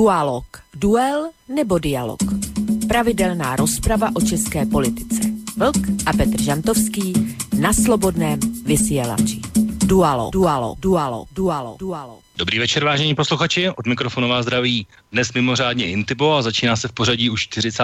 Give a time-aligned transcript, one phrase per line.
[0.00, 0.44] Dualog.
[0.74, 2.18] Duel nebo dialog.
[2.88, 5.20] Pravidelná rozprava o české politice.
[5.56, 5.76] Vlk
[6.06, 9.40] a Petr Žantovský na slobodném vysielači.
[9.84, 12.29] Dualo, dualo, dualo, dualo, dualo.
[12.40, 13.68] Dobrý večer, vážení posluchači.
[13.68, 17.82] Od mikrofonu vás zdraví dnes mimořádně Intibo a začíná se v pořadí už 40.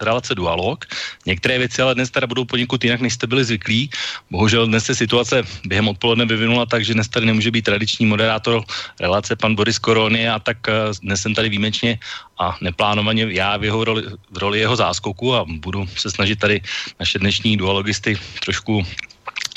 [0.00, 0.84] relace Dualog.
[1.26, 3.90] Některé věci ale dnes teda budou poněkud jinak, než jste byli zvyklí.
[4.30, 8.64] Bohužel dnes se situace během odpoledne vyvinula tak, že dnes tady nemůže být tradiční moderátor
[9.00, 11.98] relace pan Boris Korony a tak eh, dnes jsem tady výjimečně
[12.38, 16.60] a neplánovaně já v, jeho roli, v roli jeho záskoku a budu se snažit tady
[17.00, 18.82] naše dnešní dualogisty trošku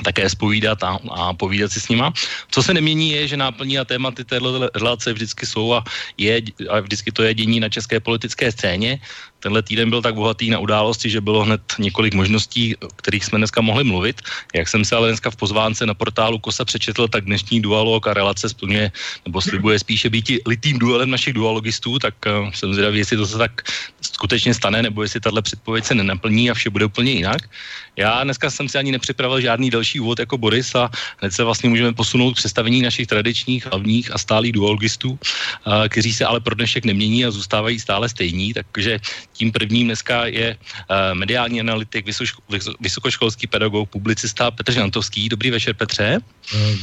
[0.04, 2.14] také spovídat a, a povídat si s nima.
[2.52, 5.84] Co se nemění je, že náplní a tématy téhle relace vždycky jsou a,
[6.18, 9.00] je, a vždycky to je dění na české politické scéně.
[9.40, 13.38] Tenhle týden byl tak bohatý na události, že bylo hned několik možností, o kterých jsme
[13.38, 14.22] dneska mohli mluvit.
[14.56, 18.14] Jak jsem se ale dneska v pozvánce na portálu Kosa přečetl, tak dnešní dualog a
[18.14, 18.92] relace splňuje
[19.26, 23.38] nebo slibuje spíše být litým duelem našich dualogistů, tak uh, jsem zvědavý, jestli to se
[23.38, 23.62] tak
[24.02, 27.50] skutečně stane, nebo jestli tahle předpověď se nenaplní a vše bude úplně jinak.
[27.96, 31.70] Já dneska jsem si ani nepřipravil žádný další úvod jako Boris a hned se vlastně
[31.70, 35.18] můžeme posunout k představení našich tradičních, hlavních a stálých duologistů, uh,
[35.90, 39.00] kteří se ale pro dnešek nemění a zůstávají stále stejní, takže
[39.40, 42.06] tím prvním dneska je uh, mediální analytik,
[42.80, 45.30] vysokoškolský pedagog, publicista Petr Žantovský.
[45.30, 46.20] Dobrý večer, Petře.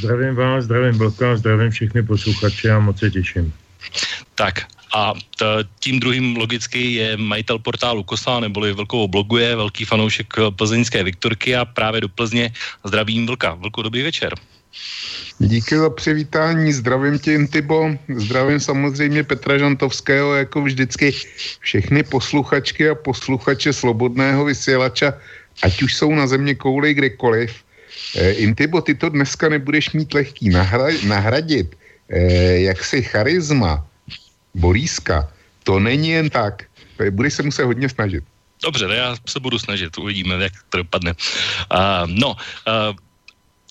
[0.00, 3.52] Zdravím vás, zdravím Blka, zdravím všechny posluchače a moc se těším.
[4.34, 4.64] Tak,
[4.96, 5.44] a t,
[5.80, 11.64] tím druhým logicky je majitel portálu Kosa, neboli Vlkovo bloguje, velký fanoušek plzeňské Viktorky a
[11.64, 12.52] právě do Plzně
[12.84, 13.54] zdravím Vlka.
[13.54, 14.32] Vlku, dobrý večer.
[15.38, 21.12] Díky za přivítání, zdravím tě Intibo, zdravím samozřejmě Petra Žantovského, jako vždycky
[21.60, 25.14] všechny posluchačky a posluchače Slobodného vysílača,
[25.62, 27.52] ať už jsou na země kouli kdekoliv.
[28.16, 31.76] E, Intibo, ty to dneska nebudeš mít lehký nahra- nahradit,
[32.08, 32.20] e,
[32.60, 33.86] jak si charisma
[34.54, 35.28] Boríska,
[35.64, 36.64] to není jen tak.
[37.10, 38.24] Budeš se muset hodně snažit.
[38.64, 41.12] Dobře, já se budu snažit, uvidíme, jak to dopadne.
[41.12, 42.96] Uh, no, uh,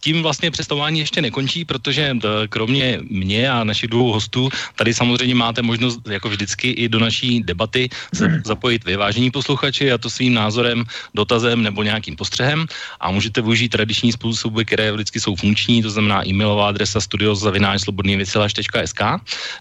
[0.06, 2.18] tím vlastně představování ještě nekončí, protože eh,
[2.48, 7.42] kromě mě a našich dvou hostů, tady samozřejmě máte možnost, jako vždycky, i do naší
[7.42, 10.86] debaty se zapojit vy, vážení posluchači, a to svým názorem,
[11.18, 12.70] dotazem nebo nějakým postřehem
[13.02, 19.02] a můžete využít tradiční způsoby, které vždycky jsou funkční, to znamená e-mailová adresa studiozavináčslobodnývysílač.sk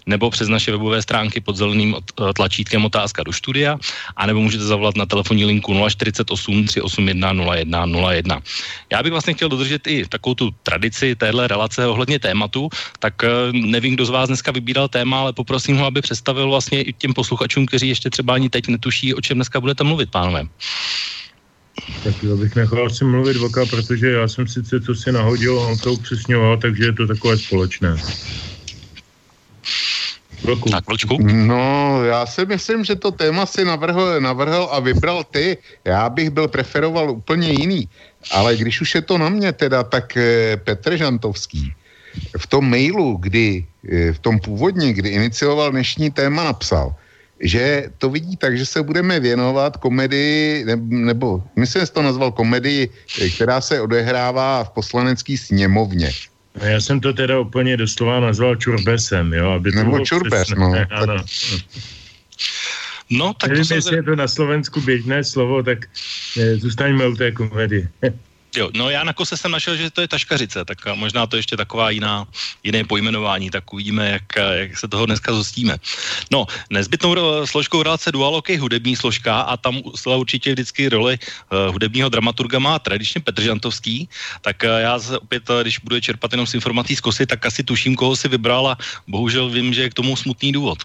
[0.05, 3.81] nebo přes naše webové stránky pod zeleným eh, tlačítkem otázka do studia,
[4.13, 8.41] a nebo můžete zavolat na telefonní linku 048 381 01 01.
[8.93, 12.69] Já bych vlastně chtěl dodržet i takovou tu tradici téhle relace ohledně tématu,
[12.99, 16.81] tak eh, nevím, kdo z vás dneska vybíral téma, ale poprosím ho, aby představil vlastně
[16.81, 20.43] i těm posluchačům, kteří ještě třeba ani teď netuší, o čem dneska budete mluvit, pánové.
[22.03, 25.77] Tak já bych nechal si mluvit voka, protože já jsem sice co si nahodil, on
[25.77, 27.95] to upřesňoval, takže je to takové společné.
[30.45, 30.69] Vlku.
[30.69, 31.17] Tak, vlčku.
[31.21, 35.57] No, já si myslím, že to téma si navrhl, navrhl a vybral ty.
[35.85, 37.89] Já bych byl preferoval úplně jiný.
[38.31, 41.73] Ale když už je to na mě teda, tak eh, Petr Žantovský
[42.37, 46.95] v tom mailu, kdy, eh, v tom původně, kdy inicioval dnešní téma, napsal,
[47.39, 52.89] že to vidí tak, že se budeme věnovat komedii, nebo myslím, že to nazval komedii,
[53.21, 56.11] eh, která se odehrává v poslanecký sněmovně.
[56.61, 59.51] Já jsem to teda úplně doslova nazval čurbesem, jo?
[59.51, 60.73] Aby to nebo čurbes, no.
[60.91, 61.15] Ano.
[63.09, 63.95] No, tak Nevím, to jestli se...
[63.95, 65.85] je to na Slovensku běžné slovo, tak
[66.37, 67.89] eh, zůstaňme u té komedie.
[68.55, 71.57] Jo, no já na kose jsem našel, že to je taškařice, tak možná to ještě
[71.57, 72.27] taková jiná,
[72.63, 75.77] jiné pojmenování, tak uvidíme, jak, jak se toho dneska zostíme.
[76.31, 81.73] No, nezbytnou složkou relace Dualog je hudební složka a tam zcela určitě vždycky roli uh,
[81.73, 84.09] hudebního dramaturga má tradičně Petr Žantovský,
[84.41, 87.45] tak uh, já se opět, uh, když budu čerpat jenom z informací z kosy, tak
[87.45, 88.77] asi tuším, koho si vybral a
[89.07, 90.83] bohužel vím, že je k tomu smutný důvod.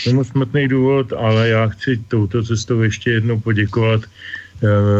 [0.00, 4.45] K tomu smutný důvod, ale já chci touto cestou ještě jednou poděkovat Eh,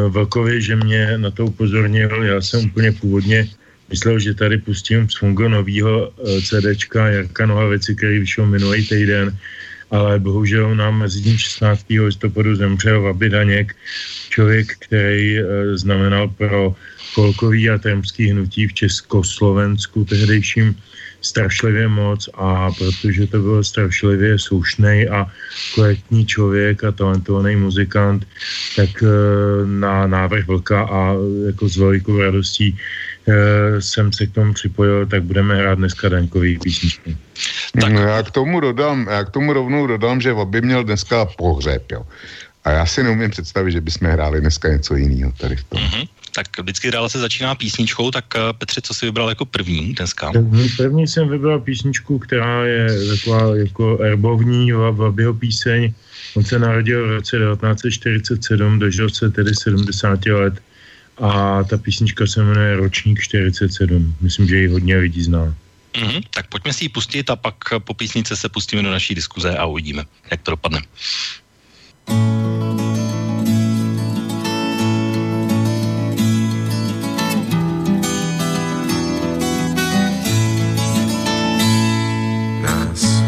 [0.09, 2.23] Vlkovi, že mě na to upozornil.
[2.23, 3.49] Já jsem úplně původně
[3.91, 9.37] myslel, že tady pustím z Fungo novýho eh, CDčka Jarka Nohavici, který vyšel minulý týden,
[9.91, 11.87] ale bohužel nám mezi tím 16.
[11.91, 13.77] listopadu zemřel Vaby Daněk,
[14.31, 15.45] člověk, který eh,
[15.79, 16.75] znamenal pro
[17.15, 20.77] folkový a témský hnutí v Československu tehdejším
[21.27, 25.27] strašlivě moc a protože to byl strašlivě slušný a
[25.75, 28.27] korektní člověk a talentovaný muzikant,
[28.77, 29.07] tak eh,
[29.67, 31.15] na návrh Vlka a
[31.47, 36.59] jako s velikou radostí eh, jsem se k tomu připojil, tak budeme hrát dneska daňkový
[36.59, 37.17] písničky.
[37.81, 37.93] Tak.
[37.93, 41.93] No já k tomu dodám, já k tomu rovnou dodám, že by měl dneska pohřeb,
[41.93, 42.07] jo.
[42.65, 45.81] A já si neumím představit, že bychom hráli dneska něco jiného tady v tom.
[45.81, 46.09] Mm-hmm.
[46.37, 50.33] Tak vždycky relace začíná písničkou, tak uh, Petře, co jsi vybral jako první dneska?
[50.77, 55.93] První jsem vybral písničku, která je taková jako erbovní, Vabyho píseň.
[56.37, 60.55] On se narodil v roce 1947, dožil se tedy 70 let
[61.19, 64.15] a ta písnička se jmenuje Ročník 47.
[64.21, 65.55] Myslím, že ji hodně lidí zná.
[65.95, 69.57] Mm-hmm, tak pojďme si ji pustit a pak po písnice se pustíme do naší diskuze
[69.57, 70.81] a uvidíme, jak to dopadne.
[72.09, 73.06] Nás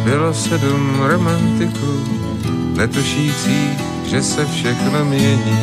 [0.09, 2.05] bylo sedm romantiků,
[2.77, 5.59] netušících, že se všechno mění.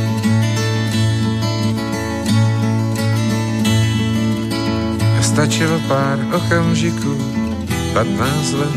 [5.22, 7.18] Stačilo pár okamžiků,
[7.94, 8.74] 15 let,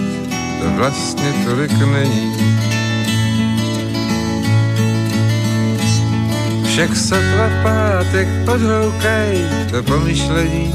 [0.63, 2.33] to vlastně tolik není.
[6.65, 9.37] Však sotva pátek odhoukaj,
[9.71, 10.75] to pomyšlení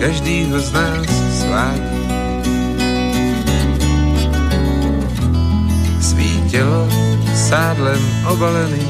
[0.00, 1.06] každýho z nás
[1.40, 1.97] svádí.
[6.48, 6.88] Svítilo
[7.34, 8.88] sádlem obalený,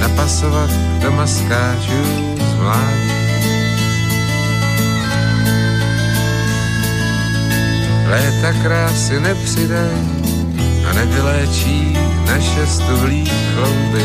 [0.00, 0.70] napasovat
[1.02, 2.04] do maskáčů
[2.36, 3.12] z mládí.
[8.10, 9.96] Léta krásy nepřidaj
[10.90, 11.96] a nevyléčí
[12.26, 14.04] naše stuhlý klouby.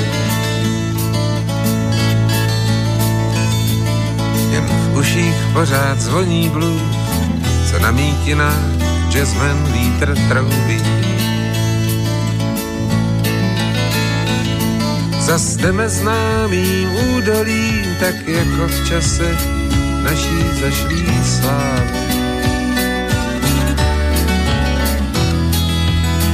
[4.51, 6.81] Jen v uších pořád zvoní blues,
[7.71, 8.63] co na mítinách
[9.11, 10.98] jazzman vítr troubí.
[15.29, 19.37] Zas jdeme známým údolím, tak jako v čase
[20.03, 21.99] naší zašlý slávy.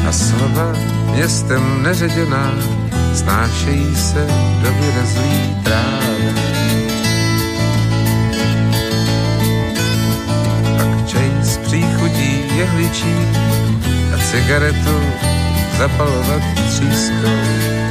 [0.08, 0.74] a slova
[1.12, 2.54] městem neředěná
[3.14, 4.28] snášejí se
[4.64, 6.34] do vyrezlý trávy.
[10.78, 13.16] Pak čaj s příchutí jehličí
[14.14, 15.00] a cigaretu
[15.78, 17.85] zapalovat třískou.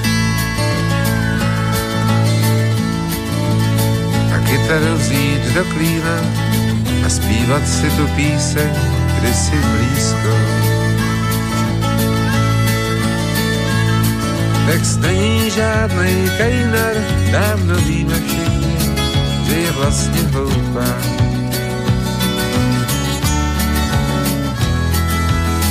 [4.54, 6.18] Kytaru vzít do klína
[7.06, 8.70] a zpívat si tu píseň
[9.18, 10.38] kdysi blízkou.
[14.66, 16.94] Text není žádný kajnar,
[17.32, 18.76] dávno víme všichni,
[19.46, 20.90] že je vlastně hloupá.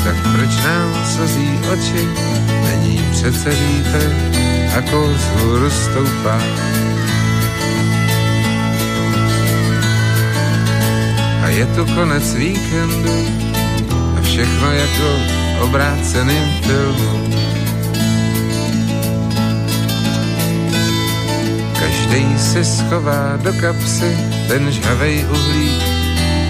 [0.04, 2.08] Tak proč nám slzí oči,
[2.64, 4.16] není přece vítr
[4.78, 6.40] a kous hůru stoupá.
[11.44, 13.18] A je tu konec víkendu
[14.18, 15.10] a všechno jako
[15.60, 17.34] obráceným filmu.
[21.80, 24.18] Každý si schová do kapsy
[24.48, 25.84] ten žhavej uhlík,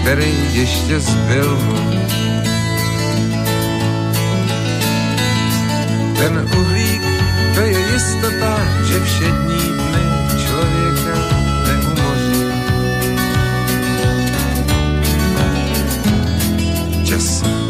[0.02, 1.80] který ještě zbyl mu.
[6.18, 7.02] Ten uhlík,
[7.54, 9.43] to je jistota, že všední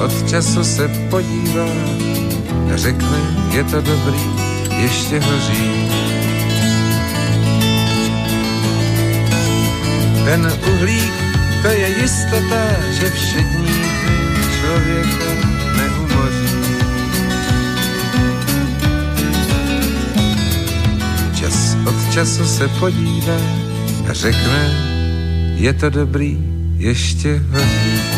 [0.00, 1.66] od času se podívá
[2.74, 3.18] řekne,
[3.50, 4.20] je to dobrý,
[4.82, 5.90] ještě hoří.
[10.24, 11.12] Ten uhlík,
[11.62, 12.62] to je jistota,
[13.00, 13.82] že všední
[14.60, 15.30] člověka
[15.76, 16.54] neumoří.
[21.40, 23.38] Čas od času se podívá
[24.10, 24.70] řekne,
[25.56, 26.38] je to dobrý,
[26.78, 28.13] ještě hoří.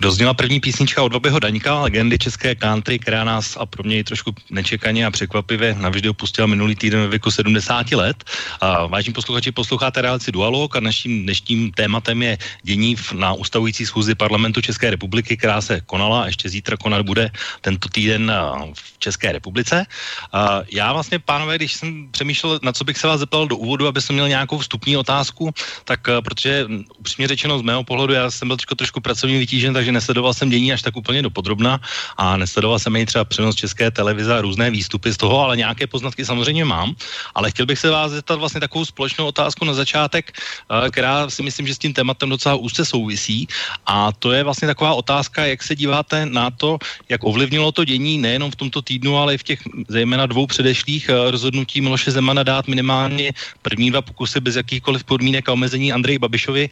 [0.00, 4.32] Dozněla první písnička od Bobbyho Daňka, legendy české country, která nás a pro mě trošku
[4.50, 8.24] nečekaně a překvapivě navždy opustila minulý týden ve věku 70 let.
[8.60, 14.14] A vážení posluchači, posloucháte realici Dualog a naším dnešním tématem je dění na ustavující schůzi
[14.14, 17.30] parlamentu České republiky, která se konala a ještě zítra konat bude
[17.60, 18.32] tento týden
[18.74, 19.86] v České republice.
[20.32, 23.86] A já vlastně, pánové, když jsem přemýšlel, na co bych se vás zeptal do úvodu,
[23.86, 25.52] aby jsem měl nějakou vstupní otázku,
[25.84, 26.66] tak protože
[26.98, 30.72] upřímně řečeno z mého pohledu, já jsem byl trošku pracovně vytížen, takže nesledoval jsem dění
[30.72, 31.80] až tak úplně dopodrobna
[32.16, 35.86] a nesledoval jsem i třeba přenos české televize a různé výstupy z toho, ale nějaké
[35.86, 36.94] poznatky samozřejmě mám.
[37.34, 41.42] Ale chtěl bych se vás zeptat vlastně takovou společnou otázku na začátek, eh, která si
[41.42, 43.48] myslím, že s tím tématem docela úzce souvisí.
[43.86, 46.78] A to je vlastně taková otázka, jak se díváte na to,
[47.08, 51.08] jak ovlivnilo to dění nejenom v tomto týdnu, ale i v těch zejména dvou předešlých
[51.08, 53.32] eh, rozhodnutí Miloše Zemana dát minimálně
[53.62, 56.70] první dva pokusy bez jakýchkoliv podmínek a omezení Andreji Babišovi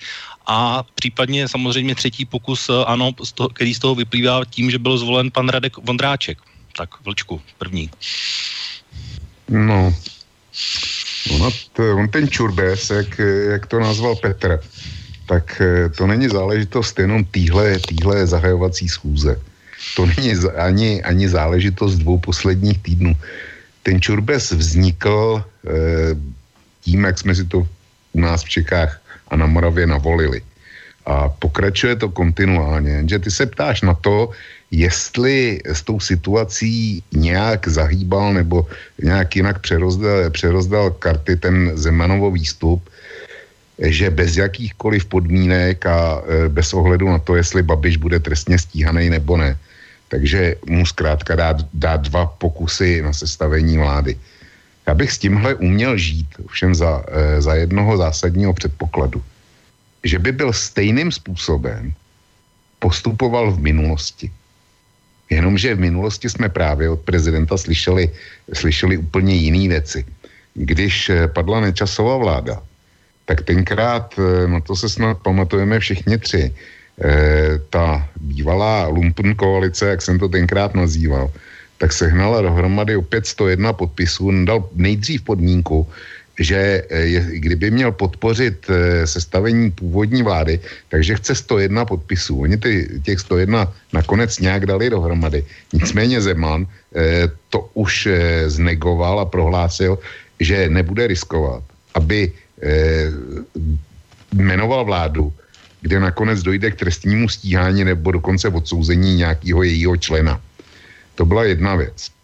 [0.48, 4.98] a případně samozřejmě třetí pokus, ano, z toho, který z toho vyplývá tím, že byl
[4.98, 6.38] zvolen pan Radek Vondráček.
[6.76, 7.90] Tak, Vlčku, první.
[9.48, 9.94] No,
[11.30, 11.52] on,
[11.96, 13.18] on ten čurbes, jak,
[13.50, 14.60] jak to nazval Petr,
[15.26, 15.62] tak
[15.96, 19.40] to není záležitost jenom týhle, týhle zahajovací schůze.
[19.96, 23.16] To není ani, ani záležitost dvou posledních týdnů.
[23.82, 25.72] Ten čurbes vznikl e,
[26.80, 27.68] tím, jak jsme si to
[28.12, 30.42] u nás v Čechách a na Moravě navolili.
[31.06, 32.90] A pokračuje to kontinuálně.
[32.90, 34.30] Jenže ty se ptáš na to,
[34.70, 38.66] jestli s tou situací nějak zahýbal nebo
[39.02, 42.90] nějak jinak přerozdal, přerozdal karty ten Zemanovo výstup,
[43.78, 49.10] že bez jakýchkoliv podmínek a e, bez ohledu na to, jestli Babiš bude trestně stíhaný
[49.10, 49.56] nebo ne.
[50.08, 54.18] Takže mu zkrátka dát, dát dva pokusy na sestavení vlády.
[54.88, 59.22] Já bych s tímhle uměl žít, všem za, e, za jednoho zásadního předpokladu,
[60.04, 61.92] že by byl stejným způsobem
[62.80, 64.32] postupoval v minulosti.
[65.28, 68.08] Jenomže v minulosti jsme právě od prezidenta slyšeli,
[68.48, 70.08] slyšeli úplně jiné věci.
[70.54, 72.62] Když e, padla nečasová vláda,
[73.28, 79.88] tak tenkrát, e, na to se snad pamatujeme všichni tři, eh, ta bývalá lumpen koalice,
[79.88, 81.30] jak jsem to tenkrát nazýval,
[81.78, 85.86] tak sehnala dohromady opět 101 podpisů, dal nejdřív podmínku,
[86.38, 92.40] že je, kdyby měl podpořit e, sestavení původní vlády, takže chce 101 podpisů.
[92.40, 95.44] Oni ty, těch 101 nakonec nějak dali dohromady.
[95.72, 98.08] Nicméně Zeman e, to už
[98.46, 99.98] znegoval a prohlásil,
[100.40, 101.62] že nebude riskovat,
[101.94, 102.32] aby
[104.32, 105.32] jmenoval vládu,
[105.80, 110.40] kde nakonec dojde k trestnímu stíhání nebo dokonce odsouzení nějakého jejího člena.
[111.18, 112.14] To byla jedna věc.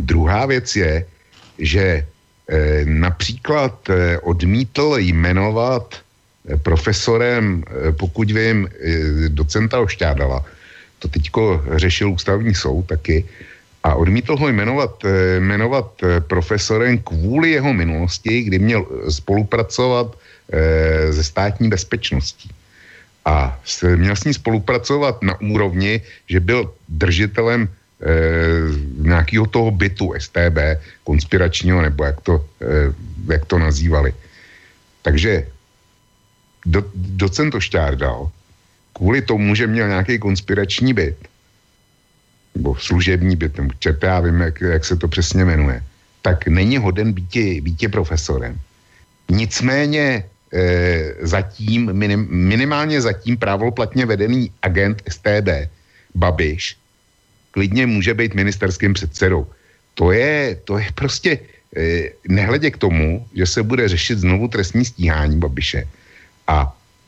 [0.00, 1.06] Druhá věc je,
[1.58, 2.04] že e,
[2.84, 7.64] například e, odmítl jmenovat e, profesorem,
[7.98, 8.70] pokud vím,
[9.28, 10.44] docenta Ošťádala,
[10.98, 13.26] to teďko řešil ústavní soud taky,
[13.82, 15.02] a odmítl ho jmenovat,
[15.38, 15.90] jmenovat
[16.30, 20.14] profesorem kvůli jeho minulosti, kdy měl spolupracovat
[20.52, 22.50] e, se státní bezpečností.
[23.24, 26.00] A měl s ní spolupracovat na úrovni,
[26.30, 27.68] že byl držitelem
[28.98, 30.58] nějakého toho bytu STB,
[31.04, 32.92] konspiračního, nebo jak to, e,
[33.32, 34.14] jak to nazývali.
[35.02, 35.46] Takže
[36.66, 38.30] do, docent Ošťárdal
[38.92, 41.16] kvůli tomu, že měl nějaký konspirační byt,
[42.54, 45.82] nebo služební byt, nebo čerta, já vím, jak, jak se to přesně jmenuje,
[46.22, 48.58] tak není hoden býti, býti profesorem.
[49.30, 55.70] Nicméně e, zatím, minim, minimálně zatím právoplatně vedený agent STB,
[56.14, 56.81] Babiš,
[57.52, 59.46] klidně může být ministerským předsedou.
[59.94, 61.38] To je, to je prostě,
[61.76, 65.84] e, nehledě k tomu, že se bude řešit znovu trestní stíhání Babiše.
[66.48, 66.66] A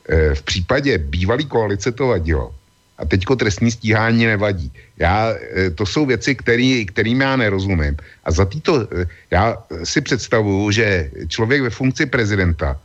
[0.09, 2.53] e, v případě bývalé koalice to vadilo.
[2.97, 4.71] A teďko trestní stíhání nevadí.
[4.97, 7.97] Já, e, to jsou věci, který, kterým já nerozumím.
[8.23, 12.79] A za týto, e, já si představuju, že člověk ve funkci prezidenta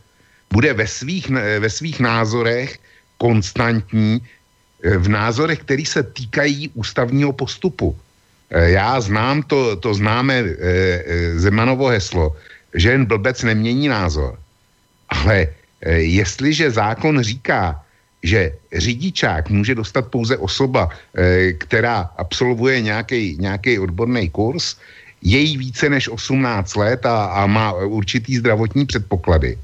[0.51, 2.75] bude ve svých, ve svých názorech
[3.17, 4.19] konstantní,
[4.83, 7.95] v názorech, které se týkají ústavního postupu.
[8.49, 12.35] Eh, já znám to, to známe eh, Zemanovo heslo,
[12.73, 14.39] že jen blbec nemění názor.
[15.09, 15.47] Ale
[15.97, 17.83] jestliže zákon říká,
[18.23, 20.89] že řidičák může dostat pouze osoba,
[21.57, 22.81] která absolvuje
[23.37, 24.77] nějaký odborný kurz,
[25.21, 29.57] je jí více než 18 let a, a má určitý zdravotní předpoklady,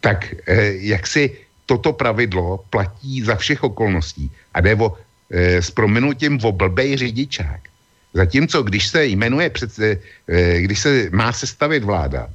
[0.00, 1.36] tak eh, jak si
[1.70, 4.98] toto pravidlo platí za všech okolností a jde o,
[5.30, 7.70] eh, s prominutím o blbej řidičák.
[8.10, 9.94] Zatímco, když se jmenuje, před, eh,
[10.66, 12.26] když se má sestavit vláda,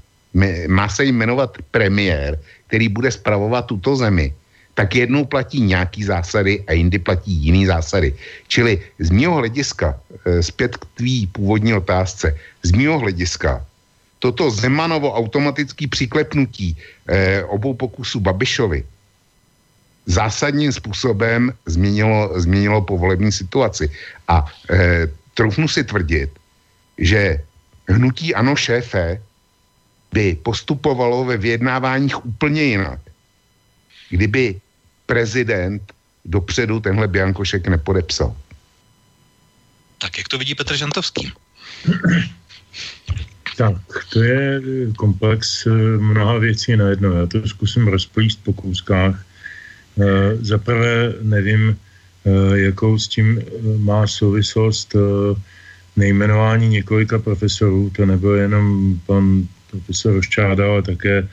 [0.67, 2.35] má se jmenovat premiér,
[2.67, 4.35] který bude spravovat tuto zemi,
[4.75, 8.11] tak jednou platí nějaký zásady a jindy platí jiný zásady.
[8.51, 9.95] Čili z mého hlediska,
[10.43, 12.35] zpět k tvý původní otázce,
[12.67, 13.63] z mého hlediska
[14.25, 18.81] toto Zemanovo automatické přiklepnutí eh, obou pokusů Babišovi
[20.05, 23.91] zásadním způsobem změnilo, změnilo povolební situaci.
[24.27, 26.29] A eh, troufnu si tvrdit,
[26.97, 27.41] že
[27.89, 29.21] hnutí ano šéfe
[30.13, 32.99] by postupovalo ve vyjednáváních úplně jinak,
[34.09, 34.61] kdyby
[35.05, 35.81] prezident
[36.25, 38.35] dopředu tenhle Biankošek nepodepsal.
[39.97, 41.33] Tak jak to vidí Petr Žantovský?
[43.57, 43.75] Tak,
[44.09, 44.61] to je
[44.97, 47.11] komplex eh, mnoha věcí najednou.
[47.11, 49.25] Já to zkusím rozplíst po kouskách.
[49.95, 51.77] Eh, za prvé nevím,
[52.25, 53.41] eh, jakou s tím
[53.77, 54.95] má souvislost
[55.95, 57.89] nejmenování několika profesorů.
[57.95, 61.27] To nebyl jenom pan profesor Roščáda, ale také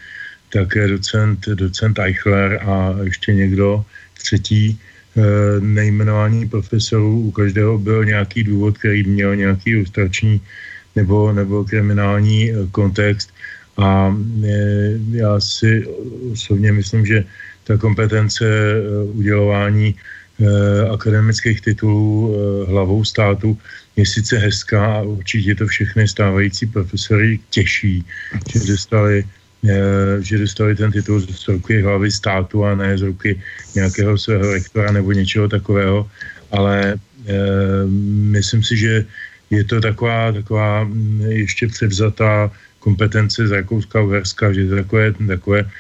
[0.52, 3.84] také docent, docent Eichler a ještě někdo
[4.20, 4.78] třetí
[5.60, 7.20] nejmenování profesorů.
[7.20, 10.40] U každého byl nějaký důvod, který měl nějaký lustrační
[10.96, 13.32] nebo, nebo kriminální kontext.
[13.76, 14.16] A
[15.10, 15.88] já si
[16.32, 17.24] osobně myslím, že
[17.64, 18.44] ta kompetence
[19.12, 19.94] udělování
[20.90, 22.34] akademických titulů
[22.68, 23.58] hlavou státu
[23.96, 28.04] je sice hezká a určitě to všechny stávající profesory těší,
[28.52, 29.24] že dostali,
[29.68, 33.40] eh, že dostali ten titul z ruky hlavy státu a ne z ruky
[33.74, 36.10] nějakého svého rektora nebo něčeho takového,
[36.50, 36.98] ale
[38.34, 39.04] myslím si, že
[39.50, 45.60] je to taková, taková mm, ještě převzatá kompetence z Rakouska-Uherska, že je to takové, takové,
[45.60, 45.70] eh,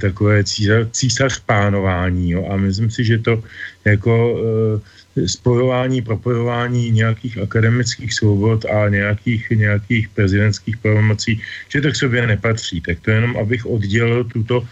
[0.00, 2.30] takové císař, císař pánování.
[2.30, 2.46] Jo.
[2.50, 3.42] A myslím si, že to
[3.84, 11.96] jako e, spojování, propojování nějakých akademických svobod a nějakých, nějakých prezidentských pravomocí, že to k
[11.96, 12.80] sobě nepatří.
[12.80, 14.62] Tak to jenom, abych oddělil tuto,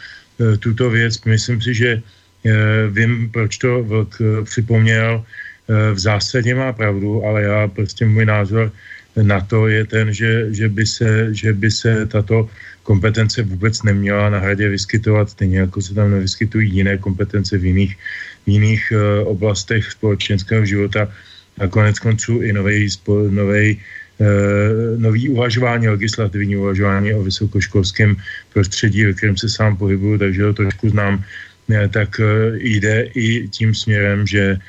[0.40, 1.24] eh, tuto věc.
[1.24, 2.52] Myslím si, že eh,
[2.90, 5.24] vím, proč to Vlk eh, připomněl.
[5.66, 8.70] V zásadě má pravdu, ale já prostě můj názor
[9.22, 12.48] na to je ten, že, že, by, se, že by se tato
[12.86, 17.92] kompetence vůbec neměla na hradě vyskytovat, stejně jako se tam nevyskytují jiné kompetence v jiných,
[18.46, 21.10] jiných uh, oblastech společenského života.
[21.58, 22.88] A konec konců i novej,
[23.30, 23.76] novej,
[24.22, 28.16] uh, nový uvažování, legislativní uvažování o vysokoškolském
[28.54, 31.24] prostředí, ve kterém se sám pohybuju, takže ho trošku znám,
[31.68, 32.20] ne, tak
[32.54, 34.62] jde i tím směrem, že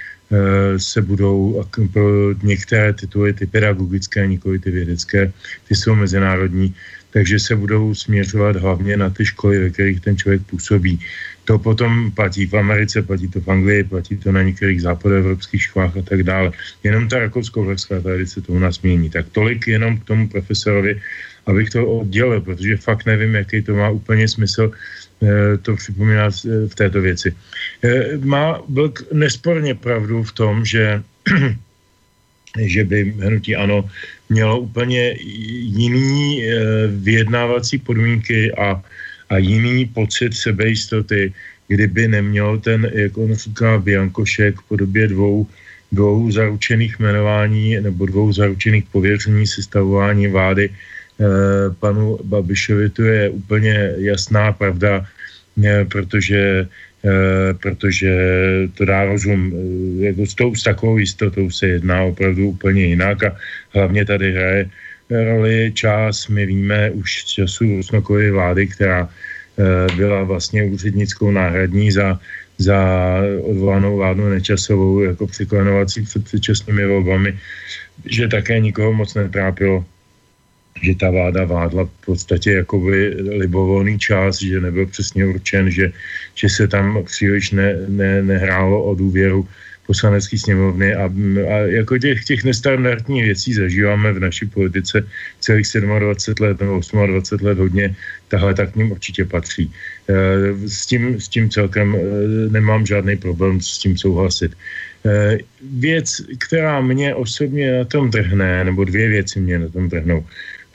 [0.77, 5.31] se budou pro některé tituly, ty pedagogické, nikoli ty vědecké,
[5.67, 6.75] ty jsou mezinárodní,
[7.13, 10.99] takže se budou směřovat hlavně na ty školy, ve kterých ten člověk působí.
[11.47, 15.97] To potom platí v Americe, platí to v Anglii, platí to na některých západoevropských školách
[15.97, 16.51] a tak dále.
[16.83, 19.09] Jenom ta rakousko-uherská tradice to u nás mění.
[19.09, 21.01] Tak tolik jenom k tomu profesorovi,
[21.45, 24.71] abych to oddělil, protože fakt nevím, jaký to má úplně smysl
[25.23, 27.35] eh, to připomínat eh, v této věci.
[27.83, 31.03] Eh, má Blk nesporně pravdu v tom, že
[32.59, 33.89] že by hnutí ano
[34.29, 35.15] mělo úplně
[35.77, 36.49] jiný e,
[36.88, 38.82] vyjednávací podmínky a,
[39.29, 41.34] a jiný pocit sebejistoty,
[41.67, 45.47] kdyby neměl ten, jak on říká, Biankošek v podobě dvou,
[45.91, 50.65] dvou zaručených jmenování nebo dvou zaručených pověření sestavování vlády.
[50.69, 50.73] E,
[51.79, 55.05] panu Babišovi, to je úplně jasná pravda,
[55.63, 56.67] e, protože Eh,
[57.62, 58.12] protože
[58.74, 63.24] to dá rozum, eh, jako s, tou, s takovou jistotou se jedná opravdu úplně jinak
[63.24, 63.36] a
[63.74, 64.70] hlavně tady hraje
[65.10, 71.91] roli čas, my víme už z času Rusnokovy vlády, která eh, byla vlastně úřednickou náhradní
[71.91, 72.20] za,
[72.58, 72.80] za
[73.41, 77.39] odvolanou vládu Nečasovou jako přiklenovací před předčasnými volbami,
[78.06, 79.86] že také nikoho moc netrápilo
[80.81, 85.91] že ta vláda vládla v podstatě jakoby libovolný čas, že nebyl přesně určen, že,
[86.35, 89.47] že se tam příliš ne, ne, nehrálo o důvěru
[89.87, 91.07] poslanecké sněmovny a,
[91.47, 95.07] a jako těch, těch nestandardních věcí zažíváme v naší politice
[95.39, 95.67] celých
[95.99, 97.95] 27 let nebo 28 let hodně,
[98.27, 99.71] tahle tak k ním určitě patří.
[100.11, 100.13] E,
[100.67, 101.99] s tím, s tím celkem e,
[102.51, 104.51] nemám žádný problém s tím souhlasit.
[105.07, 105.39] E,
[105.79, 110.25] věc, která mě osobně na tom drhne, nebo dvě věci mě na tom drhnou.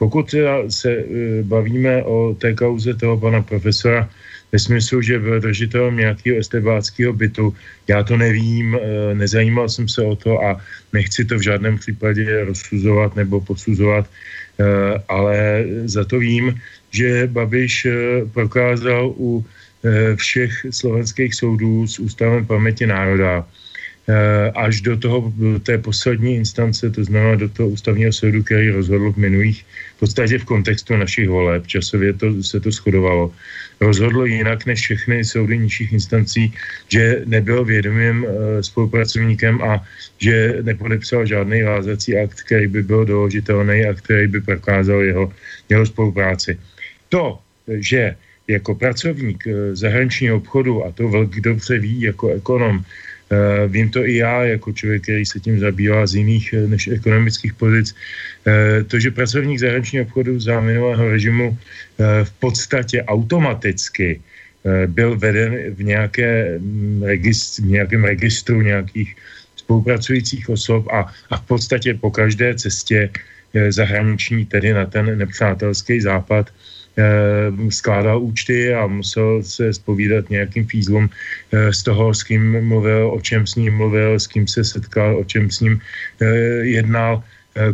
[0.02, 0.34] Pokud
[0.68, 1.04] se e,
[1.46, 4.10] bavíme o té kauze toho pana profesora,
[4.52, 7.54] ve smyslu, že byl držitelem nějakého estebáckého bytu.
[7.86, 10.58] Já to nevím, e, nezajímal jsem se o to a
[10.92, 14.64] nechci to v žádném případě rozsuzovat nebo posuzovat, e,
[15.06, 16.58] ale za to vím,
[16.90, 17.86] že Babiš
[18.34, 19.46] prokázal u
[20.14, 23.42] všech slovenských soudů s ústavem paměti národa,
[24.54, 25.32] až do toho,
[25.66, 29.64] té poslední instance, to znamená do toho ústavního soudu, který rozhodl v minulých,
[30.02, 33.30] podstatě v kontextu našich voleb, časově to, se to shodovalo,
[33.78, 36.50] rozhodlo jinak než všechny soudy nižších instancí,
[36.90, 38.30] že nebyl vědomým uh,
[38.66, 39.78] spolupracovníkem a
[40.18, 45.24] že nepodepsal žádný vázací akt, který by byl doložitelný a který by prokázal jeho,
[45.70, 46.58] jeho spolupráci.
[47.08, 47.38] To,
[47.70, 48.18] že
[48.50, 52.82] jako pracovník uh, zahraničního obchodu, a to velký dobře ví jako ekonom,
[53.68, 57.54] vím to i já, jako člověk, který se tím zabývá z jiných eh, než ekonomických
[57.54, 57.94] pozic.
[58.42, 61.58] Uh, to, že pracovník zahraničního obchodu za minulého režimu
[62.24, 64.20] v podstatě automaticky
[64.86, 69.16] byl veden v, nějaké mm, registr, v nějakém registru nějakých
[69.56, 73.10] spolupracujících osob a, a v podstatě po každé cestě
[73.68, 76.71] zahraniční, tedy na ten nepřátelský západ, Eh,
[77.70, 81.08] skládal účty a musel se spovídat nějakým fízlům
[81.52, 85.16] eh, z toho, s kým mluvil, o čem s ním mluvil, s kým se setkal,
[85.16, 85.80] o čem s ním
[86.20, 86.26] eh,
[86.76, 87.22] jednal.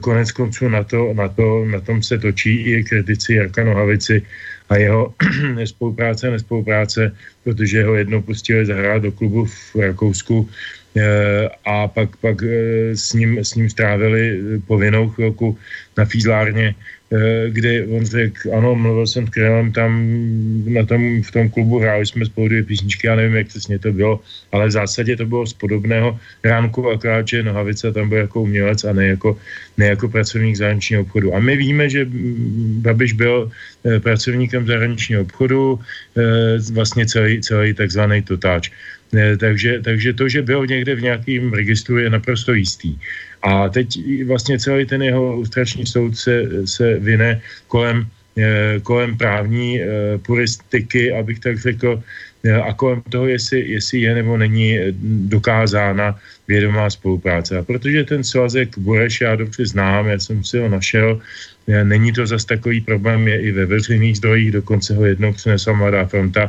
[0.01, 4.27] Konec konců na, to, na, to, na tom se točí i kritici Jarka Nohavici
[4.69, 5.15] a jeho
[5.65, 10.51] spolupráce, nespolupráce, protože ho jednou pustili zahrát do klubu v Rakousku
[11.65, 12.43] a pak, pak
[12.91, 15.59] s, ním, s ním strávili povinnou chvilku
[15.95, 16.75] na fízlárně Eh,
[17.49, 19.91] kdy on řekl, ano, mluvil jsem s Krylem tam
[20.69, 23.93] na tom, v tom klubu, hráli jsme spolu dvě písničky, já nevím, jak přesně to
[23.93, 24.21] bylo,
[24.53, 28.85] ale v zásadě to bylo z podobného ránku, akorát, že Nohavica tam byl jako umělec
[28.85, 29.39] a ne jako,
[29.77, 31.35] ne jako pracovník zahraničního obchodu.
[31.35, 32.07] A my víme, že
[32.85, 33.51] Babiš byl
[33.85, 35.81] eh, pracovníkem zahraničního obchodu,
[36.17, 36.23] eh,
[36.73, 38.71] vlastně celý, celý takzvaný totáč.
[39.41, 42.97] Takže, takže to, že byl někde v nějakém registru, je naprosto jistý.
[43.43, 43.89] A teď
[44.27, 48.07] vlastně celý ten jeho lustrační soud se, se vyne kolem,
[48.39, 52.03] eh, kolem právní eh, puristiky, abych tak řekl,
[52.45, 54.79] eh, a kolem toho, jestli, jestli je nebo není
[55.31, 57.59] dokázána vědomá spolupráce.
[57.59, 61.21] A protože ten svazek Bureš já dobře znám, já jsem si ho našel,
[61.69, 66.09] není to zas takový problém, je i ve veřejných zdrojích, dokonce ho jednou přinesla Mladá
[66.09, 66.49] fronta,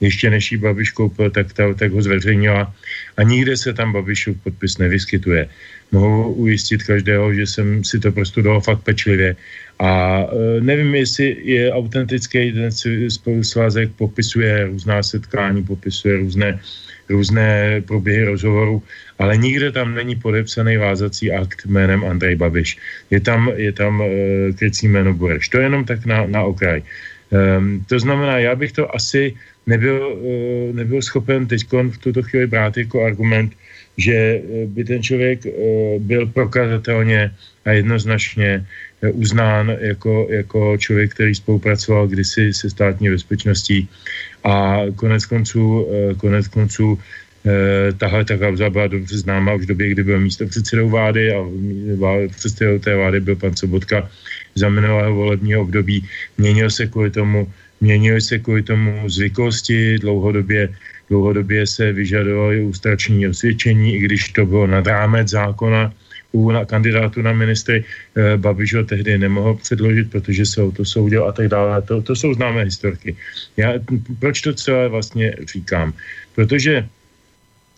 [0.00, 2.74] ještě než ji Babiš koupil, tak, ta, tak ho zveřejnila
[3.16, 5.48] a nikde se tam Babišův podpis nevyskytuje
[5.92, 9.36] mohu ujistit každého, že jsem si to prostudoval fakt pečlivě.
[9.78, 12.70] A e, nevím, jestli je autentický ten
[13.42, 16.60] svazek, popisuje různá setkání, popisuje různé,
[17.08, 18.82] různé proběhy rozhovorů,
[19.18, 22.78] ale nikde tam není podepsaný vázací akt jménem Andrej Babiš.
[23.10, 24.06] Je tam, je tam e,
[24.52, 25.48] krycí jméno Bureš.
[25.48, 26.82] To je jenom tak na, na okraj.
[27.30, 29.34] Um, to znamená, já bych to asi
[29.66, 33.54] nebyl, uh, nebyl schopen teď v tuto chvíli brát jako argument,
[34.00, 35.52] že eh, by ten člověk eh,
[35.98, 37.30] byl prokazatelně
[37.64, 43.88] a jednoznačně eh, uznán jako, jako člověk, který spolupracoval kdysi se státní bezpečností
[44.44, 45.86] a konec konců,
[46.16, 46.98] konec konců
[47.96, 51.40] tahle ta kauza byla dobře známa už v době, kdy byl místo předsedou vlády a
[52.36, 54.08] předsedou té vlády byl pan Sobotka
[54.54, 56.04] za minulého volebního období.
[56.38, 57.48] Měnil se kvůli tomu,
[57.80, 60.68] měnil se kvůli tomu zvyklosti, dlouhodobě
[61.10, 65.92] Dlouhodobě se vyžadovalo ústrační osvědčení, i když to bylo nad rámec zákona
[66.32, 67.84] u na kandidátu na ministry.
[68.14, 71.82] Eh, Babiš ho tehdy nemohl předložit, protože se o to soudil a tak dále.
[71.82, 73.16] To, to jsou známé historky.
[73.56, 73.72] Já,
[74.18, 75.92] proč to celé vlastně říkám?
[76.34, 76.86] Protože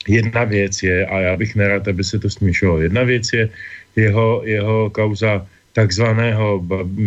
[0.09, 3.49] jedna věc je, a já bych nerad, aby se to směšovalo, jedna věc je
[3.97, 6.65] jeho, jeho kauza takzvaného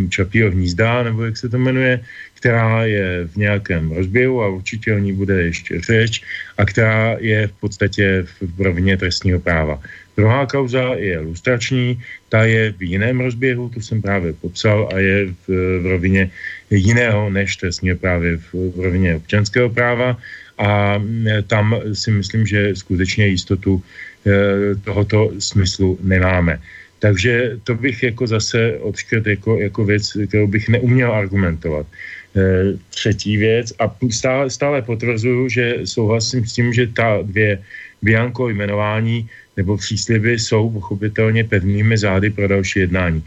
[0.09, 1.99] čapího hnízda, nebo jak se to jmenuje,
[2.33, 6.21] která je v nějakém rozběhu a určitě o ní bude ještě řeč
[6.57, 9.81] a která je v podstatě v rovině trestního práva.
[10.17, 11.99] Druhá kauza je lustrační,
[12.29, 15.47] ta je v jiném rozběhu, to jsem právě popsal, a je v,
[15.81, 16.31] v rovině
[16.69, 20.17] jiného než trestního právě v, v rovině občanského práva
[20.57, 21.01] a
[21.47, 23.83] tam si myslím, že skutečně jistotu
[24.25, 26.59] e, tohoto smyslu nemáme.
[27.05, 31.85] Takže to bych jako zase odškrt jako, jako věc, kterou bych neuměl argumentovat.
[31.85, 32.41] E,
[32.89, 37.61] třetí věc a stále, stále potvrzuju, že souhlasím s tím, že ta dvě
[38.01, 43.21] Bianco jmenování nebo přísliby jsou pochopitelně pevnými zády pro další jednání.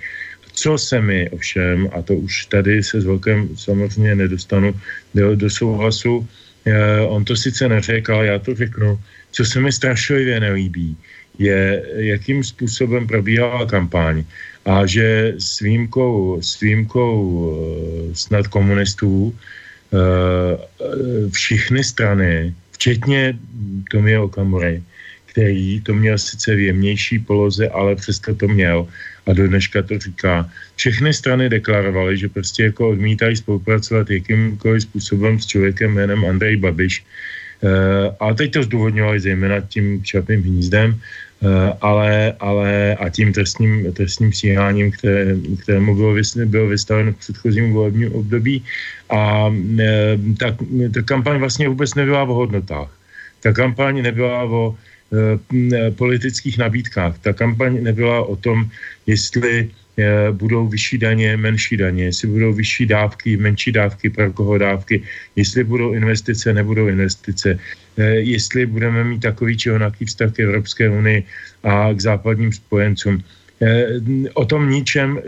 [0.59, 4.75] Co se mi ovšem, a to už tady se s velkým samozřejmě nedostanu
[5.15, 6.27] do, do souhlasu,
[6.67, 8.99] e, on to sice neřekl, ale já to řeknu,
[9.31, 10.99] co se mi strašlivě nelíbí,
[11.39, 14.25] je, jakým způsobem probíhala kampaň
[14.65, 23.39] a že s výjimkou, s výjimkou eh, snad komunistů eh, všechny strany, včetně
[23.91, 24.83] Tomio Okamury,
[25.27, 28.89] který to měl sice v jemnější poloze, ale přesto to měl
[29.27, 30.51] a do dneška to říká.
[30.77, 37.05] Všechny strany deklarovaly, že prostě jako odmítají spolupracovat jakýmkoliv způsobem s člověkem jménem Andrej Babiš.
[37.63, 41.01] Eh, a teď to zdůvodňovali zejména tím čapným hnízdem,
[41.81, 48.13] ale, ale a tím trestním, trestním stíháním, které, kterému bylo, bylo vystaveno v předchozím volebním
[48.13, 48.65] období.
[49.11, 50.57] A eh, ta,
[50.95, 52.91] ta kampaň vlastně vůbec nebyla o hodnotách.
[53.41, 54.75] Ta kampaň nebyla o
[55.15, 57.19] e, politických nabídkách.
[57.19, 58.67] Ta kampaň nebyla o tom,
[59.07, 64.59] jestli Eh, budou vyšší daně, menší daně, jestli budou vyšší dávky, menší dávky, pro koho
[64.59, 65.03] dávky,
[65.37, 67.59] jestli budou investice, nebudou investice, eh,
[68.05, 71.25] jestli budeme mít takový či onaký vztah k Evropské unii
[71.63, 73.23] a k západním spojencům.
[73.59, 73.99] Eh,
[74.35, 75.19] o tom ničem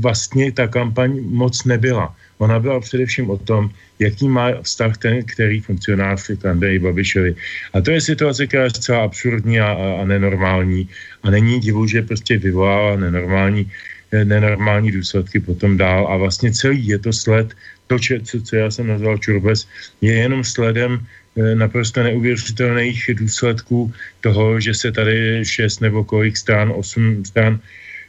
[0.00, 2.14] vlastně ta kampaň moc nebyla.
[2.38, 7.34] Ona byla především o tom, jaký má vztah ten, který funkcionář k Andreji Babišovi.
[7.72, 10.88] A to je situace, která je zcela absurdní a, a nenormální.
[11.22, 13.70] A není divu, že prostě vyvolává nenormální
[14.12, 18.86] nenormální důsledky potom dál a vlastně celý je to sled, to, co, co já jsem
[18.86, 19.68] nazval čurbes,
[20.00, 26.72] je jenom sledem eh, naprosto neuvěřitelných důsledků toho, že se tady šest nebo kolik stran,
[26.76, 27.60] osm stran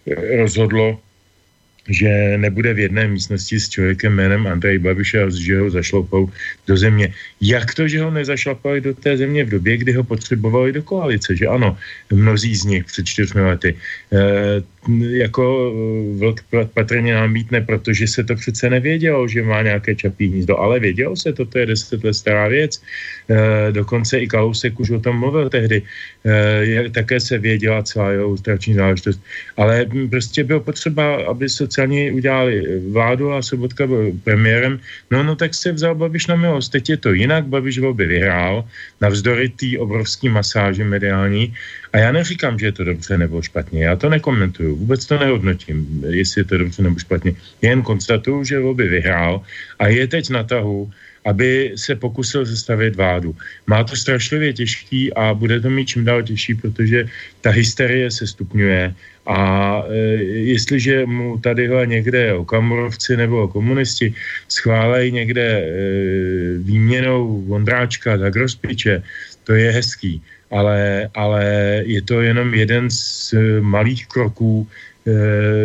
[0.07, 0.99] eh, rozhodlo
[1.89, 6.29] že nebude v jedné místnosti s člověkem jménem Andrej Babiš a že ho zašlopou
[6.67, 7.13] do země.
[7.41, 11.35] Jak to, že ho nezašlapali do té země v době, kdy ho potřebovali do koalice?
[11.35, 11.77] Že ano,
[12.11, 13.75] mnozí z nich před čtyřmi lety.
[14.11, 14.63] E,
[15.09, 16.39] jako eh, vlk
[16.73, 21.33] patrně námítne, protože se to přece nevědělo, že má nějaké čapí hnízdo, ale vědělo se
[21.33, 22.81] to, to je deset let stará věc.
[23.29, 25.81] E, dokonce i Kalousek už o tom mluvil tehdy.
[26.25, 29.21] E, také se věděla celá jeho ústrační záležitost.
[29.57, 34.79] Ale prostě bylo potřeba, aby sociální udělali vládu a Sobotka byl premiérem.
[35.11, 36.71] No, no tak se vzal Babiš na milost.
[36.71, 38.65] Teď je to jinak, Babiš volby vyhrál,
[39.01, 41.53] navzdory té obrovské masáže mediální.
[41.93, 43.85] A já neříkám, že je to dobře nebo špatně.
[43.85, 47.33] Já to nekomentuju, vůbec to nehodnotím, jestli je to dobře nebo špatně.
[47.61, 49.41] Jen konstatuju, že volby vyhrál
[49.79, 50.91] a je teď na tahu,
[51.25, 53.35] aby se pokusil zastavit vládu.
[53.67, 57.05] Má to strašlivě těžký a bude to mít čím dál těžší, protože
[57.41, 59.37] ta hysterie se stupňuje a
[59.87, 59.95] e,
[60.51, 64.13] jestliže mu tadyhle někde okamurovci nebo komunisti
[64.49, 65.63] schválejí někde e,
[66.57, 69.03] výměnou Vondráčka za Grospiče,
[69.43, 71.43] to je hezký, ale, ale
[71.85, 75.11] je to jenom jeden z malých kroků e,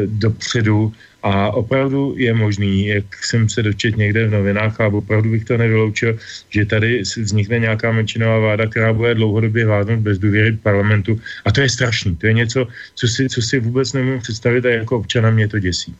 [0.07, 0.93] dopředu
[1.23, 5.59] a opravdu je možný, jak jsem se dočet někde v novinách, a opravdu bych to
[5.59, 6.19] nevyloučil,
[6.51, 11.21] že tady vznikne nějaká menšinová vláda, která bude dlouhodobě vládnout bez důvěry parlamentu.
[11.45, 12.17] A to je strašný.
[12.17, 15.59] To je něco, co si, co si vůbec nemůžu představit a jako občana mě to
[15.59, 15.95] děsí.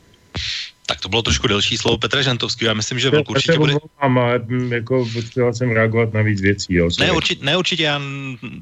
[0.89, 2.65] Tak to bylo trošku delší slovo Petra Žantovský.
[2.65, 3.73] Já myslím, že Vlk určitě bude...
[4.01, 6.73] Mám, ale jako potřeboval jsem reagovat na víc věcí.
[6.73, 8.01] Jo, ne, určitě, ne, určitě, já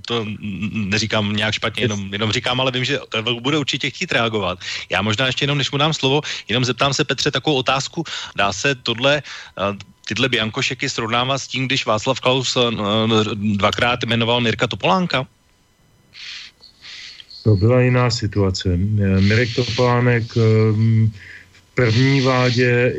[0.05, 0.25] to
[0.71, 4.59] neříkám nějak špatně, jenom, jenom říkám, ale vím, že Vlk bude určitě chtít reagovat.
[4.91, 8.03] Já možná ještě jenom, než mu dám slovo, jenom zeptám se Petře takovou otázku.
[8.35, 12.61] Dá se tohle eh, tyhle biankošeky srovnávat s tím, když Václav Klaus eh,
[13.55, 15.27] dvakrát jmenoval Mirka Topolánka?
[17.43, 18.77] To byla jiná situace.
[19.19, 21.11] Mirek Topolánek um,
[21.77, 22.93] první vládě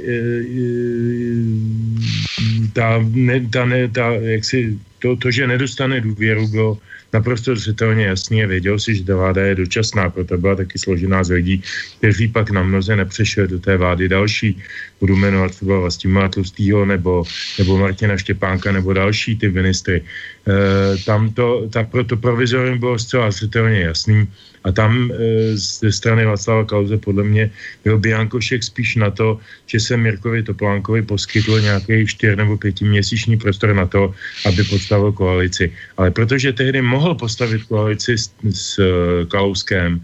[2.73, 4.07] ta, ne, ta, ne, ta,
[4.39, 6.79] jak si, to, to, že nedostane důvěru, bylo
[7.13, 11.25] naprosto zřetelně jasný a věděl si, že ta vláda je dočasná, proto byla taky složená
[11.25, 11.63] z lidí,
[11.99, 14.59] kteří pak na mnoze nepřešli do té vlády další.
[15.01, 17.25] Budu jmenovat třeba Vlastimila Tlustýho nebo,
[17.59, 20.03] nebo Martina Štěpánka nebo další ty ministry.
[20.03, 24.29] E, tam to, ta, pro to provizorium bylo zcela zřetelně jasný
[24.65, 25.15] a tam e,
[25.57, 27.51] ze strany Václava Kauze podle mě
[27.85, 33.75] byl Biankošek spíš na to, že se Mirkovi Toplánkovi poskytl nějaký čtyř nebo pětiměsíční prostor
[33.75, 34.15] na to,
[34.47, 35.73] aby postavil koalici.
[35.97, 40.01] Ale protože tehdy mohl postavit koalici s, s eh, Kalouskem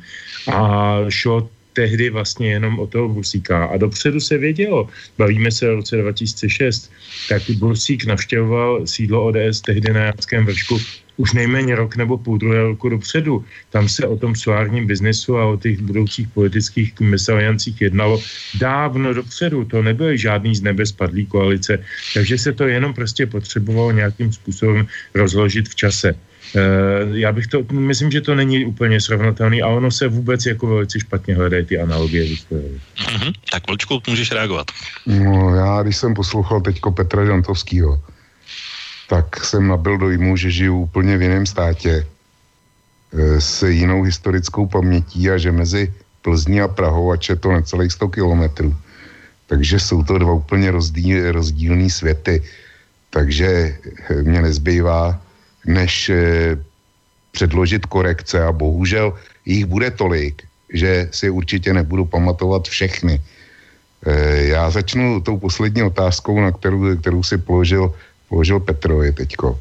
[0.52, 3.64] a šlo tehdy vlastně jenom o toho Bursíka.
[3.64, 4.88] A dopředu se vědělo,
[5.18, 6.90] bavíme se o roce 2006,
[7.28, 10.78] tak Bursík navštěvoval sídlo ODS tehdy na Janském vršku
[11.16, 13.44] už nejméně rok nebo půl druhé roku dopředu.
[13.70, 18.20] Tam se o tom solárním biznesu a o těch budoucích politických mesaliancích jednalo
[18.58, 19.64] dávno dopředu.
[19.64, 21.78] To nebyly žádný z nebe spadlý koalice,
[22.14, 26.14] takže se to jenom prostě potřebovalo nějakým způsobem rozložit v čase.
[26.54, 30.66] Uh, já bych to, myslím, že to není úplně srovnatelný a ono se vůbec jako
[30.66, 32.24] velice špatně hledají ty analogie.
[32.24, 33.32] Mm-hmm.
[33.50, 34.66] Tak Vlčku, můžeš reagovat.
[35.06, 38.00] No, já když jsem poslouchal teďko Petra Žantovského,
[39.08, 42.06] tak jsem nabil dojmu, že žiju úplně v jiném státě
[43.12, 47.92] e, s jinou historickou pamětí a že mezi Plzní a Prahou, ač je to necelých
[47.92, 48.76] 100 kilometrů,
[49.46, 52.42] takže jsou to dva úplně rozdíl, rozdílný světy.
[53.10, 53.76] Takže
[54.22, 55.20] mě nezbývá,
[55.66, 56.56] než e,
[57.32, 59.14] předložit korekce a bohužel
[59.44, 63.20] jich bude tolik, že si určitě nebudu pamatovat všechny.
[63.20, 67.94] E, já začnu tou poslední otázkou, na kterou, kterou si položil
[68.34, 69.54] položil Petrovi teďko.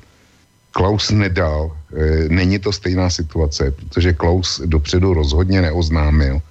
[0.74, 6.42] Klaus nedal, e, není to stejná situace, protože Klaus dopředu rozhodně neoznámil,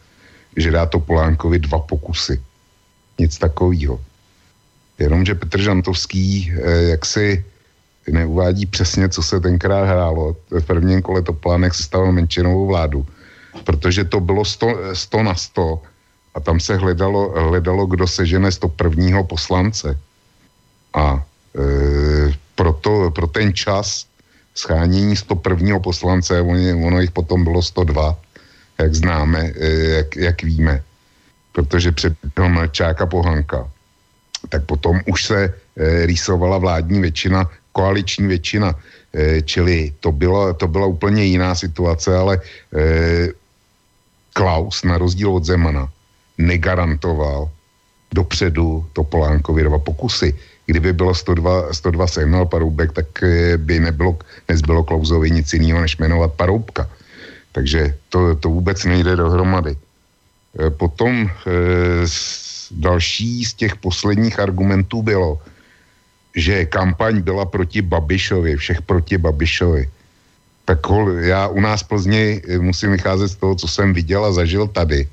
[0.55, 2.39] že dá to Polánkovi dva pokusy.
[3.19, 3.99] Nic takového.
[5.03, 7.43] Jenomže Petr Žantovský e, jaksi
[8.07, 10.39] neuvádí přesně, co se tenkrát hrálo.
[10.47, 13.03] V prvním kole Topolánek sestavil menšinovou vládu,
[13.67, 15.83] protože to bylo 100, 100 na 100
[16.35, 19.27] a tam se hledalo, hledalo kdo sežene 101.
[19.27, 19.99] poslance.
[20.95, 22.12] A e,
[22.83, 24.07] to, pro ten čas
[24.55, 25.79] schánění 101.
[25.79, 28.19] poslance, ono, ono jich potom bylo 102,
[28.79, 29.69] jak známe, e,
[30.03, 30.83] jak, jak víme,
[31.53, 32.13] protože před
[32.71, 33.71] Čáka Pohanka,
[34.49, 38.75] tak potom už se e, rýsovala vládní většina, koaliční většina,
[39.15, 42.41] e, čili to byla, to byla úplně jiná situace, ale
[44.33, 45.89] Klaus, na rozdíl od Zemana,
[46.39, 47.51] negarantoval
[48.15, 50.35] dopředu Topolánkovi dva pokusy
[50.73, 54.17] kdyby bylo 102, 102 sehnal Paroubek, tak eh, by nebylo,
[54.49, 56.89] nezbylo Klauzovi nic jiného, než jmenovat Paroubka.
[57.53, 59.77] Takže to, to vůbec nejde dohromady.
[60.81, 61.29] potom
[62.73, 65.37] další z těch posledních argumentů bylo,
[66.33, 69.85] že kampaň byla proti Babišovi, všech proti Babišovi.
[70.65, 70.81] Tak
[71.29, 72.25] já u nás v Plzni
[72.65, 75.09] musím vycházet z toho, co jsem viděl a zažil tady.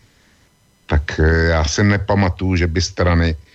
[0.87, 1.19] Tak
[1.51, 3.48] já se nepamatuju, že by strany Eh,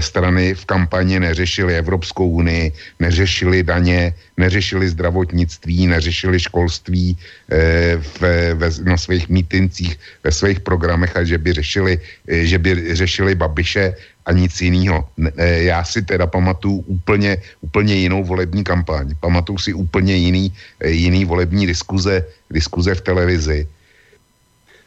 [0.00, 7.16] strany v kampani neřešily Evropskou unii, neřešili daně, neřešili zdravotnictví, neřešili školství
[7.52, 8.20] eh, v,
[8.54, 13.34] ve, na svých mítincích, ve svých programech a že by řešili, eh, že by řešili
[13.34, 13.94] Babiše
[14.26, 15.06] a nic jiného.
[15.38, 19.14] Já si teda pamatuju úplně, úplně jinou volební kampaň.
[19.20, 23.68] Pamatuju si úplně jiný, jiný volební diskuze, diskuze v televizi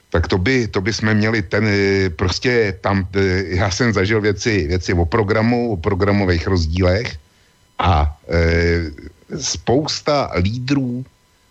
[0.09, 4.21] tak to by, to by jsme měli ten, eh, prostě tam, eh, já jsem zažil
[4.21, 7.17] věci, věci o programu, o programových rozdílech
[7.79, 8.91] a e,
[9.39, 11.05] spousta lídrů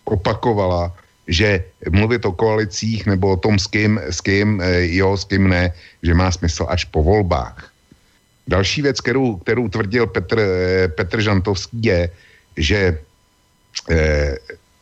[0.05, 0.93] opakovala,
[1.27, 4.61] že mluvit o koalicích nebo o tom, s kým, s kým
[4.93, 5.73] jo, s kým ne,
[6.05, 7.73] že má smysl až po volbách.
[8.45, 10.37] Další věc, kterou, kterou tvrdil Petr,
[10.93, 12.09] Petr Žantovský, je,
[12.57, 12.97] že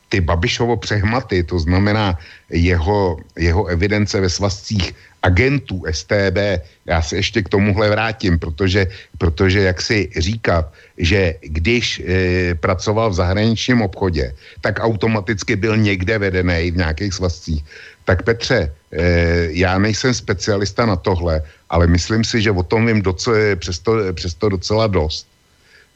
[0.09, 2.17] ty Babišovo přehmaty, to znamená
[2.49, 9.59] jeho, jeho evidence ve svazcích agentů STB, já se ještě k tomuhle vrátím, protože, protože
[9.61, 16.71] jak si říkat, že když e, pracoval v zahraničním obchodě, tak automaticky byl někde vedený
[16.71, 17.61] v nějakých svazcích.
[18.05, 19.03] Tak Petře, e,
[19.51, 24.49] já nejsem specialista na tohle, ale myslím si, že o tom vím docela, přesto, přesto
[24.49, 25.27] docela dost.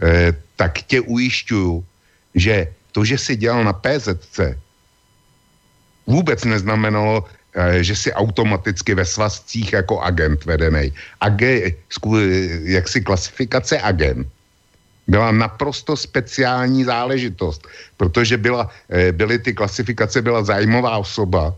[0.03, 1.85] E, tak tě ujišťuju,
[2.35, 4.39] že to, že si dělal na PZC,
[6.07, 7.25] vůbec neznamenalo,
[7.55, 10.93] eh, že si automaticky ve svazcích jako agent vedený.
[11.21, 11.75] Age,
[12.63, 14.27] jak si klasifikace agent
[15.07, 21.55] byla naprosto speciální záležitost, protože byla, eh, byly ty klasifikace, byla zájmová osoba,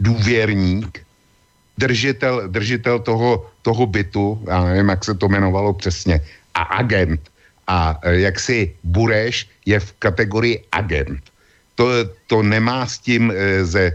[0.00, 1.04] důvěrník,
[1.78, 6.20] držitel, držitel toho, toho bytu, já nevím, jak se to jmenovalo přesně,
[6.54, 7.20] a agent
[7.70, 11.22] a e, jak si Bureš je v kategorii agent.
[11.78, 11.86] To,
[12.26, 13.94] to nemá s tím e, ze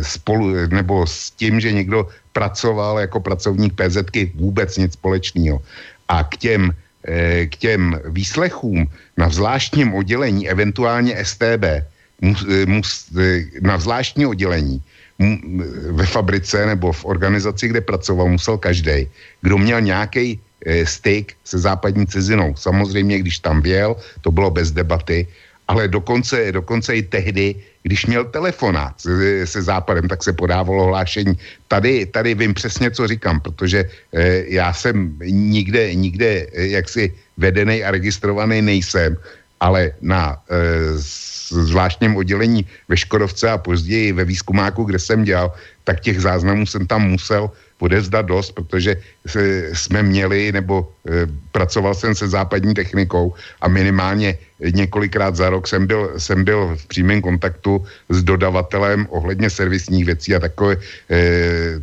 [0.00, 5.60] spolu, nebo s tím, že někdo pracoval jako pracovník PZky vůbec nic společného.
[6.08, 6.72] A k těm,
[7.46, 11.86] k těm výslechům na zvláštním oddělení, eventuálně STB,
[12.20, 13.10] mus, mus,
[13.62, 14.82] na zvláštní oddělení
[15.90, 19.08] ve fabrice nebo v organizaci, kde pracoval, musel každý,
[19.42, 20.45] kdo měl nějaký Eh,
[20.84, 22.54] styk se západní cizinou.
[22.56, 25.26] Samozřejmě, když tam věl, to bylo bez debaty,
[25.68, 31.34] ale dokonce, dokonce i tehdy, když měl telefonát se, se západem, tak se podávalo hlášení.
[31.68, 37.84] Tady, tady vím přesně, co říkám, protože eh, já jsem nikde, nikde eh, jaksi vedený
[37.84, 39.16] a registrovaný nejsem,
[39.60, 40.98] ale na eh,
[41.50, 45.52] zvláštním oddělení ve Škodovce a později ve výzkumáku, kde jsem dělal,
[45.84, 48.96] tak těch záznamů jsem tam musel odezdat dost, protože
[49.72, 55.86] jsme měli, nebo e, pracoval jsem se západní technikou a minimálně několikrát za rok jsem
[55.86, 60.76] byl, jsem byl v přímém kontaktu s dodavatelem ohledně servisních věcí a takové,
[61.10, 61.20] e,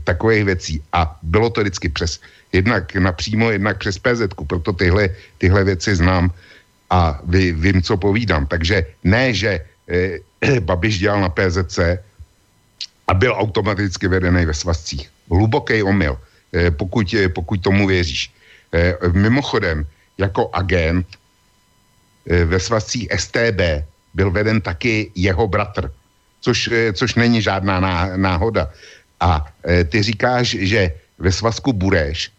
[0.03, 0.81] takových věcí.
[0.93, 2.19] A bylo to vždycky přes,
[2.53, 6.31] jednak napřímo, jednak přes PZ, proto tyhle, tyhle věci znám
[6.89, 8.45] a vy, vím, co povídám.
[8.45, 9.59] Takže ne, že
[10.59, 11.79] Babiš dělal na PZC
[13.13, 16.17] a byl automaticky vedený ve svazcích hluboký omyl,
[16.49, 18.33] eh, pokud, eh, pokud tomu věříš.
[18.73, 19.85] Eh, mimochodem,
[20.17, 21.05] jako agent
[22.25, 23.83] ve svazcích STB
[24.15, 25.91] byl veden taky jeho bratr,
[26.39, 27.83] což, což není žádná
[28.15, 28.71] náhoda.
[29.19, 29.43] A
[29.91, 32.31] ty říkáš, že ve svazku Bureš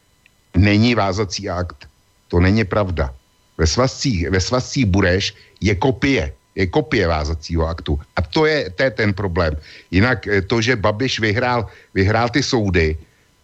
[0.56, 1.84] není vázací akt.
[2.32, 3.12] To není pravda.
[3.60, 6.32] Ve svazcích, ve svazcích Bureš je kopie
[6.71, 7.99] kopie vázacího aktu.
[8.17, 9.59] A to je, to je ten problém.
[9.90, 12.97] Jinak eh, to, že Babiš vyhrál, vyhrál ty soudy,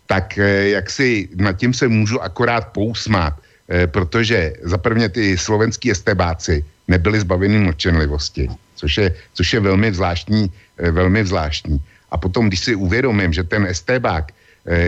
[0.07, 3.35] tak eh, jak si nad tím se můžu akorát pousmát,
[3.68, 9.94] eh, protože za prvně ty slovenský estebáci nebyli zbaveni mlčenlivosti, což je, což je velmi
[9.94, 11.79] zvláštní, velmi zvláštní.
[12.11, 14.35] A potom, když si uvědomím, že ten estebák,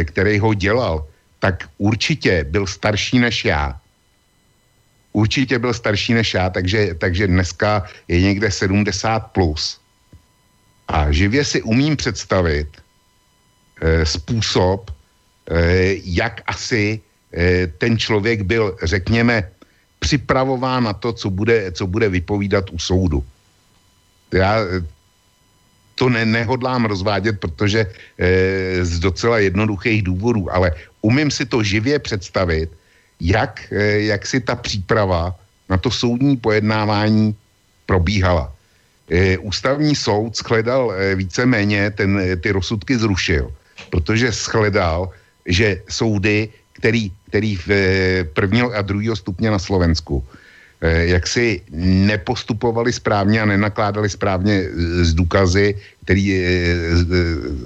[0.04, 1.06] který ho dělal,
[1.38, 3.78] tak určitě byl starší než já,
[5.12, 9.80] určitě byl starší než já, takže, takže dneska je někde 70 plus.
[10.88, 12.68] A živě si umím představit
[13.80, 14.94] e, způsob, e,
[16.04, 17.00] jak asi
[17.32, 19.50] e, ten člověk byl, řekněme,
[19.98, 23.24] připravován na to, co bude, co bude vypovídat u soudu.
[24.32, 24.58] Já
[25.94, 31.98] to ne, nehodlám rozvádět, protože e, z docela jednoduchých důvodů, ale umím si to živě
[31.98, 32.70] představit,
[33.22, 35.34] jak, eh, jak si ta příprava
[35.70, 37.34] na to soudní pojednávání
[37.86, 38.50] probíhala.
[39.10, 43.54] Eh, ústavní soud shledal eh, víceméně, ten, ty rozsudky zrušil
[43.92, 45.12] protože shledal,
[45.46, 47.68] že soudy, který, který v
[48.32, 50.24] prvního a druhého stupně na Slovensku,
[50.82, 51.62] jak si
[52.08, 54.66] nepostupovali správně a nenakládali správně
[55.06, 56.42] z důkazy, který,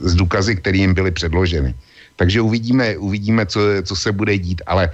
[0.02, 1.74] z důkazy, které jim byly předloženy.
[2.16, 4.90] Takže uvidíme, uvidíme co, co se bude dít, ale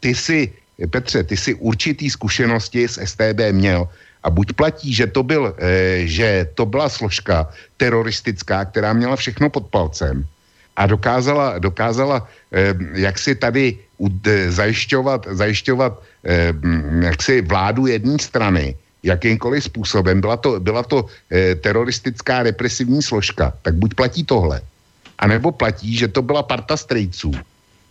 [0.00, 0.52] ty si,
[0.90, 3.88] Petře, ty si určitý zkušenosti s STB měl.
[4.22, 5.54] A buď platí, že to, byl,
[6.04, 10.26] že to byla složka teroristická, která měla všechno pod palcem,
[10.76, 13.78] a dokázala, dokázala eh, jak si tady
[14.48, 16.52] zajišťovat, zajišťovat eh,
[17.00, 23.52] jak si vládu jedné strany, jakýmkoliv způsobem, byla to, byla to eh, teroristická represivní složka,
[23.62, 24.60] tak buď platí tohle,
[25.18, 27.32] anebo platí, že to byla parta strejců,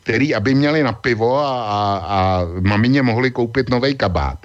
[0.03, 2.19] který, aby měli na pivo a, a, a
[2.61, 4.39] mamině mohli koupit nový kabát,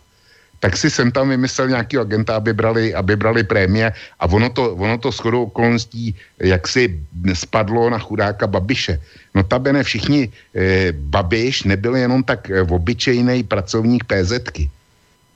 [0.61, 4.75] tak si jsem tam vymyslel nějaký agenta, aby brali, aby brali prémie a ono to,
[4.75, 6.99] ono to shodou okolností jak si
[7.35, 8.99] spadlo na chudáka Babiše.
[9.35, 14.71] No tabene všichni, eh, Babiš nebyl jenom tak eh, obyčejný pracovník PZky.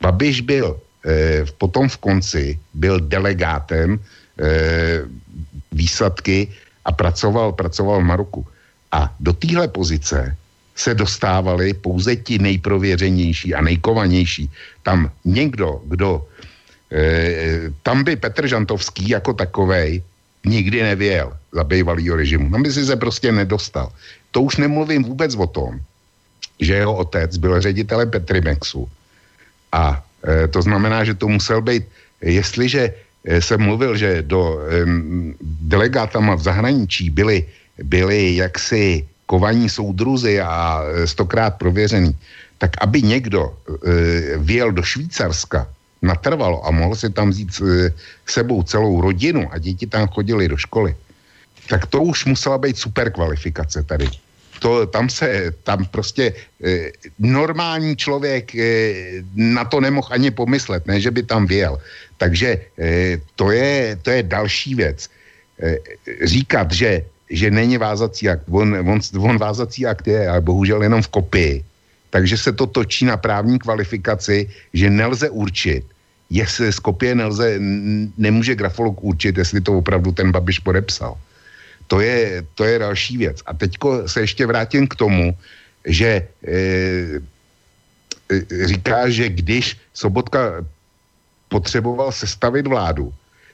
[0.02, 0.74] Babiš byl
[1.06, 3.98] eh, potom v konci, byl delegátem
[4.42, 5.06] eh,
[5.72, 6.50] výsadky
[6.84, 8.46] a pracoval, pracoval v Maroku.
[8.92, 10.36] A do téhle pozice
[10.76, 14.50] se dostávali pouze ti nejprověřenější a nejkovanější.
[14.82, 16.26] Tam někdo, kdo,
[16.92, 20.02] e, tam by Petr Žantovský jako takovej
[20.44, 22.50] nikdy nevěl za bývalýho režimu.
[22.50, 23.92] Tam by si se prostě nedostal.
[24.30, 25.80] To už nemluvím vůbec o tom,
[26.60, 28.88] že jeho otec byl ředitelem Petrimexu.
[29.72, 31.84] A e, to znamená, že to musel být,
[32.20, 32.94] jestliže
[33.24, 34.86] jsem mluvil, že do e,
[35.42, 37.46] delegátama v zahraničí byli,
[37.82, 42.16] byli jaksi kovaní soudruzy a e, stokrát prověřený,
[42.58, 45.66] tak aby někdo e, vyjel do Švýcarska
[46.02, 47.94] natrvalo a mohl si tam vzít e,
[48.26, 50.94] sebou celou rodinu a děti tam chodili do školy,
[51.68, 54.10] tak to už musela být super kvalifikace tady.
[54.62, 56.32] To, tam se, tam prostě
[56.62, 58.94] e, normální člověk e,
[59.34, 61.82] na to nemohl ani pomyslet, ne, že by tam vyjel.
[62.16, 62.48] Takže
[62.78, 65.10] e, to, je, to je další věc.
[65.58, 65.76] E,
[66.22, 67.02] říkat, že
[67.32, 68.44] že není vázací akt.
[68.52, 71.64] On, on, on vázací akt je, ale bohužel jenom v kopii.
[72.12, 75.84] Takže se to točí na právní kvalifikaci, že nelze určit,
[76.30, 77.56] jestli z kopie nelze,
[78.20, 81.16] nemůže grafolog určit, jestli to opravdu ten Babiš podepsal.
[81.86, 83.42] To je, to je další věc.
[83.46, 85.36] A teďko se ještě vrátím k tomu,
[85.84, 87.20] že e,
[88.66, 90.64] říká, že když Sobotka
[91.48, 93.12] potřeboval sestavit vládu,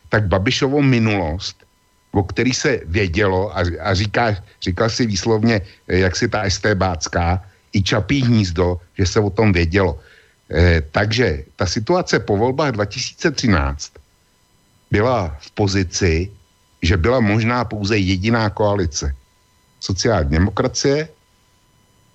[0.09, 1.68] tak Babišovou minulost
[2.12, 7.43] o který se vědělo a, a říká, říkal si výslovně, eh, jak si ta STBácká,
[7.72, 10.01] i Čapí hnízdo, že se o tom vědělo.
[10.49, 13.93] E, takže ta situace po volbách 2013
[14.91, 16.33] byla v pozici,
[16.83, 19.14] že byla možná pouze jediná koalice.
[19.81, 21.09] Sociální demokracie,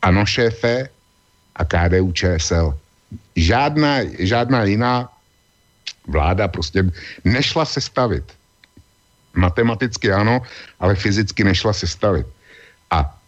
[0.02, 0.90] ANO šéfe
[1.56, 2.78] a KDU ČSL.
[3.36, 5.10] Žádná, žádná jiná
[6.08, 6.84] vláda prostě
[7.24, 8.24] nešla sestavit.
[9.34, 10.42] Matematicky ano,
[10.80, 12.28] ale fyzicky nešla sestavit.
[12.92, 13.20] A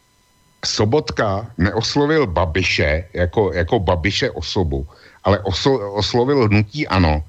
[0.65, 4.88] Sobotka neoslovil Babiše jako, jako Babiše osobu,
[5.23, 7.23] ale oso, oslovil hnutí ano.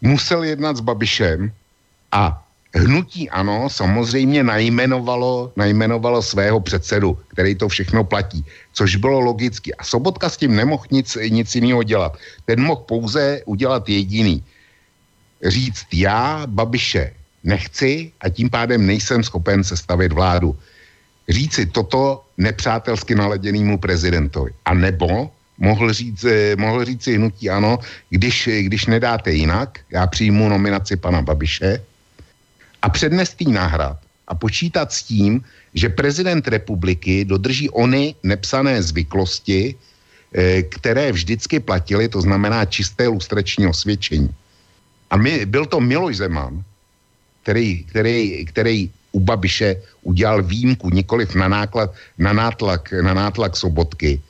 [0.00, 1.52] Musel jednat s Babišem
[2.12, 2.45] a
[2.76, 9.74] hnutí ano samozřejmě najmenovalo, najmenovalo svého předsedu, který to všechno platí, což bylo logicky.
[9.74, 12.16] A Sobotka s tím nemohl nic, nic jiného dělat.
[12.44, 14.44] Ten mohl pouze udělat jediný.
[15.44, 17.12] Říct já Babiše
[17.44, 20.56] nechci a tím pádem nejsem schopen sestavit vládu.
[21.28, 24.50] Říci toto nepřátelsky naladěnému prezidentovi.
[24.64, 27.78] A nebo mohl říct, eh, mohl říct si hnutí ano,
[28.10, 31.82] když, když nedáte jinak, já přijmu nominaci pana Babiše
[32.86, 33.98] a přednést náhrad
[34.30, 35.42] a počítat s tím,
[35.74, 43.66] že prezident republiky dodrží ony nepsané zvyklosti, eh, které vždycky platily, to znamená čisté lustrační
[43.66, 44.30] osvědčení.
[45.10, 46.62] A my, byl to Miloš Zeman,
[47.42, 48.78] který, který, který
[49.10, 54.22] u Babiše udělal výjimku nikoliv na, náklad, na, nátlak, na nátlak sobotky.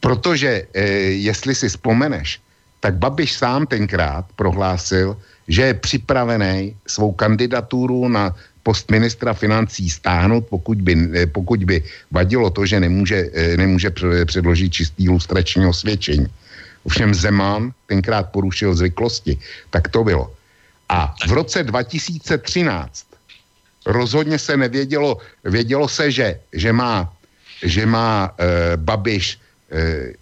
[0.00, 0.82] Protože, e,
[1.20, 2.40] jestli si vzpomeneš,
[2.80, 5.16] tak Babiš sám tenkrát prohlásil,
[5.48, 12.50] že je připravený svou kandidaturu na post ministra financí stáhnout, pokud by, pokud by vadilo
[12.50, 13.92] to, že nemůže, eh, nemůže
[14.24, 16.26] předložit čistý ilustrační osvědčení.
[16.84, 19.38] Ovšem Zeman tenkrát porušil zvyklosti.
[19.70, 20.32] Tak to bylo.
[20.88, 23.06] A v roce 2013
[23.86, 27.12] rozhodně se nevědělo, vědělo se, že, že má,
[27.62, 29.38] že má e, Babiš
[29.72, 30.12] e,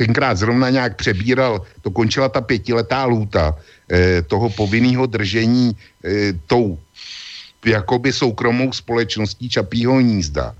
[0.00, 6.80] tenkrát zrovna nějak přebíral, to končila ta pětiletá lůta e, toho povinného držení e, tou
[7.60, 10.56] jakoby soukromou společností Čapího hnízda.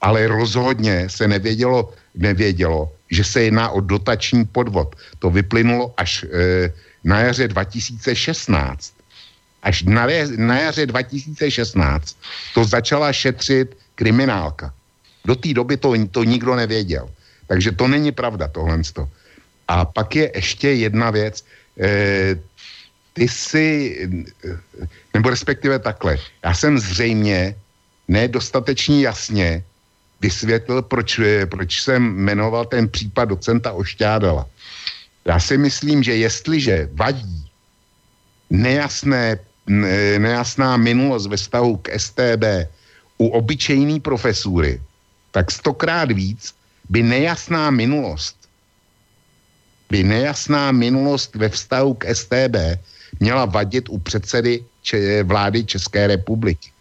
[0.00, 4.96] Ale rozhodně se nevědělo, nevědělo, že se jedná o dotační podvod.
[5.20, 6.72] To vyplynulo až e,
[7.04, 8.08] na jaře 2016.
[9.62, 10.08] Až na,
[10.40, 12.16] na jaře 2016
[12.56, 14.72] to začala šetřit kriminálka.
[15.28, 17.12] Do té doby to, to nikdo nevěděl.
[17.52, 18.80] Takže to není pravda tohle.
[19.68, 21.44] A pak je ještě jedna věc.
[21.76, 22.40] E,
[23.12, 23.60] ty si,
[25.12, 27.54] nebo respektive takhle, já jsem zřejmě
[28.08, 29.64] nedostatečně jasně
[30.20, 31.20] vysvětlil, proč,
[31.52, 34.48] proč jsem jmenoval ten případ docenta Ošťádala.
[35.28, 37.44] Já si myslím, že jestliže vadí
[38.48, 39.38] nejasné,
[40.18, 42.72] nejasná minulost ve vztahu k STB
[43.20, 44.80] u obyčejný profesury,
[45.36, 46.56] tak stokrát víc
[46.92, 48.42] by nejasná minulost
[49.92, 52.80] by nejasná minulost ve vztahu k STB
[53.20, 56.72] měla vadit u předsedy če- vlády České republiky.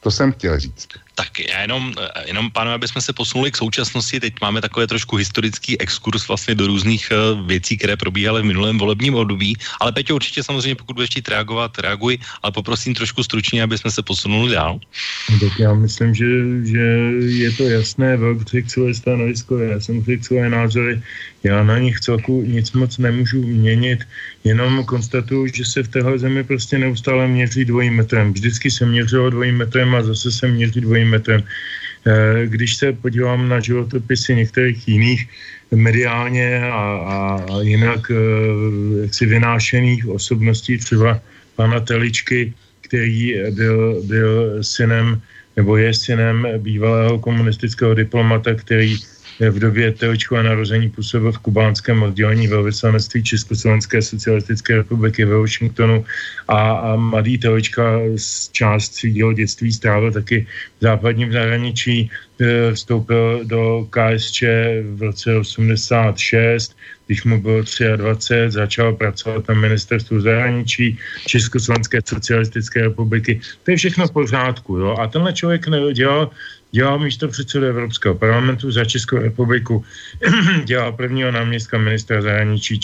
[0.00, 0.88] To jsem chtěl říct.
[1.16, 4.86] Tak já jenom, eh, jenom pánové, aby jsme se posunuli k současnosti, teď máme takové
[4.86, 9.92] trošku historický exkurs vlastně do různých uh, věcí, které probíhaly v minulém volebním období, ale
[9.92, 14.02] Peťo určitě samozřejmě, pokud budeš chtít reagovat, reaguj, ale poprosím trošku stručně, aby jsme se
[14.02, 14.76] posunuli dál.
[15.30, 16.28] No, tak já myslím, že,
[16.68, 16.84] že
[17.40, 21.00] je to jasné, velk řekl svoje stanovisko, já jsem řekl názory,
[21.42, 24.04] já na nich celku nic moc nemůžu měnit,
[24.44, 28.32] jenom konstatuju, že se v téhle zemi prostě neustále měří dvojím metrem.
[28.32, 31.42] Vždycky se měřilo dvojím metrem a zase se měří dvojím metrem.
[32.06, 35.28] Eh, když se podívám na životopisy některých jiných
[35.74, 37.16] mediálně a, a,
[37.50, 38.14] a jinak eh,
[39.02, 41.20] jaksi vynášených osobností, třeba
[41.56, 45.20] pana Teličky, který byl, byl synem
[45.56, 48.96] nebo je synem bývalého komunistického diplomata, který
[49.40, 56.04] v době Teočkova narození působil v kubánském oddělení velvyslanectví Československé socialistické republiky ve Washingtonu
[56.48, 60.46] a, a mladý Teočka z část svého dětství strávil taky
[60.78, 62.10] v západním zahraničí,
[62.40, 64.42] e, vstoupil do KSČ
[64.96, 66.76] v roce 86,
[67.06, 67.62] když mu bylo
[67.96, 73.40] 23, začal pracovat na ministerstvu zahraničí Československé socialistické republiky.
[73.62, 74.78] To je všechno v pořádku.
[74.78, 74.96] Jo?
[75.00, 76.30] A tenhle člověk dělal
[76.76, 79.84] dělal místo předsedu Evropského parlamentu za Českou republiku,
[80.64, 82.76] dělal prvního náměstka ministra zahraničí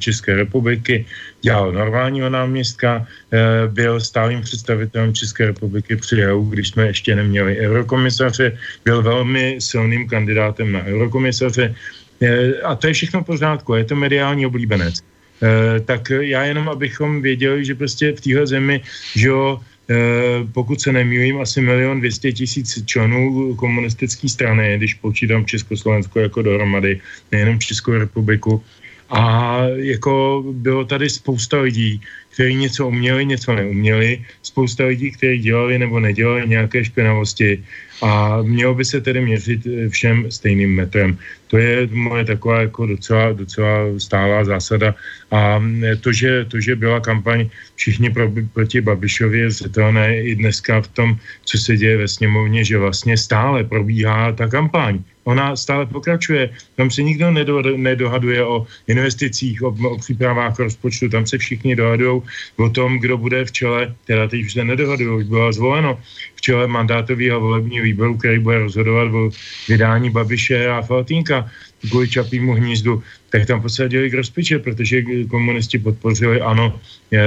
[0.00, 1.04] České republiky,
[1.44, 7.60] dělal normálního náměstka, eh, byl stálým představitelem České republiky při EU, když jsme ještě neměli
[7.68, 11.76] eurokomisaře, byl velmi silným kandidátem na eurokomisaře.
[12.24, 15.04] Eh, a to je všechno v pořádku, je to mediální oblíbenec.
[15.44, 18.80] Eh, tak já jenom, abychom věděli, že prostě v téhle zemi,
[19.12, 19.60] že jo,
[20.52, 27.00] pokud se nemýlím, asi milion dvěstě tisíc členů komunistické strany, když počítám Československo jako dohromady,
[27.32, 28.62] nejenom Českou republiku.
[29.10, 32.00] A jako bylo tady spousta lidí,
[32.34, 37.62] kteří něco uměli, něco neuměli, spousta lidí, kteří dělali nebo nedělali nějaké špinavosti
[38.02, 41.18] a mělo by se tedy měřit eh, všem stejným metrem.
[41.46, 44.94] To je moje taková jako docela, docela stálá zásada
[45.30, 50.34] a eh, to, že, to, že byla kampaň všichni pro, proti Babišovi je zřetelné i
[50.34, 51.08] dneska v tom,
[51.44, 54.98] co se děje ve sněmovně, že vlastně stále probíhá ta kampaň.
[55.24, 56.50] Ona stále pokračuje.
[56.76, 61.08] Tam se nikdo nedo, nedohaduje o investicích, o, o přípravách rozpočtu.
[61.08, 62.22] Tam se všichni dohadují
[62.56, 65.98] o tom, kdo bude v čele, teda teď už se nedohadují, už bylo zvoleno
[66.34, 69.30] v čele mandátového volebního výboru, který bude rozhodovat o
[69.68, 71.50] vydání Babiše a Faltínka
[71.88, 76.80] kvůli Čapímu hnízdu, tak tam posadili k rozpiče, protože komunisti podpořili ano
[77.12, 77.20] e,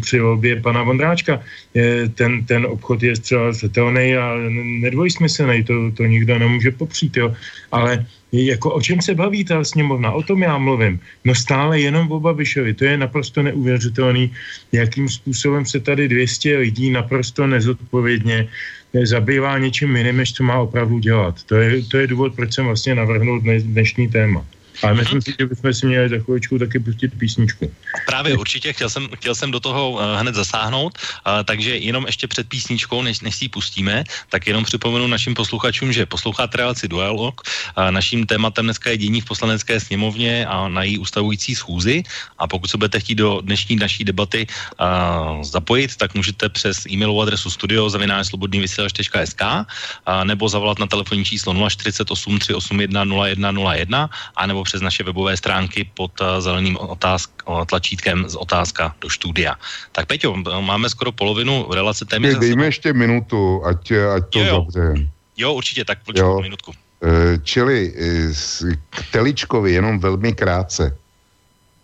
[0.00, 1.40] při volbě pana Vondráčka.
[1.76, 4.36] E, ten, ten obchod je zcela zřetelný a
[4.82, 7.34] nedvojsmyslný, to, to nikdo nemůže popřít, jo.
[7.72, 11.00] ale jako o čem se baví ta sněmovna, o tom já mluvím.
[11.24, 14.32] No stále jenom o Babišovi, to je naprosto neuvěřitelný,
[14.72, 18.48] jakým způsobem se tady 200 lidí naprosto nezodpovědně
[19.02, 21.42] zabývá něčím jiným, než co má opravdu dělat.
[21.42, 24.46] To je, to je důvod, proč jsem vlastně navrhnul dnešní téma.
[24.82, 27.72] Ale myslím si, že bychom si měli za chvíličku taky pustit písničku.
[28.06, 32.26] Právě určitě, chtěl jsem, chtěl jsem do toho uh, hned zasáhnout, uh, takže jenom ještě
[32.26, 36.88] před písničkou, než, než si ji pustíme, tak jenom připomenu našim posluchačům, že posloucháte relaci
[36.88, 37.40] Dualog.
[37.40, 42.02] Uh, naším tématem dneska je dění v poslanecké sněmovně a na její ustavující schůzi.
[42.38, 47.22] A pokud se budete chtít do dnešní naší debaty uh, zapojit, tak můžete přes e-mailovou
[47.22, 54.86] adresu studio zavináčslobodnývysílač.sk uh, nebo zavolat na telefonní číslo 048 381 0101 a nebo přes
[54.86, 59.58] naše webové stránky pod uh, zeleným otázk, tlačítkem z otázka do studia.
[59.90, 62.38] Tak Peťo, máme skoro polovinu relace téměř.
[62.38, 64.94] Dejme ještě minutu, ať, ať to jo, jo.
[65.36, 66.70] Jo, určitě, tak počkej minutku.
[67.02, 67.94] E, čili
[68.90, 70.94] k Teličkovi jenom velmi krátce.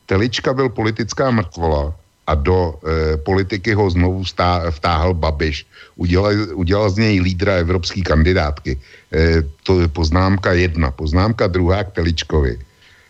[0.07, 1.95] Telička byl politická mrtvola,
[2.27, 5.67] a do e, politiky ho znovu stá, vtáhl Babiš.
[5.97, 8.73] Udělal, udělal z něj lídra evropské kandidátky.
[9.13, 10.91] E, to je poznámka jedna.
[10.91, 12.59] Poznámka druhá k Teličkovi,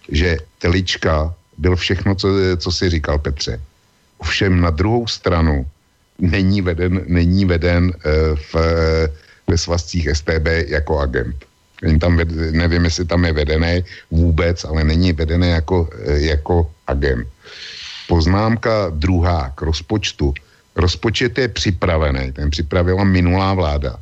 [0.09, 3.61] že Telička byl všechno, co, co si říkal Petře.
[4.19, 5.67] Ovšem na druhou stranu
[6.19, 8.55] není veden, není veden e, v,
[9.47, 11.37] ve svazcích STB jako agent.
[11.83, 17.29] Není tam, nevím, jestli tam je vedený vůbec, ale není vedený jako, jako agent.
[18.09, 20.35] Poznámka druhá k rozpočtu.
[20.77, 23.97] Rozpočet je připravený, ten připravila minulá vláda.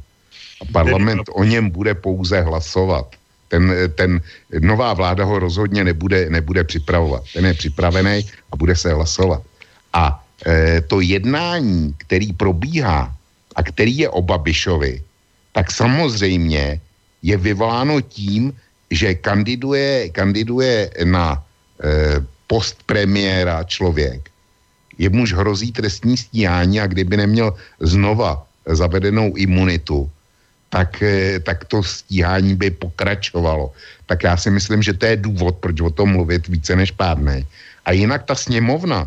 [0.62, 3.06] A parlament o něm bude pouze hlasovat.
[3.48, 4.20] Ten, ten
[4.60, 7.22] nová vláda ho rozhodně nebude, nebude připravovat.
[7.34, 9.42] Ten je připravený a bude se hlasovat.
[9.92, 13.12] A e, to jednání, který probíhá
[13.56, 15.02] a který je o Babišovi,
[15.52, 16.80] tak samozřejmě
[17.22, 18.52] je vyvoláno tím,
[18.90, 24.30] že kandiduje, kandiduje na e, post premiéra člověk,
[24.98, 30.10] jemuž hrozí trestní stíhání a kdyby neměl znova zavedenou imunitu,
[30.74, 33.70] tak, eh, tak to stíhání by pokračovalo.
[34.10, 37.46] Tak já si myslím, že to je důvod, proč o tom mluvit více než pádnej.
[37.86, 39.06] A jinak ta sněmovna,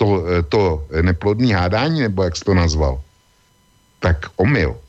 [0.00, 3.04] to, eh, to neplodný hádání, nebo jak jsi to nazval,
[4.00, 4.80] tak omyl.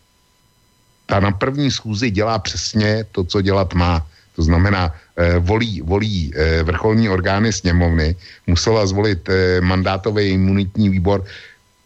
[1.06, 4.08] Ta na první schůzi dělá přesně to, co dělat má.
[4.40, 4.88] To znamená,
[5.20, 8.16] eh, volí, volí eh, vrcholní orgány sněmovny,
[8.48, 11.28] musela zvolit eh, mandátový imunitní výbor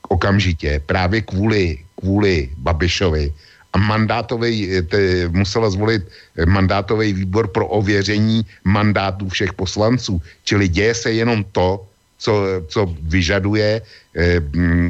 [0.07, 3.33] okamžitě, právě kvůli, kvůli Babišovi.
[3.77, 6.01] A mandátový, te, musela zvolit
[6.45, 10.21] mandátový výbor pro ověření mandátů všech poslanců.
[10.43, 11.85] Čili děje se jenom to,
[12.17, 12.33] co,
[12.67, 13.81] co vyžaduje
[14.17, 14.41] eh,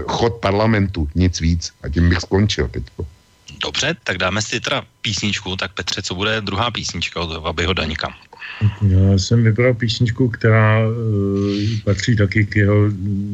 [0.07, 1.75] chod parlamentu, nic víc.
[1.83, 2.83] A tím bych skončil teď.
[3.63, 5.55] Dobře, tak dáme si teda písničku.
[5.55, 8.15] Tak Petře, co bude druhá písnička od Vabyho Daňka?
[8.61, 10.93] Já jsem vybral písničku, která uh,
[11.83, 12.75] patří taky k jeho...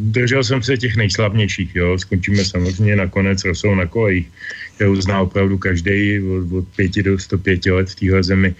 [0.09, 1.97] Držel jsem se těch nejslavnějších, jo.
[1.99, 4.27] Skončíme samozřejmě nakonec Rosou na kolejích,
[4.75, 8.55] kterou zná opravdu každý od, od 5 do 105 let v téhle zemi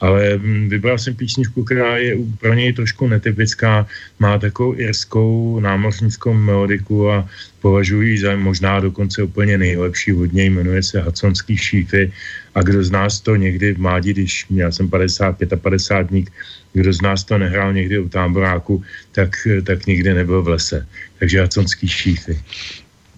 [0.00, 3.86] ale mm, vybral jsem písničku, která je pro něj trošku netypická,
[4.18, 7.28] má takovou irskou námořnickou melodiku a
[7.60, 12.12] považuji za možná dokonce úplně nejlepší od něj, jmenuje se Hudsonský šífy
[12.54, 16.30] a kdo z nás to někdy v mládí, když já jsem 55 a 50 dník,
[16.72, 20.86] kdo z nás to nehrál někdy u táboráku, tak, tak nikdy nebyl v lese.
[21.18, 22.38] Takže Hudsonský šífy.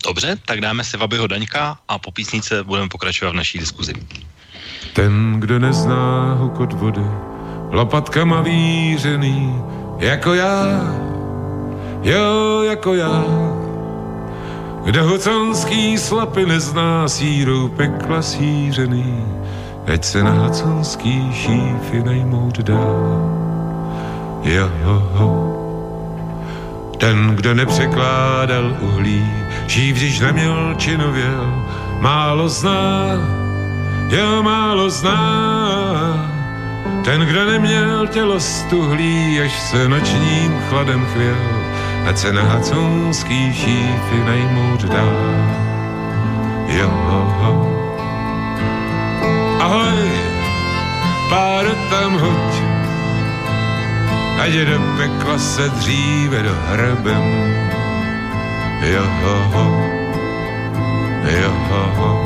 [0.07, 3.93] Dobře, tak dáme se Vabyho Daňka a po písnice budeme pokračovat v naší diskuzi.
[4.93, 7.07] Ten, kdo nezná hukot vody,
[7.71, 9.55] lopatkama vířený,
[9.99, 10.81] jako já,
[12.03, 13.25] jo, jako já.
[14.85, 19.25] Kdo huconský slapy nezná sírou pekla sířený,
[19.95, 22.85] ať se na huconský šífy najmout dá.
[24.43, 25.60] Jo, ho, ho.
[27.01, 29.33] Ten, kdo nepřekládal uhlí,
[29.67, 31.67] šív, když neměl činověl,
[32.01, 33.07] málo zná,
[34.09, 35.21] jo málo zná.
[37.05, 41.37] Ten, kdo neměl tělo stuhlý, až se nočním chladem chvěl,
[42.09, 45.05] ať se na haconský šífy najmout dá.
[46.67, 46.91] Jo,
[47.41, 47.81] ho.
[49.61, 50.11] Ahoj,
[51.31, 52.70] pár tam hoď,
[54.41, 57.25] ať do pekla se dříve do hrebem.
[58.83, 59.91] Jo, ho, ho.
[61.71, 62.25] Ho, ho.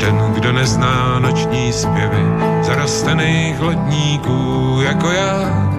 [0.00, 2.22] Ten, kdo nezná noční zpěvy
[2.62, 5.70] zarostených lodníků jako já,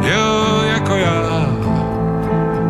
[0.00, 1.46] jo, jako já.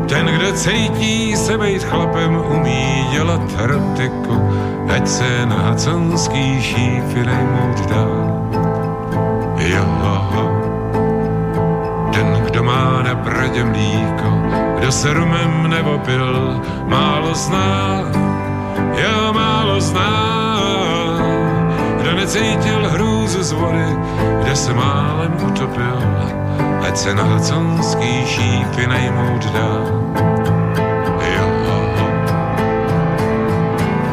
[0.08, 4.48] Ten, kdo cítí se být chlapem, umí dělat erotiku,
[4.94, 8.06] ať se na haconský šífy najmout dá.
[9.58, 10.53] Jo, ten, kdo
[13.44, 14.42] bradě mlíko,
[14.78, 18.00] kdo se rumem nebo pil, málo zná,
[18.96, 20.34] jo, málo zná.
[22.14, 23.86] Necítil hrůzu z vody,
[24.42, 25.98] kde se málem utopil,
[26.88, 29.68] ať se na haconský šípy najmout dá.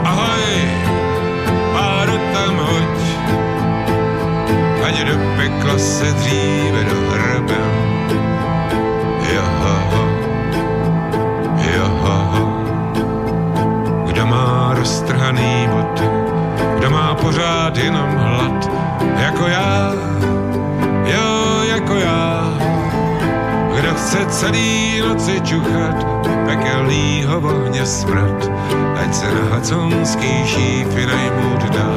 [0.03, 0.43] Ahoj,
[2.33, 2.59] tam
[4.85, 7.00] ať do pekla se dříve do
[15.31, 16.03] roztrhaný boty,
[16.77, 18.71] kdo má pořád jenom hlad,
[19.19, 19.91] jako já,
[21.05, 22.41] jo, jako já.
[23.75, 26.05] Kdo chce celý noci čuchat,
[26.45, 28.51] pekelnýho vohně smrad,
[29.01, 31.91] ať se na haconský šífy najmout dá.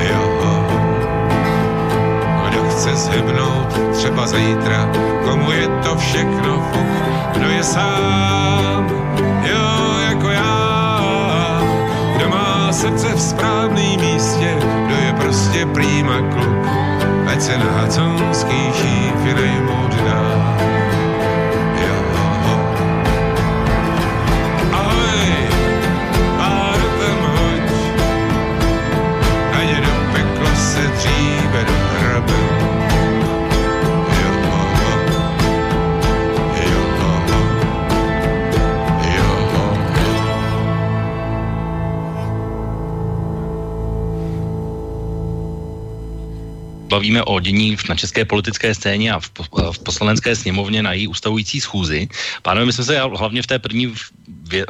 [0.00, 0.52] Jo,
[2.48, 4.88] kdo chce zhybnout třeba zítra,
[5.24, 6.86] komu je to všechno fuk,
[7.36, 8.86] kdo je sám,
[9.44, 9.75] jo,
[12.76, 14.56] srdce v správném místě,
[14.86, 16.66] kdo je prostě prýma kluk,
[17.26, 20.55] ať se na haconský šífy nejmout dá.
[46.96, 49.28] Bavíme o dění na české politické scéně a v,
[49.76, 52.08] v poslanecké sněmovně na její ustavující schůzi.
[52.40, 53.92] Pánové, my jsme se hlavně v té první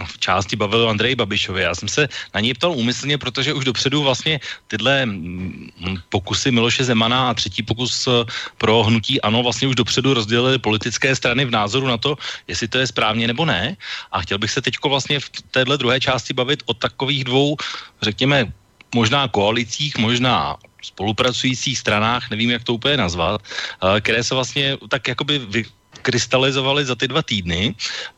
[0.05, 1.63] v části bavili o Andreji Babišovi.
[1.63, 5.71] Já jsem se na něj ptal úmyslně, protože už dopředu vlastně tyhle mm,
[6.09, 8.27] pokusy Miloše Zemana a třetí pokus eh,
[8.59, 12.19] pro hnutí ANO vlastně už dopředu rozdělili politické strany v názoru na to,
[12.51, 13.77] jestli to je správně nebo ne.
[14.11, 17.57] A chtěl bych se teď vlastně v téhle druhé části bavit o takových dvou,
[18.03, 18.51] řekněme,
[18.95, 20.57] možná koalicích, možná
[20.87, 25.65] spolupracujících stranách, nevím, jak to úplně nazvat, eh, které se vlastně tak jakoby vy,
[26.03, 27.75] krystalizovaly za ty dva týdny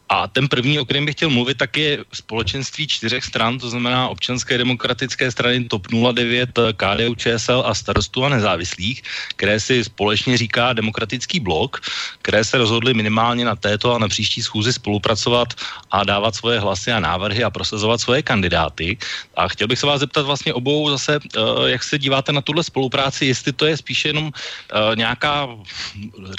[0.08, 4.08] a ten první, o kterém bych chtěl mluvit, tak je společenství čtyřech stran, to znamená
[4.08, 9.02] občanské demokratické strany TOP 09, KDU, ČSL a starostů a nezávislých,
[9.36, 11.80] které si společně říká demokratický blok,
[12.22, 15.54] které se rozhodly minimálně na této a na příští schůzi spolupracovat
[15.90, 18.96] a dávat svoje hlasy a návrhy a prosazovat svoje kandidáty.
[19.36, 21.40] A chtěl bych se vás zeptat vlastně obou zase, eh,
[21.76, 25.48] jak se díváte na tuhle spolupráci, jestli to je spíše jenom eh, nějaká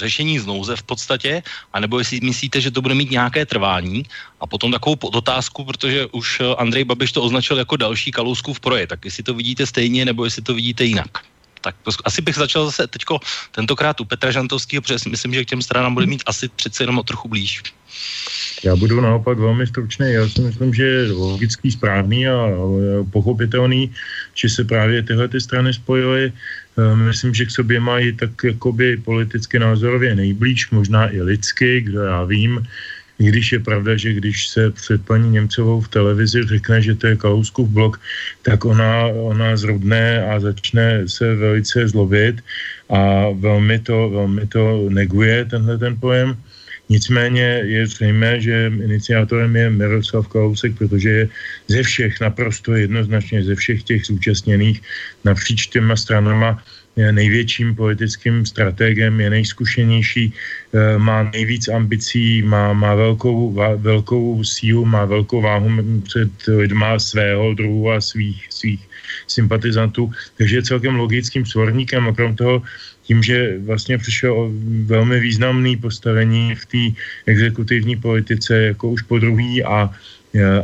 [0.02, 1.42] řešení z nouze v podstatě,
[1.72, 4.02] anebo jestli myslíte, že to bude mít nějaké trvání trvání.
[4.40, 8.88] A potom takovou otázku, protože už eh, Andrej Babiš to označil jako další Kalouskův projekt,
[8.88, 11.28] tak jestli to vidíte stejně, nebo jestli to vidíte jinak.
[11.60, 11.76] Tak
[12.08, 13.20] asi bych začal zase teďko
[13.52, 16.88] tentokrát u Petra Žantovského, protože si myslím, že k těm stranám bude mít asi přece
[16.88, 17.60] jenom o trochu blíž.
[18.64, 20.12] Já budu naopak velmi stručný.
[20.12, 22.48] Já si myslím, že je logický, správný a
[23.12, 23.92] pochopitelný,
[24.34, 26.32] že se právě tyhle ty strany spojily.
[26.32, 32.00] Eh, myslím, že k sobě mají tak jakoby politicky názorově nejblíž, možná i lidsky, kdo
[32.08, 32.64] já vím.
[33.20, 37.06] I když je pravda, že když se před paní Němcovou v televizi řekne, že to
[37.06, 38.00] je Kalouskův blok,
[38.42, 42.40] tak ona, ona zrudne a začne se velice zlobit
[42.88, 46.36] a velmi to, velmi to neguje, tenhle ten pojem.
[46.88, 51.28] Nicméně je zřejmé, že iniciátorem je Miroslav Kalousek, protože je
[51.68, 54.82] ze všech, naprosto jednoznačně ze všech těch zúčastněných
[55.24, 56.62] napříč těma stranama
[56.96, 60.24] největším politickým strategem, je nejzkušenější,
[60.74, 65.70] eh, má nejvíc ambicí, má, má velkou, velkou sílu, má velkou váhu
[66.02, 68.82] před lidma svého druhu a svých, svých
[69.26, 72.08] sympatizantů, takže je celkem logickým svorníkem.
[72.08, 72.62] A toho
[73.02, 74.50] tím, že vlastně přišel o
[74.86, 76.84] velmi významný postavení v té
[77.26, 79.90] exekutivní politice jako už po druhý a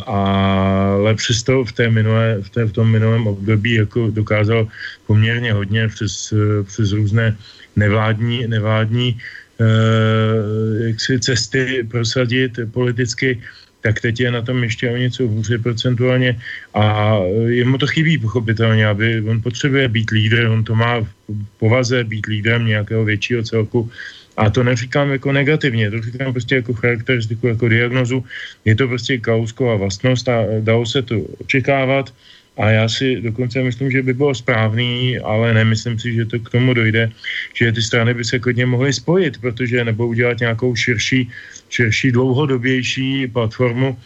[0.06, 4.68] ale přesto v, té minulé, v, té, v tom minulém období jako dokázal
[5.06, 7.36] poměrně hodně přes, přes různé
[7.76, 9.18] nevládní, nevládní
[9.60, 13.42] eh, jaksi cesty prosadit politicky,
[13.80, 16.40] tak teď je na tom ještě o něco hůře procentuálně.
[16.74, 21.10] A jemu to chybí pochopitelně, aby on potřebuje být lídr, on to má v
[21.58, 23.90] povaze být lídrem nějakého většího celku
[24.36, 28.24] a to neříkám jako negativně, to říkám prostě jako charakteristiku, jako diagnozu.
[28.64, 32.12] Je to prostě kausková vlastnost a dalo se to očekávat.
[32.56, 36.50] A já si dokonce myslím, že by bylo správný, ale nemyslím si, že to k
[36.50, 37.10] tomu dojde,
[37.54, 41.28] že ty strany by se klidně mohly spojit, protože nebo udělat nějakou širší,
[41.68, 43.96] širší dlouhodobější platformu,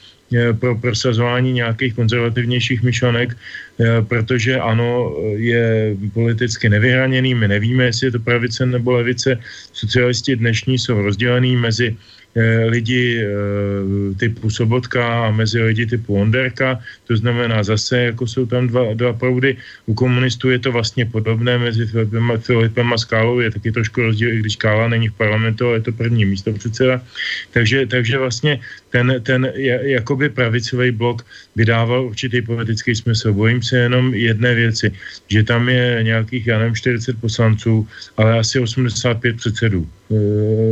[0.59, 8.11] pro prosazování nějakých konzervativnějších myšlenek, eh, protože ano, je politicky nevyhraněný, my nevíme, jestli je
[8.11, 9.39] to pravice nebo levice.
[9.73, 11.97] Socialisti dnešní jsou rozdělený mezi Eh,
[12.71, 18.67] lidi eh, typu Sobotka a mezi lidi typu Onderka, to znamená zase, jako jsou tam
[18.67, 19.57] dva, dva proudy.
[19.87, 24.01] U komunistů je to vlastně podobné mezi Filipem a, Filipem a Skálou, je taky trošku
[24.01, 27.03] rozdíl, i když Skála není v parlamentu, ale je to první místo předseda.
[27.51, 28.61] Takže, takže vlastně
[28.91, 29.53] ten, ten
[29.83, 31.27] jakoby pravicový blok
[31.57, 33.33] vydával určitý politický smysl.
[33.33, 34.93] Bojím se jenom jedné věci,
[35.29, 39.87] že tam je nějakých, já nevím, 40 poslanců, ale asi 85 předsedů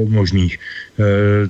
[0.09, 0.59] možných.
[0.99, 1.05] E,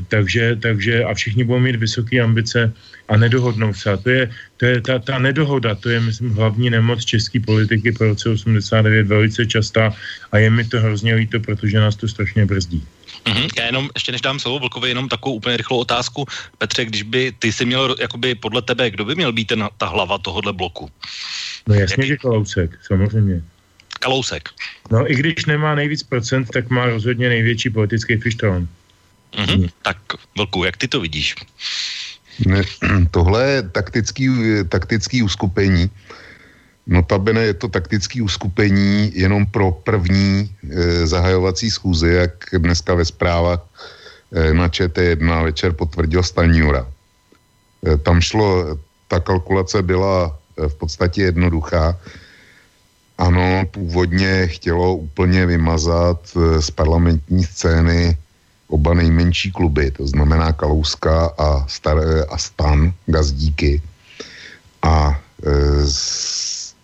[0.08, 2.72] takže, takže a všichni budou mít vysoké ambice
[3.08, 3.92] a nedohodnou se.
[3.92, 7.92] A to je, to je ta, ta nedohoda, to je, myslím, hlavní nemoc české politiky
[7.92, 9.94] po roce 89 velice častá
[10.32, 12.84] a je mi to hrozně líto, protože nás to strašně brzdí.
[13.24, 13.48] Mm-hmm.
[13.58, 16.24] Já jenom, ještě než dám slovo Vlkovi, jenom takovou úplně rychlou otázku.
[16.58, 19.86] Petře, když by ty si měl, jakoby podle tebe, kdo by měl být ten, ta
[19.86, 20.90] hlava tohohle bloku?
[21.66, 22.08] No jasně, Jak...
[22.08, 23.42] že Kalousek, samozřejmě.
[23.98, 24.48] Kalousek.
[24.90, 28.68] No i když nemá nejvíc procent, tak má rozhodně největší politický fištón.
[29.32, 29.70] Mm-hmm.
[29.82, 29.96] Tak,
[30.36, 31.34] Vlku, jak ty to vidíš?
[32.46, 32.62] Ne,
[33.10, 34.28] tohle je taktický,
[34.68, 35.90] taktický uskupení.
[36.86, 43.60] Notabene je to taktický uskupení jenom pro první e, zahajovací schůzy, jak dneska ve zprávách
[44.32, 46.88] e, na ČT1 večer potvrdil Stanjura.
[47.86, 48.78] E, tam šlo,
[49.08, 52.00] ta kalkulace byla e, v podstatě jednoduchá.
[53.18, 58.16] Ano, původně chtělo úplně vymazat e, z parlamentní scény
[58.68, 61.98] oba nejmenší kluby, to znamená Kalouska a, Star,
[62.28, 63.82] a Stan, Gazdíky.
[64.82, 65.50] A e,
[65.86, 66.74] s,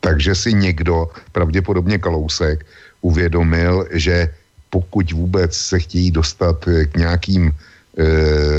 [0.00, 2.66] takže si někdo, pravděpodobně Kalousek,
[3.00, 4.28] uvědomil, že
[4.70, 7.54] pokud vůbec se chtějí dostat k nějakým e,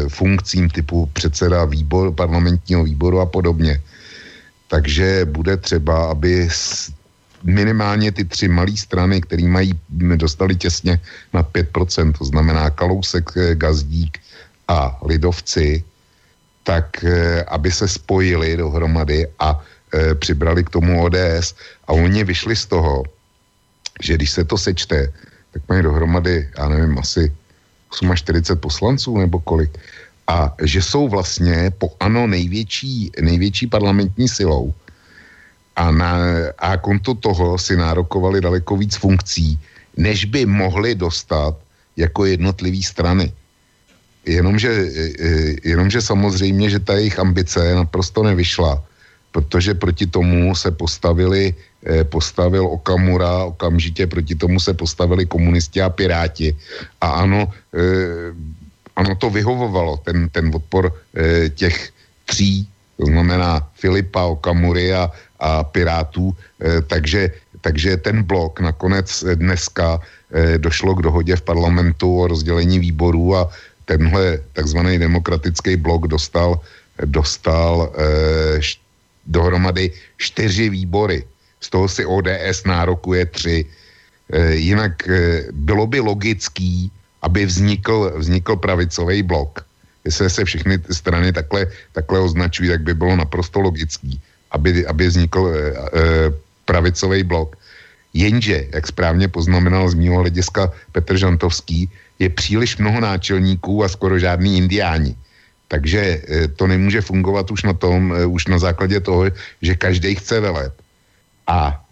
[0.10, 3.82] funkcím typu předseda výbor, parlamentního výboru a podobně,
[4.68, 6.50] takže bude třeba, aby
[7.44, 9.80] minimálně ty tři malé strany, které mají,
[10.16, 11.00] dostali těsně
[11.34, 14.20] na 5%, to znamená Kalousek, eh, Gazdík
[14.68, 15.84] a Lidovci,
[16.64, 19.60] tak eh, aby se spojili dohromady a
[19.94, 21.54] e, přibrali k tomu ODS
[21.86, 23.04] a oni vyšli z toho,
[24.02, 25.14] že když se to sečte,
[25.54, 27.30] tak mají dohromady, já nevím, asi
[27.94, 29.78] 48 poslanců nebo kolik.
[30.28, 34.74] A že jsou vlastně po ANO největší, největší parlamentní silou
[35.76, 36.18] a, na,
[36.58, 39.60] a konto toho si nárokovali daleko víc funkcí,
[39.98, 41.58] než by mohli dostat
[41.98, 43.34] jako jednotlivý strany.
[44.26, 44.72] Jenomže,
[45.64, 48.84] jenomže samozřejmě, že ta jejich ambice naprosto nevyšla,
[49.32, 51.54] protože proti tomu se postavili,
[51.86, 56.56] e, postavil Okamura, okamžitě proti tomu se postavili komunisti a piráti.
[57.02, 57.52] A ano,
[58.96, 60.94] ano to vyhovovalo, ten, ten odpor
[61.56, 61.90] těch
[62.26, 62.68] tří,
[62.98, 67.32] to znamená Filipa, Okamury a, a Pirátů, eh, takže,
[67.62, 73.50] takže ten blok nakonec dneska eh, došlo k dohodě v parlamentu o rozdělení výborů a
[73.86, 76.60] tenhle takzvaný demokratický blok dostal,
[77.06, 78.60] dostal eh,
[79.26, 81.24] dohromady čtyři výbory.
[81.60, 83.66] Z toho si ODS nárokuje tři.
[84.52, 85.08] Jinak
[85.52, 86.92] bylo by logický,
[87.24, 89.66] aby vznikl, vznikl pravicový blok.
[90.06, 94.20] Jestli se všechny strany takhle, takhle označují, tak by bylo naprosto logický
[94.54, 95.74] aby, aby vznikl e,
[96.66, 97.58] pravicový blok.
[98.14, 101.90] Jenže, jak správně poznamenal z mého hlediska Petr Žantovský,
[102.22, 105.18] je příliš mnoho náčelníků a skoro žádný indiáni.
[105.68, 110.16] Takže e, to nemůže fungovat už na tom, e, už na základě toho, že každý
[110.16, 110.74] chce velet.
[111.50, 111.83] A e,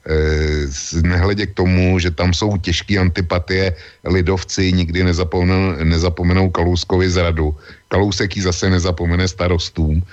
[1.01, 7.55] nehledě k tomu, že tam jsou těžké antipatie, lidovci nikdy nezapomenou, nezapomenou Kalouskovi zradu.
[7.87, 10.03] Kalousek ji zase nezapomene starostům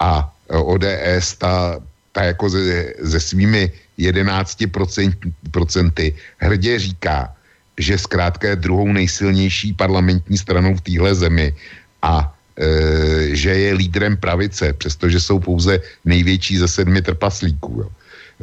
[0.00, 1.80] a ODS ta
[2.12, 5.14] ta jako ze, ze svými 11%
[5.50, 7.34] procenty hrdě říká,
[7.78, 11.54] že zkrátka je druhou nejsilnější parlamentní stranou v téhle zemi
[12.02, 17.72] a e, že je lídrem pravice, přestože jsou pouze největší ze sedmi trpaslíků.
[17.78, 17.88] Jo.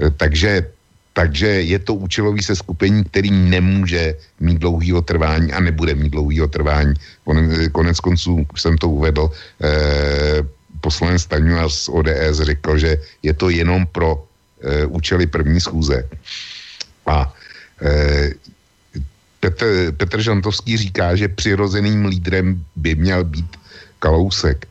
[0.07, 0.71] E, takže,
[1.17, 6.93] takže je to účelový seskupení, který nemůže mít dlouhý trvání a nebude mít dlouhý trvání.
[7.73, 10.45] Konec konců, už jsem to uvedl, e,
[10.77, 14.21] poslanec Staňura z ODS řekl, že je to jenom pro
[14.61, 16.05] e, účely první schůze.
[17.09, 17.33] A
[17.81, 18.37] e,
[19.41, 23.57] Petr, Petr Žantovský říká, že přirozeným lídrem by měl být
[23.99, 24.69] Kalousek.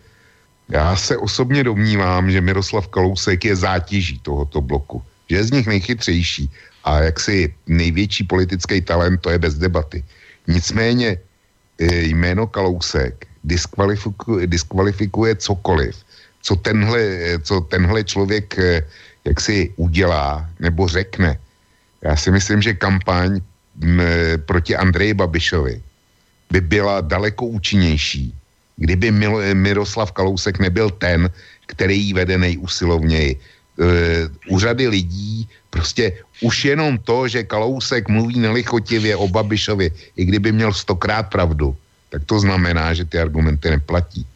[0.71, 5.03] Já se osobně domnívám, že Miroslav Kalousek je zátěží tohoto bloku.
[5.31, 6.51] Že je z nich nejchytřejší
[6.85, 10.05] a jaksi největší politický talent, to je bez debaty.
[10.47, 11.18] Nicméně
[11.79, 15.95] e, jméno Kalousek diskvalifikuje, diskvalifikuje cokoliv,
[16.43, 17.01] co tenhle,
[17.43, 18.83] co tenhle člověk eh,
[19.24, 21.39] jak si udělá nebo řekne.
[22.03, 23.43] Já si myslím, že kampaň
[23.83, 25.83] m, eh, proti Andreji Babišovi
[26.51, 28.35] by byla daleko účinnější,
[28.77, 29.11] kdyby
[29.55, 31.31] Miroslav Kalousek nebyl ten,
[31.66, 33.41] který ji vede nejusilovněji.
[33.77, 40.53] E, úřady lidí, prostě už jenom to, že Kalousek mluví nelichotivě o Babišovi, i kdyby
[40.53, 41.77] měl stokrát pravdu,
[42.09, 44.27] tak to znamená, že ty argumenty neplatí.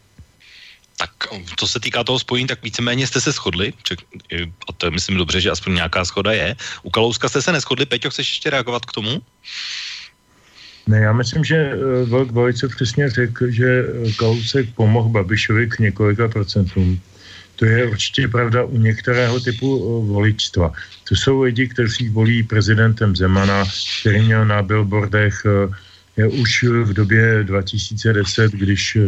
[0.97, 1.11] Tak
[1.57, 3.73] co se týká toho spojení, tak víceméně jste se shodli,
[4.69, 6.57] a to je myslím dobře, že aspoň nějaká schoda je.
[6.83, 9.23] U Kalouska jste se neschodli, Peťo, chceš ještě reagovat k tomu?
[10.87, 13.85] Ne, já myslím, že eh, Velk velice přesně řekl, že
[14.17, 17.01] Kalousek pomohl Babišovi k několika procentům.
[17.61, 19.69] To je určitě pravda u některého typu
[20.07, 20.73] voličstva.
[21.09, 23.65] To jsou lidi, kteří volí prezidentem Zemana,
[24.01, 25.47] který měl na billboardech
[26.17, 28.99] už v době 2010, když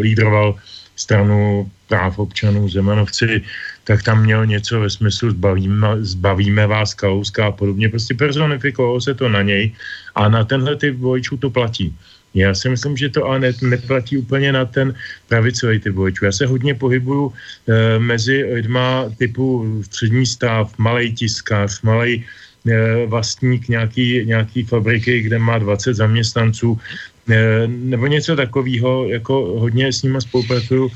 [0.00, 0.56] lídroval
[0.96, 3.42] stranu práv občanů Zemanovci,
[3.84, 7.88] tak tam měl něco ve smyslu zbavíme, zbavíme vás Kalouska a podobně.
[7.88, 9.72] Prostě personifikovalo se to na něj
[10.14, 11.96] a na tenhle typ voličů to platí.
[12.34, 14.94] Já si myslím, že to ale ne, neplatí úplně na ten
[15.28, 16.24] pravicový typ voličů.
[16.24, 22.24] Já se hodně pohybuju e, mezi lidma typu střední stav, malý tiskař, malý
[22.66, 26.80] e, vlastník nějaký, nějaký fabriky, kde má 20 zaměstnanců,
[27.28, 30.90] e, nebo něco takového, jako hodně s nimi spolupracuju.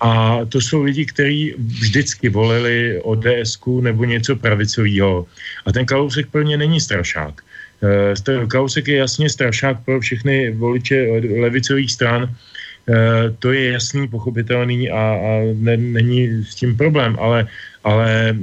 [0.00, 5.26] A to jsou lidi, kteří vždycky volili ods nebo něco pravicového.
[5.66, 7.42] A ten Kalousek pro ně není strašák.
[7.82, 11.06] Uh, Kalousek je jasně strašák pro všechny voliče
[11.40, 12.22] levicových stran.
[12.22, 12.96] Uh,
[13.38, 17.46] to je jasný, pochopitelný a, a ne, není s tím problém, ale,
[17.84, 18.36] ale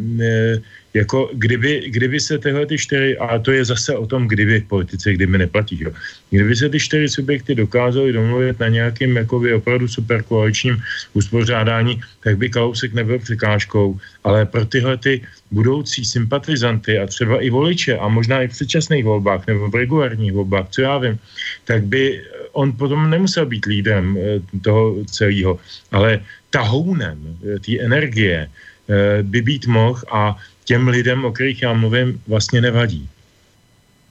[0.95, 4.67] jako kdyby, kdyby se tyhle ty čtyři, a to je zase o tom, kdyby v
[4.67, 5.91] politice, kdyby neplatí, jo.
[6.29, 10.79] kdyby se ty čtyři subjekty dokázaly domluvit na nějakým jakoby opravdu superkoaličním
[11.13, 15.21] uspořádání, tak by Kalousek nebyl překážkou, ale pro tyhle ty
[15.51, 20.33] budoucí sympatizanty a třeba i voliče a možná i v předčasných volbách nebo v regulárních
[20.33, 21.19] volbách, co já vím,
[21.65, 22.23] tak by
[22.55, 25.59] on potom nemusel být lídrem eh, toho celého,
[25.91, 31.73] ale tahounem eh, té energie eh, by být mohl a těm lidem, o kterých já
[31.73, 33.09] mluvím, vlastně nevadí.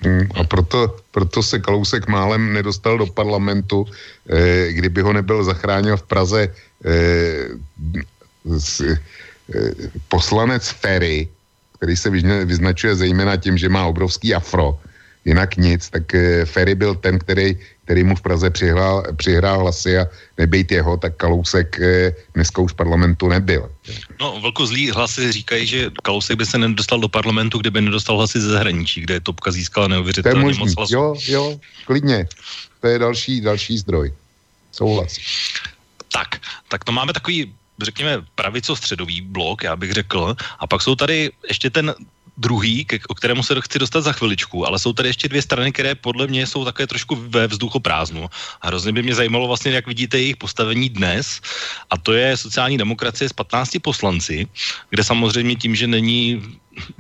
[0.05, 3.87] Hmm, a proto, proto se Kalousek málem nedostal do parlamentu,
[4.29, 6.43] eh, kdyby ho nebyl zachránil v Praze
[6.85, 7.49] eh,
[8.45, 8.99] s, eh,
[10.09, 11.29] poslanec Ferry,
[11.77, 12.11] který se
[12.45, 14.79] vyznačuje zejména tím, že má obrovský afro,
[15.25, 19.99] jinak nic, tak eh, Ferry byl ten, který který mu v Praze přihrál, přihrál hlasy
[19.99, 20.07] a
[20.39, 23.71] nebejt jeho, tak Kalousek eh, dneska už parlamentu nebyl.
[24.21, 28.41] No, velko zlý hlasy říkají, že Kalousek by se nedostal do parlamentu, kdyby nedostal hlasy
[28.41, 30.95] ze zahraničí, kde Topka získala neuvěřitelně moc hlasů.
[30.95, 32.27] Jo, jo, klidně.
[32.81, 34.13] To je další, další zdroj.
[34.73, 35.19] Souhlas.
[36.13, 37.53] Tak, tak to máme takový
[37.83, 40.37] řekněme, pravico-středový blok, já bych řekl.
[40.59, 41.95] A pak jsou tady ještě ten
[42.37, 45.73] druhý, ke, o kterému se chci dostat za chviličku, ale jsou tady ještě dvě strany,
[45.73, 48.29] které podle mě jsou také trošku ve vzduchoprázdnu.
[48.61, 51.41] A hrozně by mě zajímalo vlastně, jak vidíte jejich postavení dnes.
[51.91, 54.47] A to je sociální demokracie s 15 poslanci,
[54.91, 56.43] kde samozřejmě tím, že není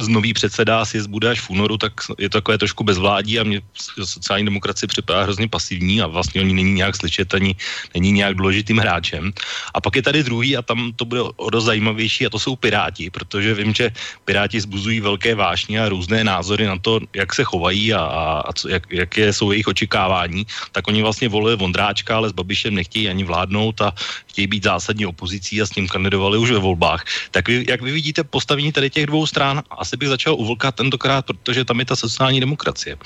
[0.09, 3.61] nový předseda sjezd bude až v únoru, tak je to takové trošku bezvládí a mě
[4.05, 7.57] sociální demokracie připadá hrozně pasivní a vlastně oni není nějak slyšet ani
[7.95, 9.33] není nějak důležitým hráčem.
[9.75, 12.57] A pak je tady druhý a tam to bude o dost zajímavější a to jsou
[12.57, 13.91] Piráti, protože vím, že
[14.25, 18.01] Piráti zbuzují velké vášně a různé názory na to, jak se chovají a,
[18.47, 22.75] a co, jak, jaké jsou jejich očekávání, tak oni vlastně volili Vondráčka, ale s Babišem
[22.75, 23.93] nechtějí ani vládnout a
[24.27, 27.05] chtějí být zásadní opozicí a s ním kandidovali už ve volbách.
[27.31, 30.73] Tak vy, jak vy vidíte postavení tady těch dvou stran asi bych začal u Vlka
[30.73, 32.97] tentokrát, protože tam je ta sociální demokracie.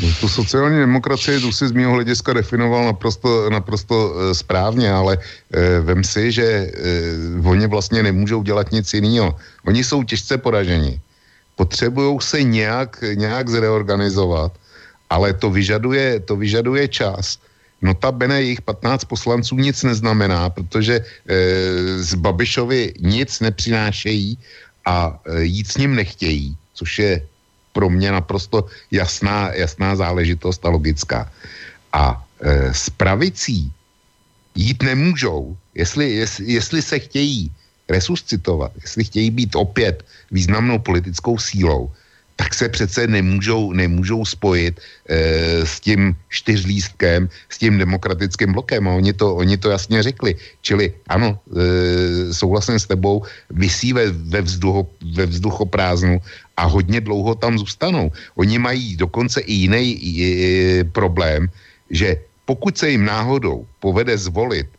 [0.00, 5.18] No, tu sociální demokracie tu si z mého hlediska definoval naprosto, naprosto e, správně, ale
[5.18, 6.70] e, vem si, že e,
[7.42, 9.36] oni vlastně nemůžou dělat nic jiného.
[9.66, 11.00] Oni jsou těžce poraženi.
[11.56, 14.52] Potřebují se nějak, nějak zreorganizovat,
[15.10, 17.38] ale to vyžaduje, to vyžaduje čas.
[17.82, 21.04] Notabene jejich 15 poslanců nic neznamená, protože e,
[22.02, 24.38] z Babišovi nic nepřinášejí
[24.84, 27.12] a e, jít s ním nechtějí, což je
[27.72, 31.30] pro mě naprosto jasná, jasná záležitost a logická.
[31.92, 33.72] A e, s pravicí
[34.54, 37.52] jít nemůžou, jestli, jestli, jestli se chtějí
[37.88, 41.92] resuscitovat, jestli chtějí být opět významnou politickou sílou,
[42.38, 48.86] tak se přece nemůžou, nemůžou spojit e, s tím čtyřlístkem, s tím demokratickým blokem.
[48.86, 50.38] A oni to, oni to jasně řekli.
[50.62, 54.86] Čili ano, e, souhlasím s tebou, vysí ve, ve, vzducho,
[55.18, 56.22] ve vzduchoprázdnu
[56.56, 58.14] a hodně dlouho tam zůstanou.
[58.38, 61.50] Oni mají dokonce i jiný e, problém,
[61.90, 64.70] že pokud se jim náhodou povede zvolit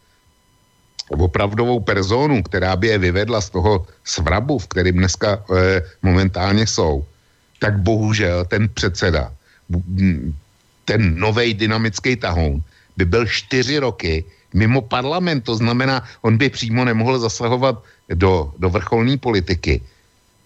[1.12, 7.04] opravdovou personu, která by je vyvedla z toho svrabu, v kterým dneska e, momentálně jsou,
[7.60, 9.34] tak bohužel ten předseda,
[10.86, 12.64] ten nový dynamický tahoun,
[12.98, 15.46] by byl čtyři roky mimo parlament.
[15.46, 19.82] To znamená, on by přímo nemohl zasahovat do, do vrcholné politiky,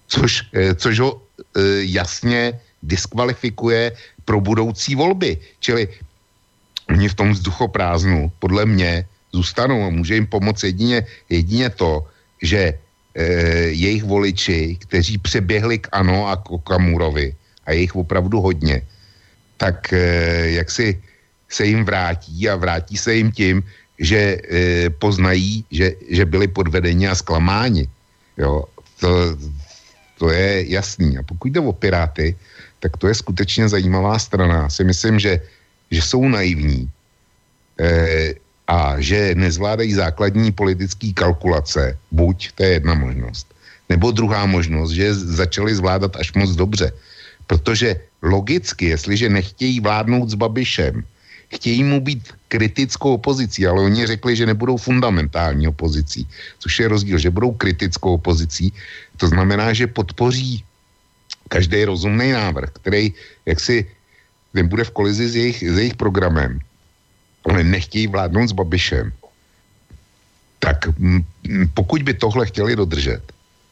[0.07, 3.91] což, eh, což ho eh, jasně diskvalifikuje
[4.25, 5.37] pro budoucí volby.
[5.59, 5.87] Čili
[6.89, 12.05] oni v tom vzduchoprázdnu podle mě zůstanou a může jim pomoct jedině, jedině to,
[12.41, 12.77] že
[13.69, 17.35] jejich voliči, kteří přeběhli k ANO a k Okamurovi,
[17.65, 18.81] a je jich opravdu hodně,
[19.57, 19.99] tak e,
[20.59, 21.01] jak si
[21.49, 23.63] se jim vrátí a vrátí se jim tím,
[23.99, 27.87] že e, poznají, že, že byli podvedeni a zklamáni.
[28.37, 28.65] Jo,
[28.99, 29.37] to,
[30.17, 31.17] to je jasný.
[31.17, 32.35] A pokud jde o Piráty,
[32.79, 34.69] tak to je skutečně zajímavá strana.
[34.69, 35.39] Si myslím, že,
[35.91, 36.89] že jsou naivní
[37.79, 38.33] e,
[38.73, 43.45] a že nezvládají základní politické kalkulace, buď, to je jedna možnost,
[43.85, 46.89] nebo druhá možnost, že začali zvládat až moc dobře.
[47.45, 51.05] Protože logicky, jestliže nechtějí vládnout s Babišem,
[51.53, 56.25] chtějí mu být kritickou opozicí, ale oni řekli, že nebudou fundamentální opozicí,
[56.57, 58.73] což je rozdíl, že budou kritickou opozicí,
[59.21, 60.65] to znamená, že podpoří
[61.45, 63.13] každý rozumný návrh, který
[63.45, 63.85] jaksi
[64.53, 66.57] nebude v kolizi s jejich, s jejich programem,
[67.63, 69.11] nechtějí vládnout s Babišem,
[70.59, 70.87] tak
[71.73, 73.21] pokud by tohle chtěli dodržet,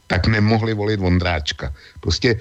[0.08, 1.74] tak nemohli volit Vondráčka.
[2.00, 2.36] Prostě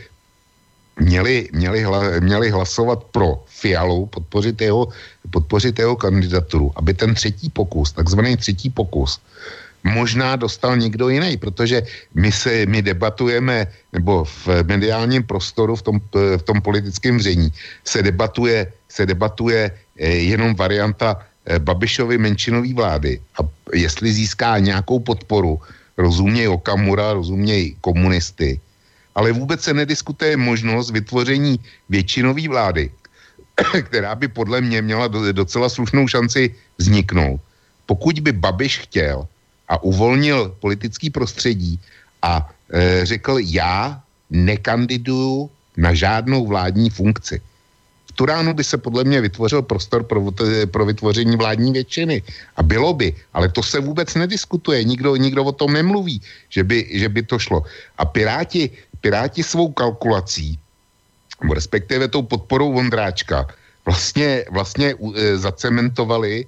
[0.98, 4.88] měli, měli, hla, měli hlasovat pro Fialu, podpořit jeho,
[5.30, 9.20] podpořit jeho kandidaturu, aby ten třetí pokus, takzvaný třetí pokus,
[9.84, 11.82] možná dostal někdo jiný, protože
[12.14, 17.52] my se, my debatujeme, nebo v mediálním prostoru, v tom, v tom politickém vření,
[17.84, 19.70] se debatuje, se debatuje
[20.08, 23.44] jenom varianta eh, Babišovy menšinové vlády a
[23.74, 25.60] jestli získá nějakou podporu,
[25.96, 28.60] rozuměj Okamura, rozuměj komunisty,
[29.14, 32.90] ale vůbec se nediskutuje možnost vytvoření většinové vlády,
[33.82, 37.40] která by podle mě měla docela slušnou šanci vzniknout.
[37.86, 39.26] Pokud by Babiš chtěl
[39.68, 41.80] a uvolnil politický prostředí
[42.22, 47.40] a e, řekl, já nekandiduju na žádnou vládní funkci.
[48.20, 50.20] Tu ránu by se podle mě vytvořil prostor pro,
[50.68, 52.22] pro vytvoření vládní většiny.
[52.56, 56.20] A bylo by, ale to se vůbec nediskutuje, nikdo, nikdo o tom nemluví,
[56.52, 57.64] že by, že by to šlo.
[57.96, 60.60] A Piráti, Piráti svou kalkulací,
[61.48, 63.48] respektive tou podporou Vondráčka,
[63.88, 66.44] vlastně, vlastně e, zacementovali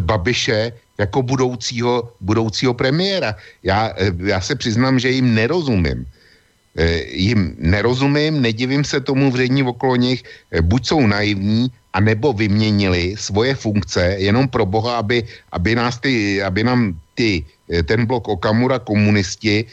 [0.00, 3.36] Babiše jako budoucího, budoucího premiéra.
[3.62, 6.08] Já, e, já se přiznám, že jim nerozumím.
[6.76, 10.22] E, jim nerozumím, nedivím se tomu vřední okolo nich,
[10.52, 16.42] e, buď jsou naivní, anebo vyměnili svoje funkce jenom pro boha, aby, aby, nás ty,
[16.42, 19.64] aby nám ty, e, ten blok Okamura komunisti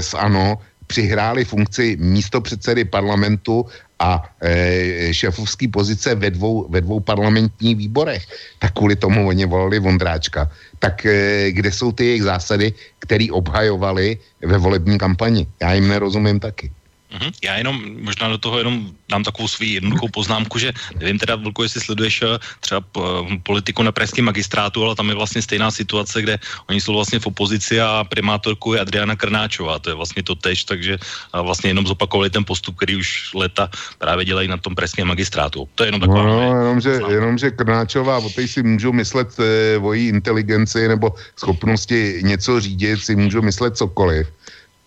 [0.00, 3.66] z ANO přihráli funkci místo předsedy parlamentu
[3.98, 8.26] a e, šéfovský pozice ve dvou, ve dvou parlamentních výborech.
[8.58, 10.50] Tak kvůli tomu oni volali Vondráčka.
[10.78, 15.46] Tak e, kde jsou ty jejich zásady, které obhajovali ve volební kampani?
[15.60, 16.70] Já jim nerozumím taky.
[17.08, 17.32] Mm-hmm.
[17.44, 21.62] Já jenom možná do toho jenom dám takovou svou jednoduchou poznámku, že nevím teda, Vlko,
[21.62, 23.00] jestli sleduješ eh, třeba eh,
[23.42, 26.38] politiku na pražském magistrátu, ale tam je vlastně stejná situace, kde
[26.68, 30.64] oni jsou vlastně v opozici a primátorku je Adriana Krnáčová, to je vlastně to tež,
[30.64, 30.98] takže
[31.32, 35.68] vlastně jenom zopakovali ten postup, který už leta právě dělají na tom pražském magistrátu.
[35.74, 36.22] To je jenom taková...
[36.22, 42.20] No, jenomže, jenomže Krnáčová, o té si můžu myslet e, o její inteligenci nebo schopnosti
[42.22, 44.26] něco řídit, si můžu myslet cokoliv,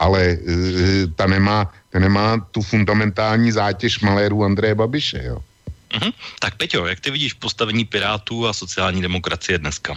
[0.02, 0.38] ale e,
[1.16, 5.38] ta nemá ten nemá tu fundamentální zátěž maléru Andreje Babiše, jo.
[5.92, 6.12] Mm-hmm.
[6.40, 9.96] Tak Peťo, jak ty vidíš postavení Pirátů a sociální demokracie dneska?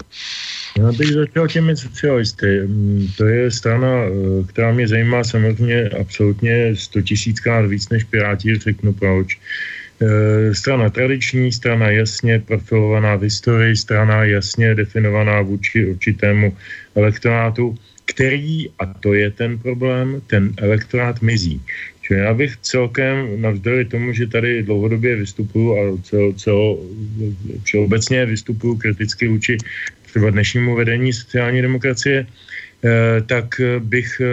[0.78, 2.66] Já bych začal těmi socialisty.
[2.66, 8.58] Mm, to je strana, eh, která mě zajímá samozřejmě absolutně 100 tisíckrát víc než Piráti,
[8.58, 9.38] řeknu proč.
[10.02, 16.56] Eh, strana tradiční, strana jasně profilovaná v historii, strana jasně definovaná vůči určitému
[16.94, 21.60] elektorátu který, a to je ten problém, ten elektorát mizí.
[22.00, 26.78] Čili já bych celkem, navzdory tomu, že tady dlouhodobě vystupuju a cel, cel,
[27.64, 29.56] všeobecně vystupuju kriticky vůči
[30.02, 34.26] třeba dnešnímu vedení sociální demokracie, eh, tak bych eh,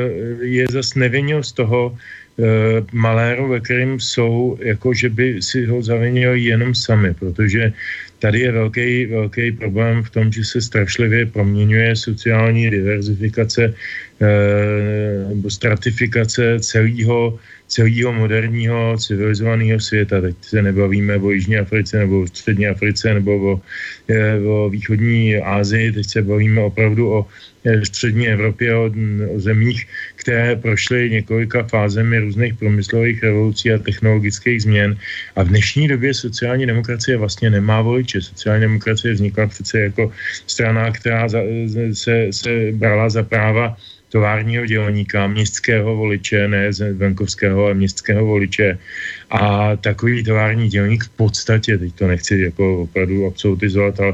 [0.45, 2.43] je zas nevinil z toho eh,
[2.91, 7.73] maléru, ve kterým jsou, jako že by si ho zavinili jenom sami, protože
[8.21, 13.73] Tady je velký, velký problém v tom, že se strašlivě proměňuje sociální diverzifikace
[14.21, 17.39] eh, nebo stratifikace celého
[17.71, 20.21] celého moderního civilizovaného světa.
[20.21, 23.61] Teď se nebavíme o Jižní Africe nebo o Střední Africe nebo o,
[24.11, 27.19] eh, o východní Asii, teď se bavíme opravdu o
[27.65, 28.89] Eh, střední Evropě, o,
[29.35, 34.97] o zemích, které prošly několika fázemi různých průmyslových revolucí a technologických změn.
[35.35, 38.21] A v dnešní době sociální demokracie vlastně nemá voliče.
[38.21, 40.11] Sociální demokracie vznikla přece jako
[40.47, 41.39] strana, která za,
[41.93, 43.77] se, se brala za práva
[44.11, 48.77] továrního dělníka, městského voliče, ne z venkovského, ale městského voliče.
[49.31, 54.13] A takový tovární dělník v podstatě, teď to nechci jako opravdu absolutizovat, ale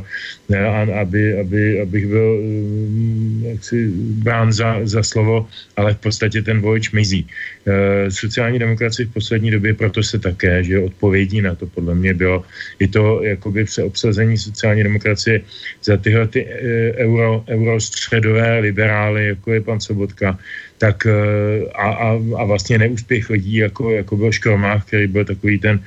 [0.50, 0.62] ne,
[0.94, 3.90] aby, aby, abych byl mm, jaksi
[4.22, 7.28] brán za, za slovo, ale v podstatě ten volič mizí.
[7.66, 12.14] E, sociální demokracie v poslední době proto se také, že odpovědí na to podle mě
[12.14, 12.46] bylo
[12.80, 15.42] i to jakoby obsazení sociální demokracie
[15.84, 20.38] za tyhle ty e, euro, eurostředové liberály, jako je pan Sobotka,
[20.78, 25.60] tak eh, a, a, a vlastně neúspěch lidí, jako, jako byl Škromách, který byl takový
[25.60, 25.80] ten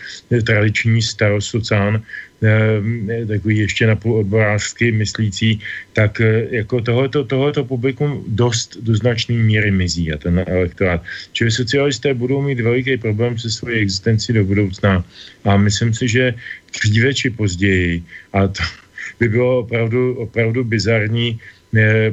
[0.44, 2.02] tradiční starosocán,
[2.42, 5.60] e, takový ještě napůl odborářsky myslící,
[5.92, 11.02] tak e, jako tohoto, tohoto publikum dost do značné míry mizí a ten elektorát.
[11.32, 15.04] Čili socialisté budou mít veliký problém se svojí existenci do budoucna
[15.44, 16.34] a myslím si, že
[16.82, 18.02] dříve či později,
[18.32, 18.62] a to
[19.20, 21.40] by bylo opravdu, opravdu bizarní,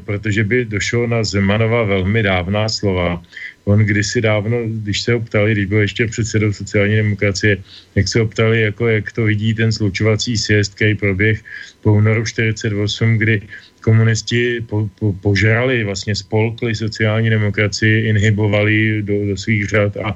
[0.05, 3.23] protože by došlo na Zemanova velmi dávná slova.
[3.65, 7.57] On kdysi dávno, když se ho ptali, když byl ještě předsedou sociální demokracie,
[7.95, 11.43] jak se ho ptali, jako jak to vidí ten slučovací sjezd, který proběh
[11.81, 13.41] po únoru 48, kdy
[13.81, 20.15] komunisti po, po, požrali, vlastně spolkli sociální demokracii, inhibovali do, do svých řad a,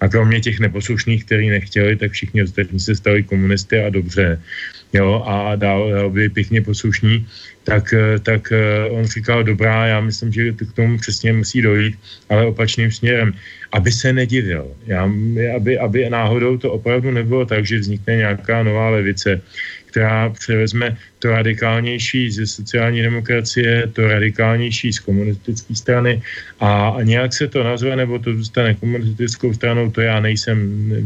[0.00, 4.40] a kromě těch neposlušných, kteří nechtěli, tak všichni ostatní se stali komunisty a dobře.
[4.92, 7.26] Jo, a dál, dál byli pěkně poslušní
[7.66, 11.98] tak, eh, tak eh, on říkal, dobrá, já myslím, že k tomu přesně musí dojít,
[12.30, 13.34] ale opačným směrem,
[13.74, 15.02] aby se nedivil, já,
[15.56, 19.42] aby, aby náhodou to opravdu nebylo tak, že vznikne nějaká nová levice,
[19.90, 26.22] která převezme to radikálnější ze sociální demokracie, to radikálnější z komunistické strany
[26.60, 30.56] a nějak se to nazve, nebo to zůstane komunistickou stranou, to já nejsem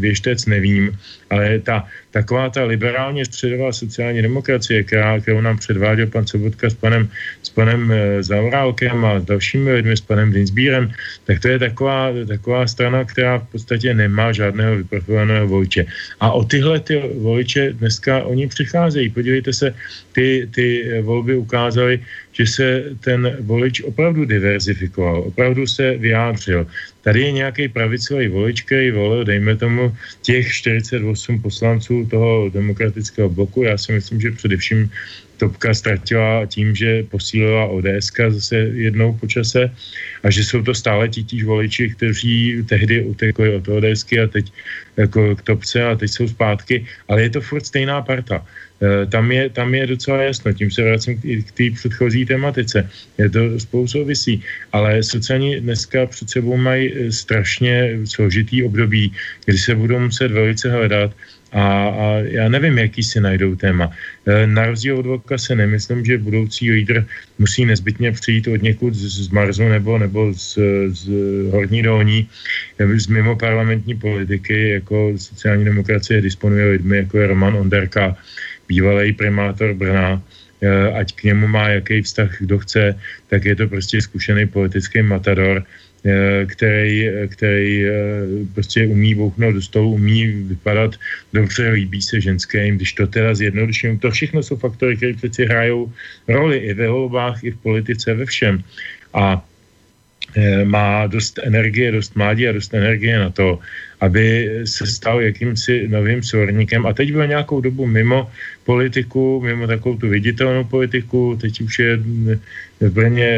[0.00, 0.98] věštec, nevím,
[1.30, 6.74] ale ta, taková ta liberálně středová sociální demokracie, která, kterou nám předváděl pan Sobotka s
[6.74, 7.08] panem,
[7.42, 10.90] s panem eh, Zaurálkem a s dalšími lidmi, s panem Dinsbírem,
[11.24, 15.86] tak to je taková, taková strana, která v podstatě nemá žádného vyprofilovaného voliče.
[16.20, 19.10] A o tyhle ty voliče dneska oni přicházejí.
[19.10, 19.74] Podívejte se,
[20.12, 20.66] ty, ty
[21.02, 22.00] volby ukázaly,
[22.32, 22.66] že se
[23.00, 26.66] ten volič opravdu diverzifikoval, opravdu se vyjádřil.
[27.02, 33.62] Tady je nějaký pravicový volič, který volil, dejme tomu, těch 48 poslanců toho demokratického bloku.
[33.62, 34.90] Já si myslím, že především
[35.40, 39.72] Topka ztratila tím, že posílila ODS zase jednou po čase
[40.22, 44.52] a že jsou to stále titíž voliči, kteří tehdy utekli od ODS a teď
[44.96, 48.44] jako k Topce a teď jsou zpátky, ale je to furt stejná parta.
[48.80, 52.88] Eh, tam je, tam je docela jasno, tím se vracím k té předchozí tematice.
[53.18, 54.42] Je to spolu souvisí,
[54.72, 59.12] ale sociální dneska před sebou mají eh, strašně složitý období,
[59.44, 61.12] kdy se budou muset velice hledat
[61.52, 63.92] a, a já nevím, jaký si najdou téma.
[64.26, 67.04] Eh, na rozdíl od Vlka se nemyslím, že budoucí lídr
[67.38, 70.58] musí nezbytně přijít od někud z, z Marzu nebo, nebo z,
[70.88, 71.02] z
[71.52, 72.28] Horní dolní,
[72.96, 78.16] z mimo parlamentní politiky, jako sociální demokracie disponuje lidmi, jako je Roman Onderka,
[78.70, 80.22] bývalý primátor Brna,
[80.62, 82.94] eh, ať k němu má jaký vztah kdo chce,
[83.26, 85.66] tak je to prostě zkušený politický matador,
[86.06, 87.92] eh, který, který eh,
[88.54, 90.94] prostě umí bouchnout do stolu, umí vypadat
[91.34, 93.98] dobře, líbí se ženským, když to teda zjednoduším.
[93.98, 95.90] To všechno jsou faktory, které přeci hrajou
[96.30, 98.62] roli i ve volbách, i v politice, ve všem.
[99.10, 99.42] A
[100.62, 103.58] má dost energie, dost mládí a dost energie na to,
[104.00, 106.86] aby se stal jakýmsi novým svorníkem.
[106.86, 108.30] A teď byl nějakou dobu mimo
[108.64, 111.96] politiku, mimo takovou tu viditelnou politiku, teď už je
[112.80, 113.28] v Brně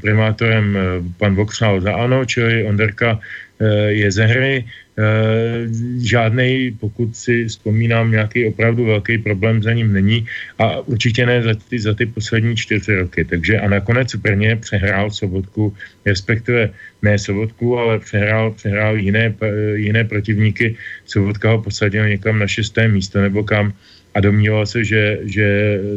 [0.00, 0.78] primátorem
[1.18, 3.18] pan Vokřál za ANO, čili Onderka
[3.60, 4.81] eh, je ze hry, Eh,
[5.98, 10.26] žádný, pokud si vzpomínám, nějaký opravdu velký problém za ním není
[10.58, 13.24] a určitě ne za ty, za ty poslední čtyři roky.
[13.24, 15.74] Takže a nakonec v Brně přehrál Sobotku,
[16.06, 16.70] respektive
[17.02, 19.34] ne Sobotku, ale přehrál, přehrál jiné,
[19.74, 20.76] jiné protivníky.
[21.06, 23.72] Sobotka ho posadil někam na šesté místo nebo kam
[24.14, 25.46] a domníval se, že, že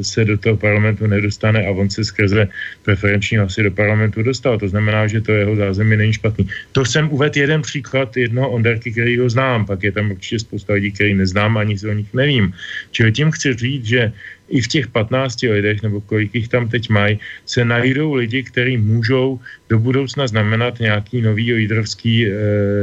[0.02, 2.48] se do toho parlamentu nedostane a on se skrze
[2.84, 4.60] preferenční hlasy do parlamentu dostal.
[4.60, 6.48] To znamená, že to jeho zázemí není špatný.
[6.72, 10.74] To jsem uvedl jeden příklad jednoho Onderky, který ho znám, pak je tam určitě spousta
[10.74, 12.54] lidí, který neznám, ani se o nich nevím.
[12.92, 14.12] Čili tím chci říct, že
[14.50, 18.78] i v těch 15 lidech, nebo kolik jich tam teď mají, se najdou lidi, kteří
[18.78, 19.40] můžou
[19.70, 22.30] do budoucna znamenat nějaký nový lídrovský e,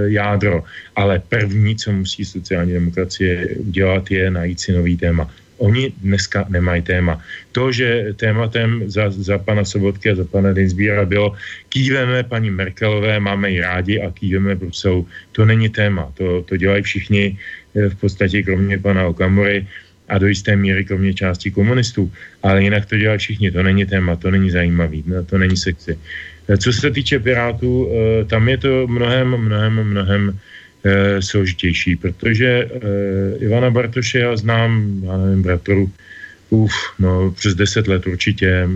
[0.06, 0.64] jádro.
[0.96, 5.30] Ale první, co musí sociální demokracie udělat, je najít si nový téma.
[5.62, 7.22] Oni dneska nemají téma.
[7.52, 13.20] To, že tématem za, za pana Sobotky a za pana Dinsbíra bylo kýveme paní Merkelové,
[13.20, 16.10] máme ji rádi a kýveme Bruselu, to není téma.
[16.18, 17.38] To, to dělají všichni
[17.78, 19.66] eh, v podstatě kromě pana Okamury
[20.08, 22.12] a do jisté míry kromě části komunistů.
[22.42, 25.98] Ale jinak to dělají všichni, to není téma, to není zajímavý, to není sexy.
[26.48, 30.22] Eh, co se týče Pirátů, eh, tam je to mnohem, mnohem, mnohem
[30.84, 32.68] eh, složitější, protože
[33.38, 35.90] Ivana Bartoše já znám, já nevím, bratru,
[36.50, 38.66] uf, no přes 10 let určitě,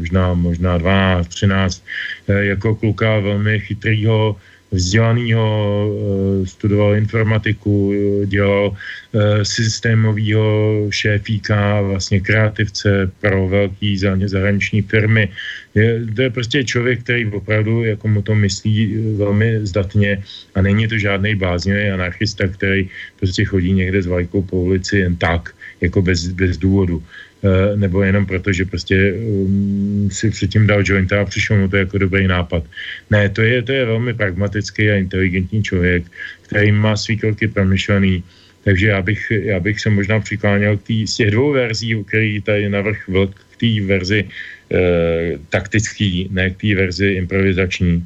[0.00, 1.84] možná, možná 12, 13,
[2.28, 4.36] jako kluka velmi chytrýho,
[4.70, 5.46] vzdělanýho,
[5.90, 7.92] eh, studoval informatiku,
[8.26, 15.28] dělal eh, systémového šéfíka, vlastně kreativce pro velký zahraniční firmy.
[15.74, 20.22] Je, to je prostě člověk, který opravdu jako mu to myslí eh, velmi zdatně
[20.54, 22.88] a není to žádný bláznivý anarchista, který
[23.18, 25.54] prostě chodí někde s vlajkou po ulici jen tak.
[25.80, 27.02] jako bez, bez důvodu.
[27.40, 31.76] Eh, nebo jenom proto, že prostě um, si předtím dal jointa a přišel mu to
[31.76, 32.64] jako dobrý nápad.
[33.10, 36.04] Ne, to je, to je velmi pragmatický a inteligentní člověk,
[36.42, 38.24] který má svý kroky promyšlený,
[38.64, 42.42] takže já bych, já bych se možná přikláněl k tý, z těch dvou verzí, který
[42.42, 48.04] tady navrh vlk, k té verzi eh, taktický, ne k té verzi improvizační.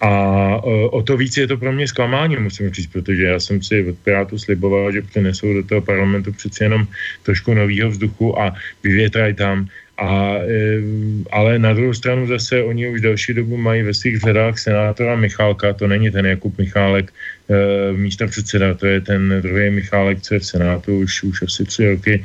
[0.00, 0.10] A
[0.54, 3.86] e, o to víc je to pro mě zklamání, musím říct, protože já jsem si
[3.90, 6.86] od Pirátu sliboval, že přinesou do toho parlamentu přeci jenom
[7.22, 9.66] trošku nového vzduchu a vyvětrají tam.
[9.98, 10.78] A, e,
[11.30, 15.72] ale na druhou stranu zase oni už další dobu mají ve svých řadách senátora Michálka,
[15.72, 17.12] to není ten Jakub Michálek,
[17.50, 21.64] e, místo předseda, to je ten druhý Michálek, co je v Senátu už, už asi
[21.64, 22.24] tři roky.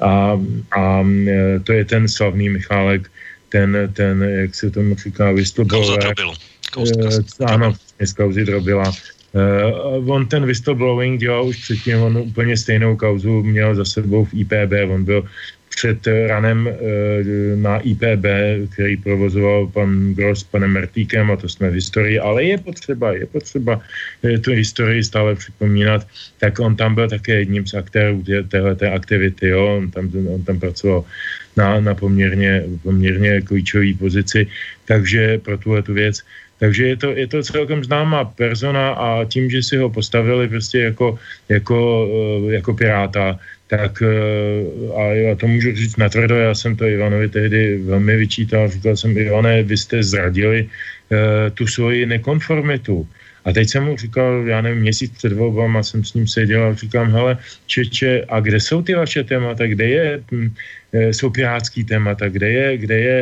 [0.00, 0.40] A,
[0.76, 1.06] a
[1.64, 3.10] to je ten slavný Michálek,
[3.48, 6.14] ten, ten jak se tomu říká, whistleblower.
[6.76, 8.92] Uh, ano, z kauzy drobila.
[9.34, 14.34] Uh, on ten whistleblowing dělal už předtím, on úplně stejnou kauzu měl za sebou v
[14.34, 15.24] IPB, on byl
[15.68, 16.72] před ranem uh,
[17.58, 18.24] na IPB,
[18.72, 23.12] který provozoval pan Gross s panem Mertíkem a to jsme v historii, ale je potřeba,
[23.12, 23.80] je potřeba
[24.22, 26.06] uh, tu historii stále připomínat,
[26.38, 29.76] tak on tam byl také jedním z aktérů téhleté aktivity, jo?
[29.78, 31.04] On, tam, on tam pracoval
[31.56, 34.46] na, na poměrně, poměrně klíčové pozici,
[34.84, 36.22] takže pro tuhle tu věc
[36.64, 40.88] takže je to, je to celkem známá persona a tím, že si ho postavili prostě
[40.88, 41.20] jako,
[41.52, 41.76] jako,
[42.08, 43.36] eh, jako piráta,
[43.68, 44.08] tak eh,
[44.96, 49.12] a já to můžu říct natvrdo, já jsem to Ivanovi tehdy velmi vyčítal, říkal jsem,
[49.12, 53.04] Ivane, vy jste zradili uh, tu svoji nekonformitu.
[53.44, 56.74] A teď jsem mu říkal, já nevím, měsíc před volbama jsem s ním seděl a
[56.74, 57.36] říkám, hele,
[57.66, 60.48] Čeče, a kde jsou ty vaše témata, kde je, hm,
[61.12, 63.18] jsou pirátský témata, kde je, kde je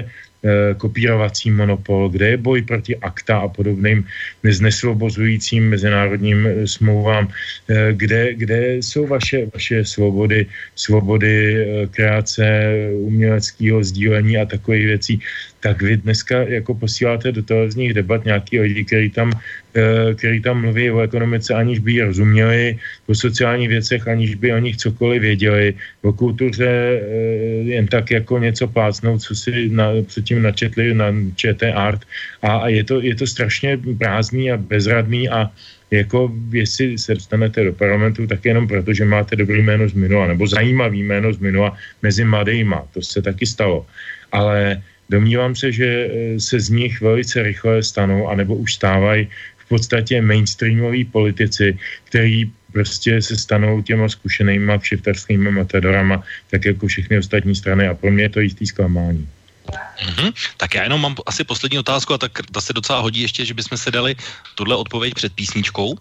[0.76, 4.04] kopírovací monopol, kde je boj proti akta a podobným
[4.42, 12.44] neznesvobozujícím mezinárodním eh, smlouvám, eh, kde, kde jsou vaše, vaše svobody, svobody kreace,
[12.92, 15.14] uměleckého sdílení a takových věcí
[15.62, 19.30] tak vy dneska jako posíláte do televizních debat nějaký lidi, který tam,
[19.78, 22.64] eh, který tam mluví o ekonomice, aniž by ji rozuměli,
[23.06, 28.42] o sociálních věcech, aniž by o nich cokoliv věděli, o kultuře eh, jen tak jako
[28.42, 32.02] něco plácnout, co si na, předtím načetli na ČT Art
[32.42, 35.46] a, a je, to, je to strašně prázdný a bezradný a
[35.92, 40.26] jako jestli se dostanete do parlamentu, tak jenom proto, že máte dobrý jméno z minula,
[40.26, 42.88] nebo zajímavý jméno z minula mezi mladýma.
[42.96, 43.86] To se taky stalo.
[44.32, 44.82] Ale
[45.12, 49.28] Domnívám se, že eh, se z nich velice rychle stanou, anebo už stávají
[49.58, 57.18] v podstatě mainstreamoví politici, který prostě se stanou těma zkušenýma kšiftarskými matadorama, tak jako všechny
[57.18, 59.28] ostatní strany a pro mě je to jistý zklamání.
[59.70, 60.32] Mm-hmm.
[60.56, 63.54] Tak já jenom mám asi poslední otázku a tak ta se docela hodí ještě, že
[63.54, 64.16] bychom se dali
[64.54, 65.94] tuhle odpověď před písničkou.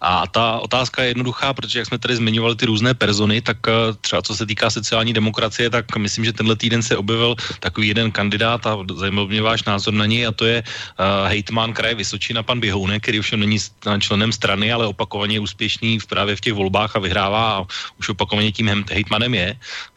[0.00, 3.72] A ta otázka je jednoduchá, protože jak jsme tady zmiňovali ty různé persony, tak eh,
[4.00, 8.12] třeba co se týká sociální demokracie, tak myslím, že tenhle týden se objevil takový jeden
[8.12, 12.42] kandidát a zajímal mě váš názor na něj a to je uh, hejtman kraje Vysočina,
[12.42, 13.58] pan Běhounek, který ovšem není
[14.00, 17.66] členem strany, ale opakovaně úspěšný v právě v těch volbách a vyhrává a
[17.98, 19.56] už opakovaně tím hejtmanem je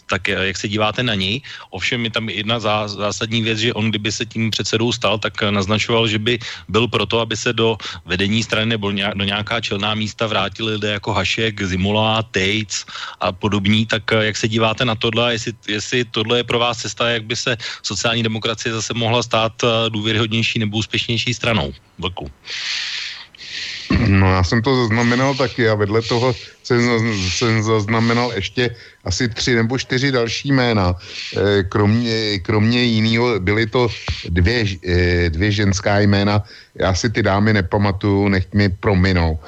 [0.10, 1.42] tak eh, jak se díváte na něj.
[1.70, 2.60] Ovšem je tam jedna
[2.90, 6.90] zásadní věc, že on kdyby se tím předsedou stal, tak eh, naznačoval, že by byl
[6.90, 11.62] proto, aby se do vedení strany nebo do nějaká čelná místa vrátili lidé jako Hašek,
[11.62, 12.86] Zimola, Tejc
[13.22, 13.86] a podobní.
[13.86, 17.24] Tak eh, jak se díváte na tohle, jestli, jestli tohle je pro vás cesta, jak
[17.24, 19.54] by se sociální demokracie zase mohla stát
[19.90, 21.74] důvěryhodnější nebo úspěšnější stranou?
[22.00, 22.32] Vlku.
[23.90, 26.34] No já jsem to zaznamenal taky a vedle toho
[26.64, 26.82] jsem,
[27.30, 28.76] jsem zaznamenal ještě
[29.06, 30.96] asi tři nebo čtyři další jména.
[31.38, 33.88] Eh, kromě, kromě jiného byly to
[34.30, 36.44] dvě, eh, dvě ženská jména.
[36.76, 39.40] Já si ty dámy nepamatuju, nech mi prominou.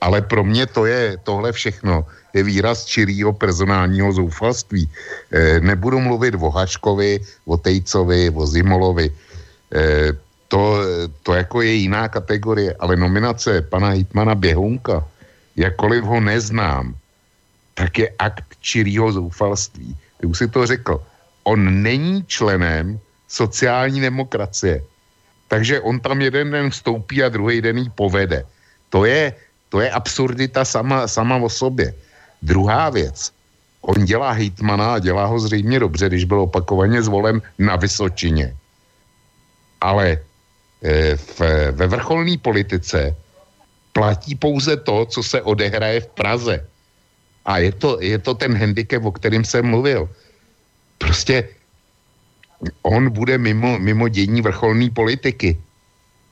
[0.00, 4.84] Ale pro mě to je tohle všechno je výraz čirýho personálního zoufalství.
[5.32, 9.10] Eh, nebudu mluvit o Haškovi, o Tejcovi, o Zimolovi
[10.48, 10.80] to,
[11.22, 15.04] to jako je jiná kategorie, ale nominace pana Hitmana Běhounka,
[15.56, 16.94] jakkoliv ho neznám,
[17.74, 19.96] tak je akt čirýho zoufalství.
[20.20, 21.00] Ty už si to řekl.
[21.44, 22.98] On není členem
[23.28, 24.82] sociální demokracie.
[25.48, 28.44] Takže on tam jeden den vstoupí a druhý den ji povede.
[28.88, 29.32] To je,
[29.68, 31.94] to je absurdita sama, sama o sobě.
[32.42, 33.32] Druhá věc.
[33.80, 38.56] On dělá hitmana a dělá ho zřejmě dobře, když byl opakovaně zvolen na Vysočině.
[39.80, 40.18] Ale
[41.16, 41.40] v,
[41.72, 43.16] ve vrcholné politice
[43.92, 46.66] platí pouze to, co se odehraje v Praze.
[47.44, 50.08] A je to, je to ten handicap, o kterém jsem mluvil.
[50.98, 51.48] Prostě
[52.82, 55.58] on bude mimo, mimo dění vrcholné politiky.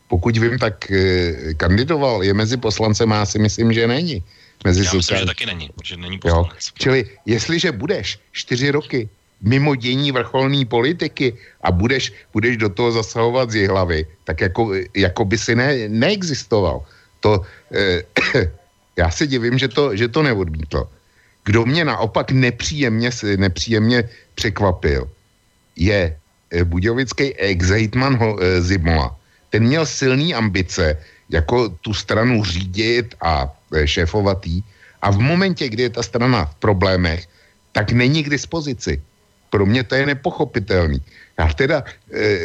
[0.09, 4.23] pokud vím, tak e, kandidoval, je mezi poslancem a já si myslím, že není.
[4.65, 6.67] Mezi já myslím, že taky není, že není poslanec.
[6.67, 6.73] Jo.
[6.79, 9.09] Čili jestliže budeš čtyři roky
[9.43, 14.73] mimo dění vrcholné politiky a budeš, budeš do toho zasahovat z jej hlavy, tak jako,
[14.97, 16.83] jako by si ne, neexistoval.
[17.21, 17.43] To,
[17.75, 18.03] e,
[18.97, 20.89] já se divím, že to, že to neodmítl.
[21.47, 25.11] Kdo mě naopak nepříjemně, nepříjemně překvapil,
[25.77, 26.17] je
[26.51, 29.17] eh, budějovický ex-hejtman eh, Zimola.
[29.51, 30.99] Ten měl silný ambice,
[31.31, 34.63] jako tu stranu řídit a eh, šéfovatý.
[35.03, 37.29] A v momentě, kdy je ta strana v problémech,
[37.73, 39.03] tak není k dispozici.
[39.51, 41.03] Pro mě to je nepochopitelný.
[41.39, 41.85] Já teda,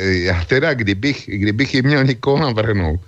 [0.03, 2.99] já teda kdybych, kdybych jim měl někoho navrhnout,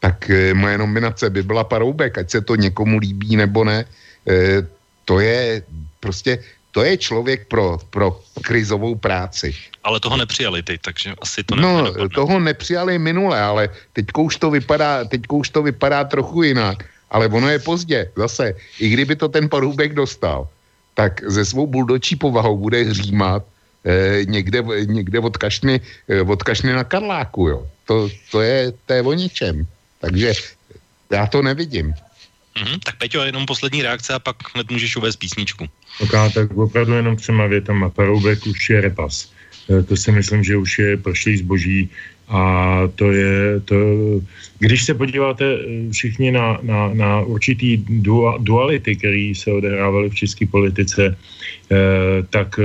[0.00, 3.84] tak moje nominace by byla Paroubek, ať se to někomu líbí nebo ne.
[5.04, 5.62] To je
[6.00, 6.38] prostě
[6.72, 9.54] to je člověk pro, pro krizovou práci.
[9.84, 12.08] Ale toho nepřijali teď, takže asi to No, nedopadne.
[12.08, 16.84] toho nepřijali minule, ale teďko už to vypadá, teďko už to vypadá trochu jinak.
[17.10, 18.54] Ale ono je pozdě, zase.
[18.80, 20.48] I kdyby to ten porůbek dostal,
[20.94, 23.44] tak ze svou buldočí povahou bude hřímat
[23.84, 27.66] eh, někde, někde od, kašny, eh, od kašny na Karláku, jo.
[27.86, 29.66] To, to, je, to je o ničem.
[30.00, 30.32] Takže
[31.10, 31.94] já to nevidím.
[32.56, 35.64] Mm-hmm, tak Peťo, jenom poslední reakce a pak hned můžeš uvést písničku.
[36.00, 37.90] Ok, tak opravdu jenom třema větama.
[37.90, 39.32] Paroubek už je repas.
[39.70, 41.90] E, to si myslím, že už je prošlý zboží
[42.28, 43.76] a to je, to,
[44.58, 47.84] když se podíváte e, všichni na, na, na určitý
[48.38, 51.76] duality, které se odehrávaly v české politice, eh,
[52.30, 52.60] tak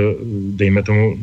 [0.56, 1.16] dejme tomu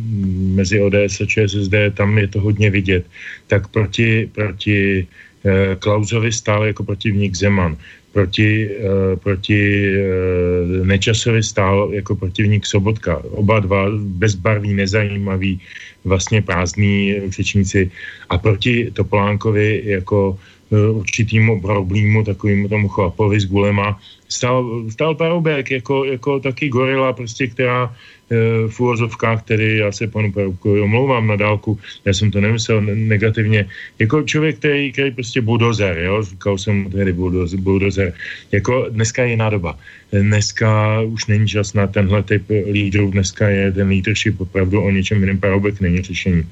[0.55, 3.05] mezi ODS a ČSSD, tam je to hodně vidět.
[3.47, 5.07] Tak proti, proti
[5.45, 7.77] eh, Klausovi stál jako protivník Zeman
[8.15, 13.19] proti, uh, proti uh, Nečasovi stál jako protivník Sobotka.
[13.35, 15.59] Oba dva bezbarví, nezajímaví,
[16.07, 17.91] vlastně prázdní řečníci
[18.29, 20.39] a proti Topolánkovi jako
[20.71, 27.13] uh, určitýmu problému, takovým tomu chlapovi s gulema, stál, stál Paroubek jako, jako taky gorila,
[27.13, 27.91] prostě, která
[28.25, 32.81] Eh, v úvozovkách, který já se panu Peroukovi omlouvám na dálku, já jsem to nemyslel
[32.81, 33.69] negativně,
[33.99, 38.13] jako člověk, který, který prostě budozer, jo, říkal jsem tedy budozer, budozer,
[38.51, 39.77] jako dneska je jiná doba.
[40.11, 45.21] Dneska už není čas na tenhle typ lídrů, dneska je ten leadership opravdu o něčem
[45.21, 46.43] jiném, Paroubek není řešení.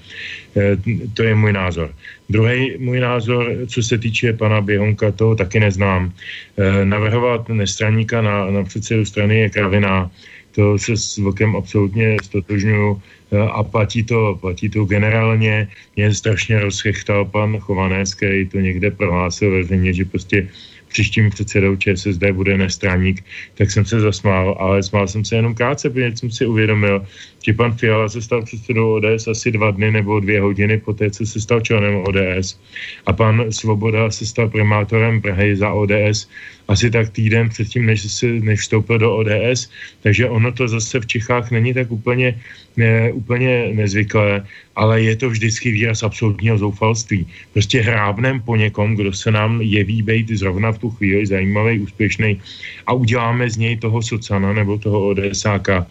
[0.58, 0.78] Eh,
[1.14, 1.90] to je můj názor.
[2.30, 6.14] Druhý můj názor, co se týče pana Běhonka, to taky neznám.
[6.58, 10.12] Eh, navrhovat nestraníka na, na předsedu strany je kravina.
[10.54, 13.02] To se s Vlkem absolutně stotožňuju
[13.34, 15.68] e, a platí to, platí to generálně.
[15.98, 20.48] Mě strašně rozchechtal pan Chovanec, který to někde prohlásil veřejně, že prostě
[20.94, 23.26] příštím předsedou ČSSD bude nestraník,
[23.58, 27.02] tak jsem se zasmál, ale smál jsem se jenom krátce, protože jsem si uvědomil,
[27.42, 31.10] že pan Fiala se stal předsedou ODS asi dva dny nebo dvě hodiny po té,
[31.10, 32.62] co se stal členem ODS
[33.06, 36.30] a pan Svoboda se stal primátorem Prahy za ODS
[36.68, 39.70] asi tak týden předtím, než, se, než vstoupil do ODS,
[40.02, 42.40] takže ono to zase v Čechách není tak úplně,
[42.78, 44.46] ne, úplně nezvyklé,
[44.76, 47.28] ale je to vždycky výraz absolutního zoufalství.
[47.54, 52.42] Prostě hrábnem po někom, kdo se nám jeví být zrovna v tu chvíli zajímavý, úspěšný
[52.88, 55.86] a uděláme z něj toho socana nebo toho ODSáka,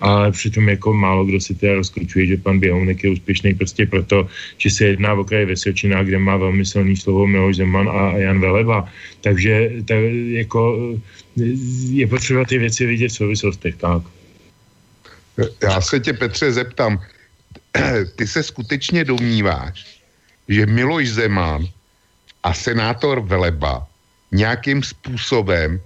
[0.00, 4.28] ale přitom jako málo kdo si teda rozkručuje, že pan Běhounek je úspěšný prostě proto,
[4.58, 8.40] že se jedná o kraji Veselčina, kde má velmi silný slovo Miloš Zeman a Jan
[8.40, 8.88] Veleba.
[9.20, 9.98] Takže tak,
[10.32, 10.78] jako
[11.90, 14.02] je potřeba ty věci vidět v souvislostech, tak.
[15.62, 17.02] Já se tě, Petře, zeptám,
[18.16, 20.00] ty se skutečně domníváš,
[20.48, 21.66] že Miloš Zeman
[22.42, 23.86] a senátor Veleba
[24.32, 25.80] nějakým způsobem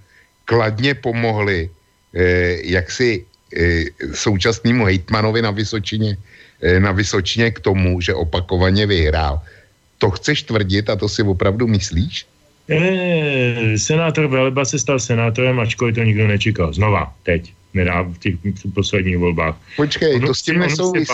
[0.45, 1.71] kladně pomohli
[2.15, 3.27] eh, jaksi
[3.57, 3.85] eh,
[4.15, 6.17] současnému hejtmanovi na Vysočině,
[6.63, 9.43] eh, na Vysočině k tomu, že opakovaně vyhrál.
[9.99, 12.30] To chceš tvrdit a to si opravdu myslíš?
[12.71, 16.73] E, senátor Veleba se stal senátorem, ačkoliv to nikdo nečekal.
[16.73, 18.35] Znova, teď, nedá v těch
[18.75, 19.57] posledních volbách.
[19.77, 21.13] Počkej, on to s tím nesouvisí.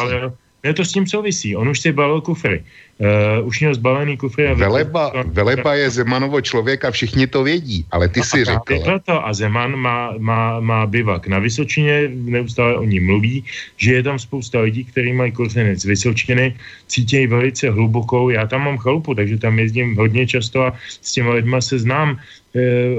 [0.67, 1.57] Ne, to s tím souvisí.
[1.57, 2.65] On už si balil kufry.
[2.99, 4.49] Uh, už měl zbalený kufry.
[4.49, 8.83] A Veleba, Veleba je Zemanovo člověk a všichni to vědí, ale ty si řekl.
[8.85, 13.45] Proto a Zeman má, má, má bivak na Vysočině, neustále o ní mluví,
[13.77, 16.57] že je tam spousta lidí, kteří mají kořeny z Vysočiny,
[16.87, 21.33] cítějí velice hlubokou, já tam mám chalupu, takže tam jezdím hodně často a s těma
[21.33, 22.19] lidma se znám,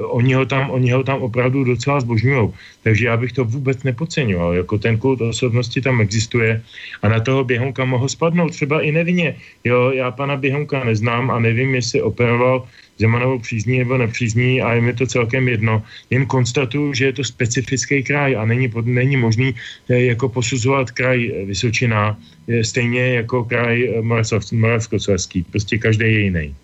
[0.01, 2.49] oni, ho tam, oni ho tam opravdu docela zbožňují.
[2.83, 4.53] Takže já bych to vůbec nepodceňoval.
[4.53, 6.61] Jako ten kult osobnosti tam existuje
[7.01, 9.35] a na toho běhonka mohl spadnout třeba i nevinně.
[9.63, 12.67] Jo, já pana běhonka neznám a nevím, jestli operoval
[12.97, 15.83] Zemanovou přízní nebo nepřízní a je mi to celkem jedno.
[16.09, 19.53] Jen konstatuju, že je to specifický kraj a není, není možný
[19.89, 22.17] eh, jako posuzovat kraj Vysočina
[22.61, 24.01] stejně jako kraj
[24.51, 25.43] Moravskoslezský.
[25.43, 26.55] Prostě každý je jiný.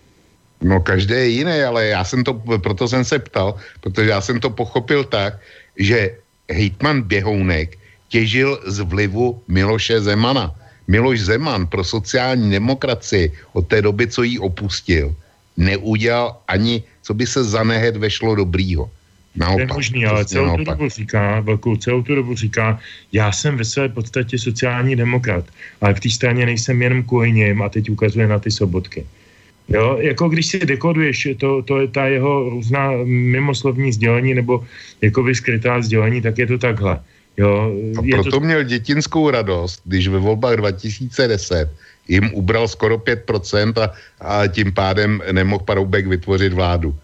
[0.64, 4.40] No každé je jiné, ale já jsem to, proto jsem se ptal, protože já jsem
[4.40, 5.36] to pochopil tak,
[5.76, 6.16] že
[6.48, 7.76] hejtman Běhounek
[8.08, 10.56] těžil z vlivu Miloše Zemana.
[10.88, 15.14] Miloš Zeman pro sociální demokracii od té doby, co ji opustil,
[15.56, 18.90] neudělal ani, co by se za nehet vešlo dobrýho.
[19.36, 20.64] Naopak, to je možný, ale celou naopak.
[20.64, 22.78] tu dobu říká, velkou celou tu dobu říká,
[23.12, 25.44] já jsem ve své podstatě sociální demokrat,
[25.80, 29.06] ale v té straně nejsem jenom kvůli a teď ukazuje na ty sobotky.
[29.68, 34.64] Jo, jako když si dekoduješ to, to je ta jeho různá mimoslovní sdělení nebo
[35.00, 37.00] jako vyskrytá sdělení, tak je to takhle.
[37.36, 38.40] Jo, a proto to...
[38.40, 41.70] měl dětinskou radost, když ve volbách 2010
[42.08, 46.94] jim ubral skoro 5% a, a tím pádem nemohl Paroubek vytvořit vládu.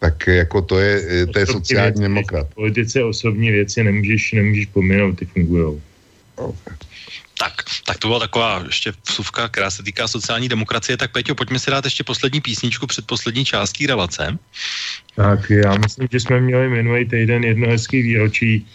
[0.00, 2.46] Tak jako to je, to je sociální věci, demokrat.
[2.50, 5.80] V politice osobní věci nemůžeš, nemůžeš pominout, ty fungujou.
[6.36, 6.76] Okay.
[7.38, 7.52] Tak,
[7.84, 10.96] tak to byla taková ještě vsuvka, která se týká sociální demokracie.
[10.96, 14.38] Tak Peťo, pojďme si dát ještě poslední písničku před poslední částí relace.
[15.16, 18.66] Tak já myslím, že jsme měli minulý týden jedno hezký výročí,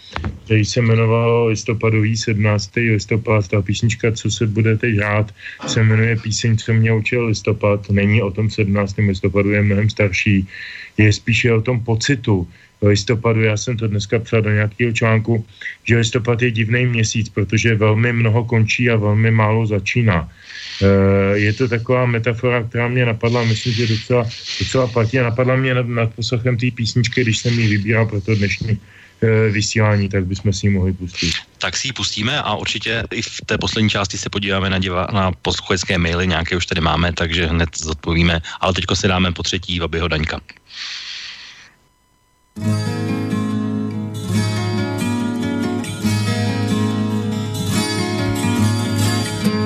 [0.44, 2.70] který se jmenovalo listopadový 17.
[2.76, 3.48] listopad.
[3.48, 5.34] Ta písnička, co se bude teď hrát,
[5.66, 7.90] se jmenuje Píseň, co mě učil listopad.
[7.90, 8.96] Není o tom 17.
[8.98, 10.48] listopadu, je mnohem starší.
[10.96, 12.48] Je spíše o tom pocitu,
[12.88, 15.46] listopadu, já jsem to dneska psal do nějakého článku,
[15.84, 20.28] že listopad je divný měsíc, protože velmi mnoho končí a velmi málo začíná.
[20.82, 24.26] E, je to taková metafora, která mě napadla, myslím, že docela,
[24.58, 28.20] docela platí a napadla mě nad, nad poslechem té písničky, když jsem ji vybíral pro
[28.20, 28.78] to dnešní
[29.22, 31.32] e, vysílání, tak bychom si ji mohli pustit.
[31.58, 35.06] Tak si ji pustíme a určitě i v té poslední části se podíváme na, diva,
[35.12, 39.42] na posluchačské maily, nějaké už tady máme, takže hned zodpovíme, ale teďko si dáme po
[39.42, 40.40] třetí Vabyho Daňka.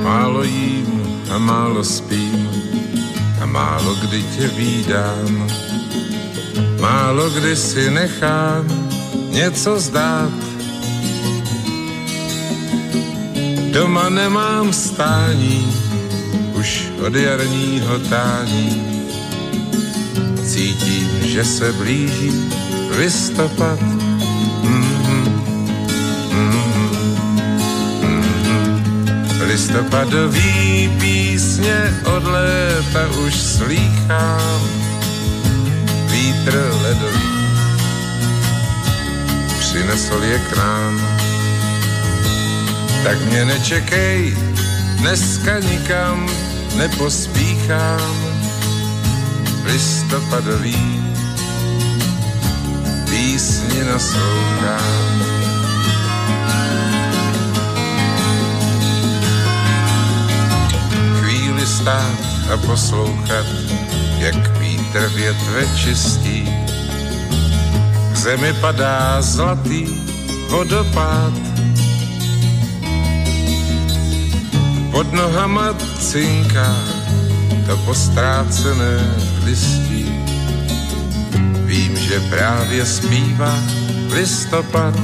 [0.02, 1.02] Málo jím
[1.34, 2.50] a málo spím
[3.42, 5.46] a málo kdy tě vídám.
[6.80, 8.90] Málo kdy si nechám
[9.30, 10.32] něco zdát.
[13.70, 15.72] Doma nemám stání,
[16.54, 18.82] už od jarního tání.
[20.44, 22.32] Cítím, že se blíží
[22.90, 23.78] listopad.
[29.46, 34.60] Listopadový písně od léta už slýchám.
[36.10, 37.36] Vítr ledový
[39.58, 41.00] přinesl je k nám.
[43.04, 44.36] Tak mě nečekej,
[44.96, 46.28] dneska nikam
[46.76, 48.16] nepospíchám.
[49.64, 51.15] Listopadový
[53.16, 55.16] písni naslouchám.
[61.20, 62.18] Chvíli stát
[62.52, 63.46] a poslouchat,
[64.18, 66.44] jak vítr větve čistí.
[68.12, 69.86] K zemi padá zlatý
[70.48, 71.32] vodopád.
[74.90, 76.76] Pod nohama cinká
[77.66, 79.00] to postrácené
[79.44, 80.25] listí
[82.16, 83.58] že právě zpívá
[84.14, 84.94] listopad.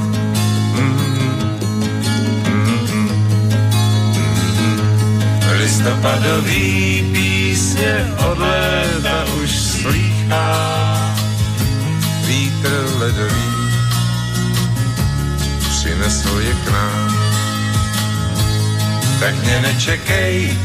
[5.57, 11.15] Listopadový písně od léta už slýchá
[12.25, 13.53] vítr ledový
[15.69, 17.17] přinesl je k nám.
[19.19, 20.57] Tak mě nečekej,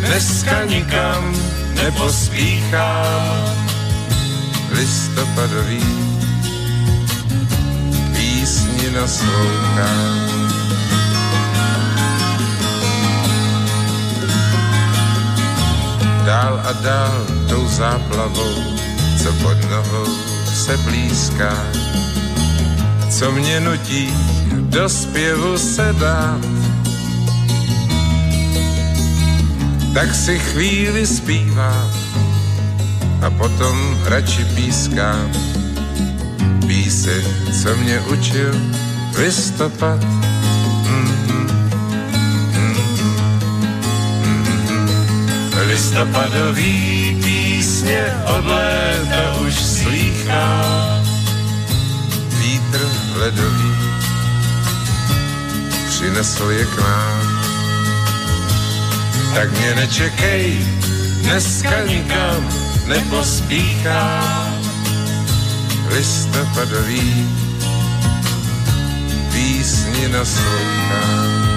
[0.00, 1.36] dneska nikam
[1.74, 3.65] nepospíchám
[4.76, 5.84] listopadový
[8.12, 10.26] písni naslouchám.
[16.26, 18.54] Dál a dál tou záplavou,
[19.22, 20.06] co pod nohou
[20.54, 21.56] se blízká,
[23.10, 24.14] co mě nutí
[24.52, 26.40] do zpěvu se dát.
[29.94, 32.05] Tak si chvíli zpívám
[33.26, 33.74] a potom
[34.06, 35.30] radši pískám
[36.66, 37.24] píseň,
[37.62, 38.54] co mě učil
[39.18, 39.98] listopad.
[40.86, 41.46] Mm-hmm.
[44.22, 44.88] Mm-hmm.
[45.66, 50.62] Listopadový písně od léta už slýchá
[52.38, 52.80] vítr
[53.16, 53.74] ledový
[55.88, 57.26] přinesl je k nám.
[59.34, 60.66] Tak mě nečekej,
[61.22, 64.46] dneska nikam nepospíchá
[65.90, 67.26] listopadový
[69.32, 71.55] písni naslouchá.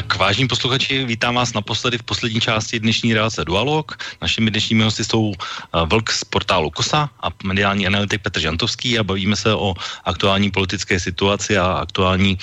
[0.00, 3.98] Tak, vážní posluchači, vítám vás naposledy v poslední části dnešní relace Dualog.
[4.22, 9.04] Našimi dnešními hosty jsou eh, Vlk z portálu KOSA a mediální analytik Petr Žantovský a
[9.04, 9.74] bavíme se o
[10.04, 12.38] aktuální politické situaci a aktuální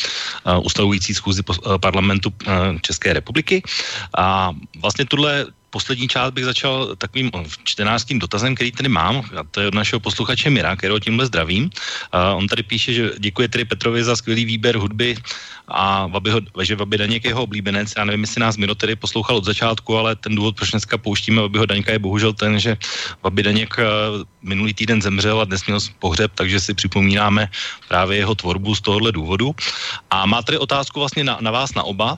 [0.45, 3.63] uh, ustavující schůzi uh, parlamentu uh, České republiky.
[4.17, 7.31] A vlastně tuhle poslední část bych začal takovým
[7.64, 11.64] čtenářským dotazem, který tady mám, a to je od našeho posluchače Mira, kterého tímhle zdravím.
[11.64, 15.15] Uh, on tady píše, že děkuje tedy Petrovi za skvělý výběr hudby
[15.68, 17.94] a Vaby ho, že Vaby Daněk je jeho oblíbenec.
[17.98, 21.41] Já nevím, jestli nás Miro tedy poslouchal od začátku, ale ten důvod, proč dneska pouštíme
[21.41, 22.77] Vabyho Daňka je bohužel ten, že
[23.23, 23.84] Vaby Daněk uh,
[24.41, 27.49] minulý týden zemřel a dnes měl pohřeb, takže si připomínáme
[27.88, 29.56] právě jeho tvorbu z tohohle důvodu.
[30.10, 32.18] A má tady otázku vlastně na, na vás na oba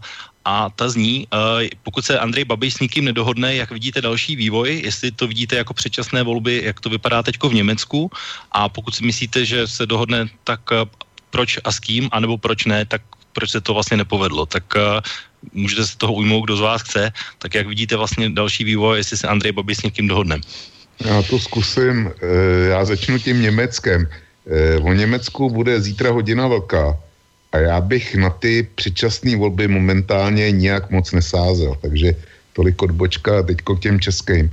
[0.50, 4.82] a ta zní, uh, pokud se Andrej Babiš s nikým nedohodne, jak vidíte další vývoj,
[4.82, 8.10] jestli to vidíte jako předčasné volby, jak to vypadá teď v Německu
[8.52, 10.90] a pokud si myslíte, že se dohodne, tak uh,
[11.30, 13.02] proč a s kým, anebo proč ne, tak
[13.34, 14.50] proč se to vlastně nepovedlo.
[14.50, 15.06] Tak uh,
[15.54, 19.18] můžete se toho ujmout, kdo z vás chce, tak jak vidíte vlastně další vývoj, jestli
[19.18, 20.42] se Andrej Babiš s někým dohodne.
[21.06, 22.12] Já to zkusím,
[22.70, 24.04] já začnu tím Německem.
[24.84, 27.00] O Německu bude zítra hodina velká
[27.52, 32.16] a já bych na ty předčasné volby momentálně nijak moc nesázel, takže
[32.54, 34.52] tolik odbočka teďko k těm českým.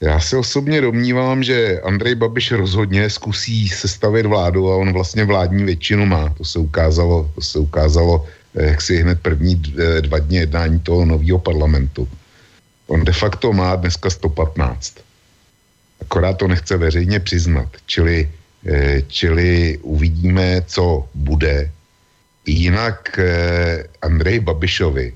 [0.00, 5.64] Já se osobně domnívám, že Andrej Babiš rozhodně zkusí sestavit vládu a on vlastně vládní
[5.64, 6.34] většinu má.
[6.38, 8.26] To se ukázalo, to se ukázalo
[8.56, 12.08] eh, jak si hned první eh, dva dny jednání toho nového parlamentu.
[12.86, 14.94] On de facto má dneska 115.
[16.00, 17.68] Akorát to nechce veřejně přiznat.
[17.86, 18.30] Čili
[19.08, 21.70] čili uvidíme, co bude.
[22.46, 25.14] Jinak eh, Andrej Babišovi,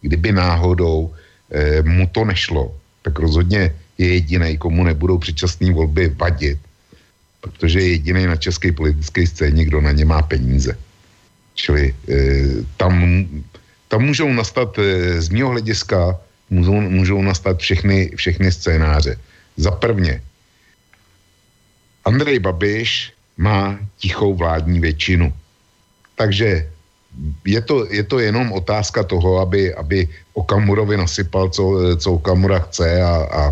[0.00, 1.12] kdyby náhodou
[1.50, 6.58] eh, mu to nešlo, tak rozhodně je jediný, komu nebudou předčasné volby vadit,
[7.40, 10.78] protože je jediný na české politické scéně, kdo na ně má peníze.
[11.54, 11.94] Čili
[12.76, 13.26] tam,
[13.88, 14.78] tam můžou nastat,
[15.18, 16.14] z mého hlediska,
[16.50, 19.18] můžou, můžou nastat všechny, všechny scénáře.
[19.56, 20.22] Za prvně,
[22.08, 25.32] Andrej Babiš má tichou vládní většinu.
[26.16, 26.64] Takže
[27.44, 33.02] je to, je to jenom otázka toho, aby, aby Okamurovi nasypal, co, co Okamura chce
[33.02, 33.42] a, a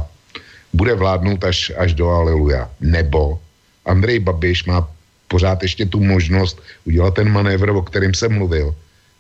[0.73, 2.71] bude vládnout až, až do Aleluja.
[2.81, 3.39] Nebo
[3.85, 4.89] Andrej Babiš má
[5.29, 8.75] pořád ještě tu možnost udělat ten manévr, o kterém jsem mluvil.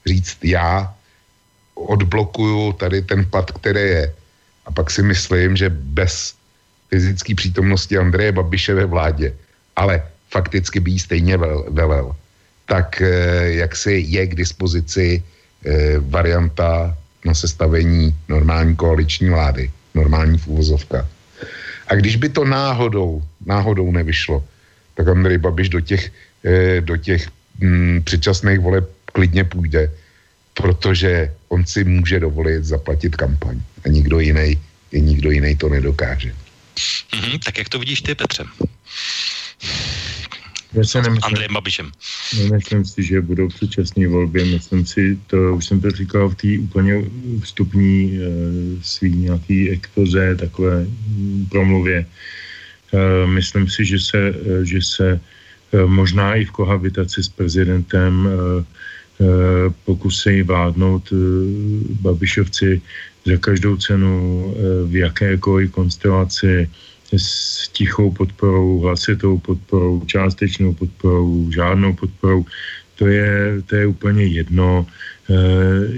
[0.06, 0.94] Říct, já
[1.74, 4.14] odblokuju tady ten pad, který je.
[4.66, 6.34] A pak si myslím, že bez
[6.90, 9.34] fyzické přítomnosti Andreje Babiše ve vládě,
[9.76, 11.36] ale fakticky by jí stejně
[11.68, 12.16] velel,
[12.66, 20.38] tak eh, jak si je k dispozici eh, varianta na sestavení normální koaliční vlády, normální
[20.38, 21.08] fůvozovka.
[21.86, 24.44] A když by to náhodou, náhodou nevyšlo,
[24.94, 26.10] tak Andrej Babiš do těch,
[26.44, 27.28] eh, do těch
[27.60, 29.90] mm, předčasných voleb klidně půjde,
[30.54, 34.58] protože on si může dovolit zaplatit kampaň a nikdo jiný,
[34.92, 36.45] nikdo jiný to nedokáže.
[36.76, 38.44] Mm-hmm, tak jak to vidíš ty, Petře?
[40.76, 41.92] Já se nemyslím, Andrejem Babišem.
[42.42, 44.44] Nemyslím si, že budou předčasné volby.
[44.44, 47.04] Myslím si, to už jsem to říkal v té úplně
[47.42, 48.20] vstupní e,
[48.82, 52.06] svý nějaký expoze, takové mm, promluvě.
[52.06, 55.20] E, myslím si, že se, e, že se
[55.72, 58.64] e, možná i v kohabitaci s prezidentem e, e,
[59.84, 61.16] pokusí vládnout e,
[62.00, 62.82] Babišovci
[63.26, 66.70] za každou cenu e, v jakékoliv konstelaci
[67.16, 72.44] s tichou podporou, hlasitou podporou, částečnou podporou, žádnou podporou.
[72.96, 74.86] To je, to je úplně jedno.
[74.86, 75.34] E,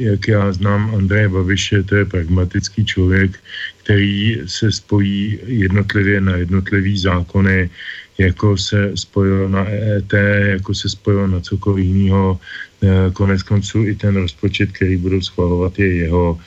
[0.09, 3.39] jak já znám Andreje Babiše, to je pragmatický člověk,
[3.85, 7.71] který se spojí jednotlivě na jednotlivý zákony,
[8.19, 10.13] jako se spojil na EET,
[10.59, 12.41] jako se spojil na cokoliv jiného.
[12.83, 16.39] E, konec konců i ten rozpočet, který budou schvalovat, je jeho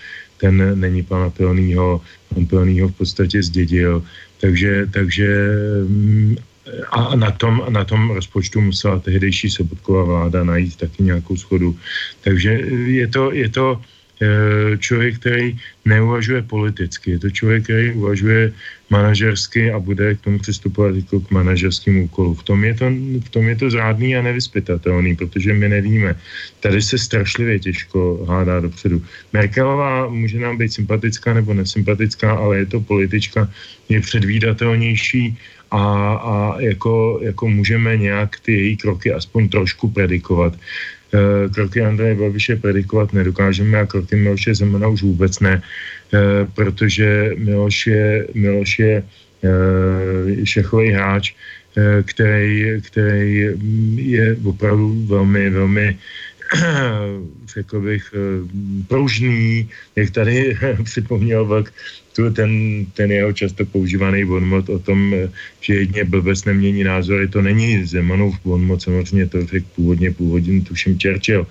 [0.42, 2.02] ten není pana Pilnýho,
[2.34, 4.04] pan Pilnýho v podstatě zdědil.
[4.42, 5.28] Takže, takže
[5.88, 6.36] mm,
[6.92, 11.78] a na tom, na tom rozpočtu musela tehdejší Sobotková vláda najít taky nějakou schodu.
[12.22, 12.50] Takže
[12.86, 13.82] je to, je to
[14.78, 17.12] člověk, který neuvažuje politicky.
[17.12, 18.54] Je to člověk, který uvažuje
[18.90, 22.34] manažersky a bude k tomu přistupovat jako k manažerským úkolu.
[22.34, 22.86] V tom je to,
[23.26, 26.16] v tom je to zrádný a nevyspytatelný, protože my nevíme.
[26.60, 29.02] Tady se strašlivě těžko hádá dopředu.
[29.34, 33.50] Merkelová může nám být sympatická nebo nesympatická, ale je to politička,
[33.90, 35.38] je předvídatelnější
[35.72, 35.84] a,
[36.14, 40.54] a jako, jako můžeme nějak ty její kroky aspoň trošku predikovat.
[41.12, 47.36] Eh, kroky Andreje Babiše predikovat nedokážeme a kroky Miloše Zemana už vůbec ne, eh, protože
[47.38, 49.04] Miloš je, Miloš je
[49.44, 51.34] eh, šachový hráč,
[52.04, 53.56] který, který
[53.96, 55.98] je opravdu velmi, velmi
[57.56, 58.14] řekl bych,
[58.88, 61.74] pružný, jak tady připomněl Vlk,
[62.16, 65.16] tu, ten, ten jeho často používaný bonmot o tom,
[65.62, 71.00] že jedně blbec nemění názory, to není Zemanův bonmot, samozřejmě to řekl původně, původně tuším
[71.00, 71.48] Churchill,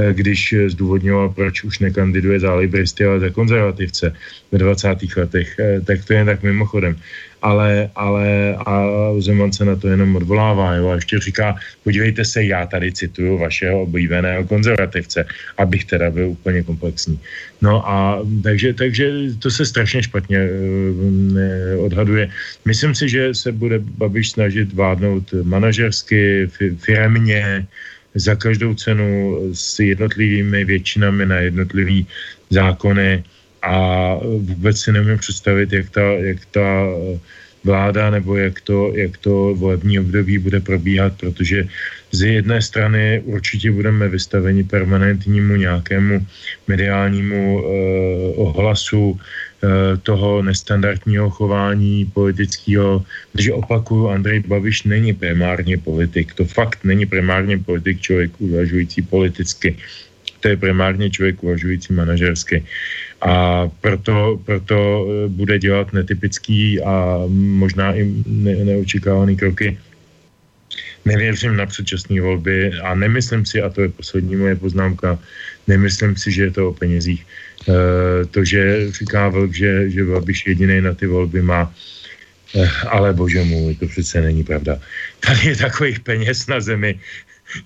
[0.00, 4.14] Eh, když zdůvodňoval, proč už nekandiduje za libristy, ale za konzervativce
[4.52, 5.16] ve 20.
[5.16, 6.96] letech, eh, tak to je tak mimochodem.
[7.42, 8.84] Ale, ale a
[9.18, 13.38] Zeman se na to jenom odvolává jo, a ještě říká, podívejte se, já tady cituju
[13.38, 15.24] vašeho oblíbeného konzervativce,
[15.58, 17.20] abych teda byl úplně komplexní.
[17.62, 22.28] No a takže, takže to se strašně špatně uh, odhaduje.
[22.64, 26.48] Myslím si, že se bude Babiš snažit vládnout manažersky,
[26.78, 27.66] firemně,
[28.14, 32.06] za každou cenu s jednotlivými většinami na jednotlivý
[32.50, 33.24] zákony
[33.62, 36.86] a vůbec si nemůžu představit, jak ta, jak ta
[37.64, 41.68] vláda nebo jak to, jak to volební období bude probíhat, protože
[42.12, 46.26] z jedné strany určitě budeme vystaveni permanentnímu nějakému
[46.68, 47.62] mediálnímu eh,
[48.36, 49.20] ohlasu,
[49.60, 56.32] Eh, toho nestandardního chování politického, protože opakuju, Andrej Babiš není primárně politik.
[56.34, 59.76] To fakt není primárně politik, člověk uvažující politicky.
[60.40, 62.64] To je primárně člověk uvažující manažersky.
[63.20, 64.76] A proto, proto
[65.06, 69.78] eh, bude dělat netypický a možná i ne, neočekávaný kroky.
[71.04, 75.18] Nevěřím na předčasné volby a nemyslím si, a to je poslední moje poznámka,
[75.66, 77.26] nemyslím si, že je to o penězích
[77.68, 81.74] Eh, to, že říká Vlk, že, že Babiš jediný na ty volby má,
[82.56, 84.80] eh, ale bože můj, to přece není pravda.
[85.20, 87.00] Tady je takových peněz na zemi,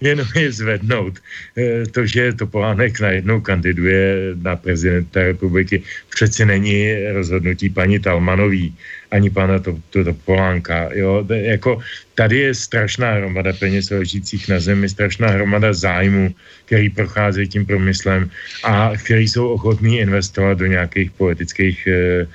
[0.01, 1.19] jenom je zvednout.
[1.56, 8.74] Eh, to, že Topolánek najednou kandiduje na prezidenta republiky, přeci není rozhodnutí paní Talmanový
[9.15, 10.90] ani pana to, to, to Polánka.
[10.93, 11.23] Jo?
[11.31, 11.78] Jako,
[12.15, 16.35] tady je strašná hromada peněz ležících na zemi, strašná hromada zájmu,
[16.66, 18.31] který procházejí tím promyslem
[18.66, 22.27] a který jsou ochotní investovat do nějakých politických eh,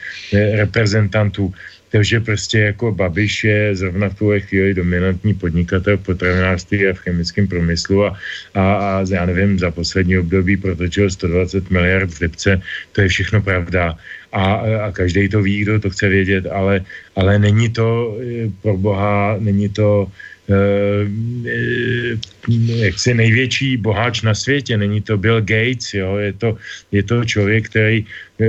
[0.55, 1.53] reprezentantů.
[1.89, 6.99] Takže prostě jako Babiš je zrovna v tuhle chvíli dominantní podnikatel v potravinářství a v
[6.99, 8.17] chemickém průmyslu a,
[8.53, 12.61] a, a já nevím, za poslední období protočil 120 miliard v Lipce,
[12.91, 13.97] to je všechno pravda.
[14.31, 14.43] A,
[14.85, 16.85] a každý to ví, kdo to chce vědět, ale,
[17.15, 20.05] ale není to eh, pro boha, není to
[22.75, 26.57] jaksi největší boháč na světě, není to Bill Gates, jo, je to,
[26.91, 28.47] je to člověk, který uh,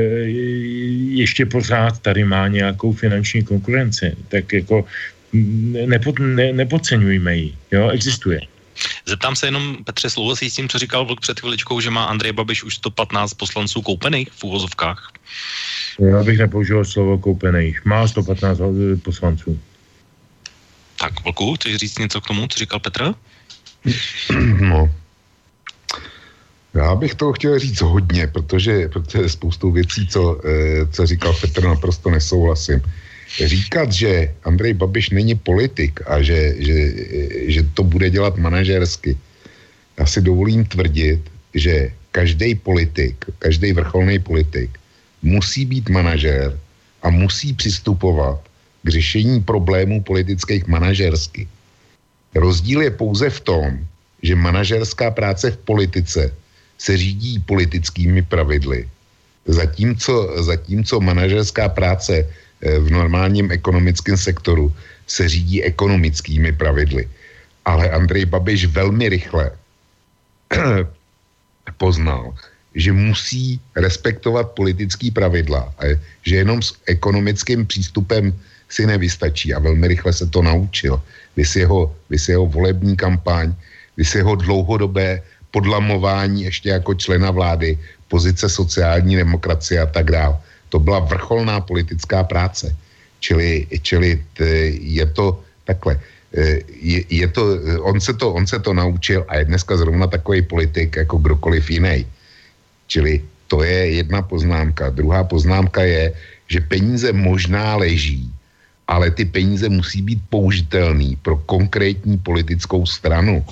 [1.20, 4.84] ještě pořád tady má nějakou finanční konkurenci, tak jako
[5.86, 8.40] nepod, ne, nepodceňujme ji, jo, existuje.
[9.06, 12.32] Zeptám se jenom, Petře, souhlasí s tím, co říkal Vlk před chviličkou, že má Andrej
[12.32, 15.12] Babiš už 115 poslanců koupených v úvozovkách?
[16.00, 17.84] Já bych nepoužil slovo koupených.
[17.84, 18.60] Má 115
[19.02, 19.58] poslanců.
[21.00, 23.14] Tak, Vlku, chceš říct něco k tomu, co říkal Petr?
[24.60, 24.90] No.
[26.74, 31.64] Já bych toho chtěl říct hodně, protože, protože spoustu věcí, co, eh, co říkal Petr,
[31.64, 32.82] naprosto nesouhlasím
[33.38, 36.76] říkat, že Andrej Babiš není politik a že, že,
[37.46, 39.18] že to bude dělat manažersky,
[39.98, 44.78] já si dovolím tvrdit, že každý politik, každý vrcholný politik
[45.22, 46.58] musí být manažér
[47.02, 48.49] a musí přistupovat
[48.82, 51.48] k řešení problémů politických manažersky.
[52.34, 53.78] Rozdíl je pouze v tom,
[54.22, 56.34] že manažerská práce v politice
[56.78, 58.88] se řídí politickými pravidly,
[59.46, 62.24] zatímco, zatímco manažerská práce
[62.60, 64.68] Eh, v normálním ekonomickém sektoru
[65.06, 67.08] se řídí ekonomickými pravidly.
[67.64, 69.50] Ale Andrej Babiš velmi rychle
[71.76, 72.36] poznal,
[72.74, 75.74] že musí respektovat politický pravidla
[76.22, 78.36] že jenom s ekonomickým přístupem
[78.70, 81.02] si nevystačí a velmi rychle se to naučil.
[81.36, 83.54] Vys jeho, vys jeho volební kampaň,
[83.96, 87.78] vys jeho dlouhodobé podlamování ještě jako člena vlády,
[88.08, 90.38] pozice sociální demokracie a tak dále
[90.70, 92.70] to byla vrcholná politická práce.
[93.20, 94.22] Čili, čili
[94.80, 96.00] je to takhle.
[96.32, 100.06] E, je, je to, on, se to, on se to naučil a je dneska zrovna
[100.06, 102.06] takový politik jako kdokoliv jiný.
[102.86, 103.20] Čili
[103.50, 104.94] to je jedna poznámka.
[104.94, 106.14] Druhá poznámka je,
[106.48, 108.30] že peníze možná leží,
[108.90, 113.46] ale ty peníze musí být použitelný pro konkrétní politickou stranu.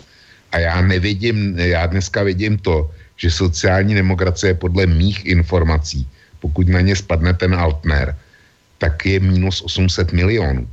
[0.52, 6.06] A já nevidím, já dneska vidím to, že sociální demokracie podle mých informací
[6.40, 8.16] pokud na ně spadne ten Altner,
[8.78, 10.68] tak je minus 800 milionů.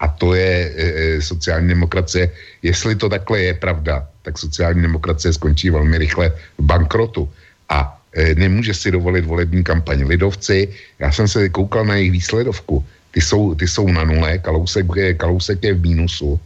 [0.00, 2.32] A to je e, e, sociální demokracie.
[2.62, 7.28] Jestli to takhle je pravda, tak sociální demokracie skončí velmi rychle v bankrotu.
[7.68, 10.08] A e, nemůže si dovolit volební kampaň.
[10.08, 10.68] Lidovci,
[10.98, 15.64] já jsem se koukal na jejich výsledovku, ty jsou, ty jsou na nule, Kalousek, Kalousek
[15.64, 16.40] je v mínusu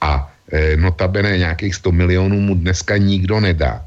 [0.00, 3.82] a e, notabene nějakých 100 milionů mu dneska nikdo nedá.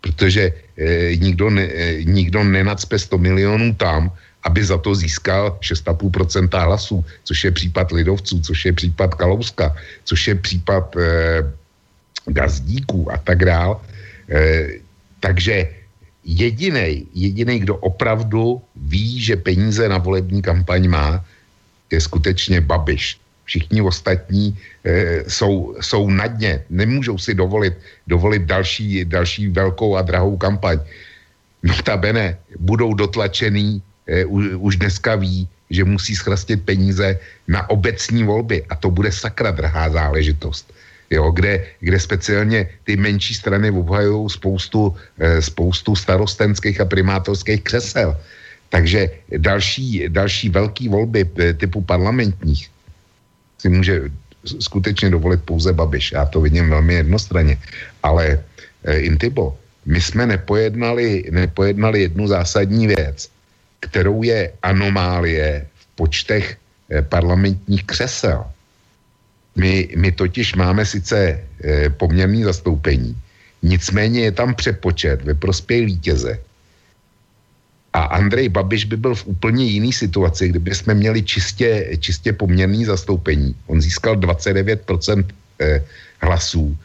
[0.00, 4.10] protože eh, nikdo, ne, eh, nikdo nenacpe 100 milionů tam,
[4.46, 10.20] aby za to získal 6,5% hlasů, což je případ lidovců, což je případ Kalouska, což
[10.28, 11.42] je případ eh,
[12.26, 13.80] gazdíků a tak dál.
[14.30, 14.80] Eh,
[15.20, 15.68] takže
[16.24, 21.24] jediný, jediný, kdo opravdu ví, že peníze na volební kampaň má,
[21.90, 23.20] je skutečně Babiš.
[23.44, 27.74] Všichni ostatní e, jsou, jsou na dně, nemůžou si dovolit,
[28.06, 30.78] dovolit další, další velkou a drahou kampaň.
[31.62, 38.64] Notabene budou dotlačený, e, už, už dneska ví, že musí schrastit peníze na obecní volby
[38.68, 40.68] a to bude sakra drahá záležitost
[41.10, 48.16] jo, kde, kde speciálně ty menší strany obhajují spoustu, eh, spoustu starostenských a primátorských křesel.
[48.68, 52.70] Takže další, další velký volby eh, typu parlamentních
[53.58, 54.02] si může
[54.44, 56.12] skutečně dovolit pouze Babiš.
[56.12, 57.58] Já to vidím velmi jednostranně.
[58.02, 58.44] Ale
[58.84, 63.28] eh, Intibo, my jsme nepojednali, nepojednali jednu zásadní věc,
[63.80, 66.56] kterou je anomálie v počtech
[66.90, 68.44] eh, parlamentních křesel.
[69.56, 71.40] My, my totiž máme sice
[71.98, 73.16] poměrný zastoupení,
[73.62, 76.38] nicméně je tam přepočet ve prospěch vítěze.
[77.92, 82.84] A Andrej Babiš by byl v úplně jiný situaci, kdyby jsme měli čistě, čistě poměrný
[82.84, 83.56] zastoupení.
[83.66, 85.24] On získal 29%
[85.60, 85.84] e,
[86.20, 86.76] hlasů,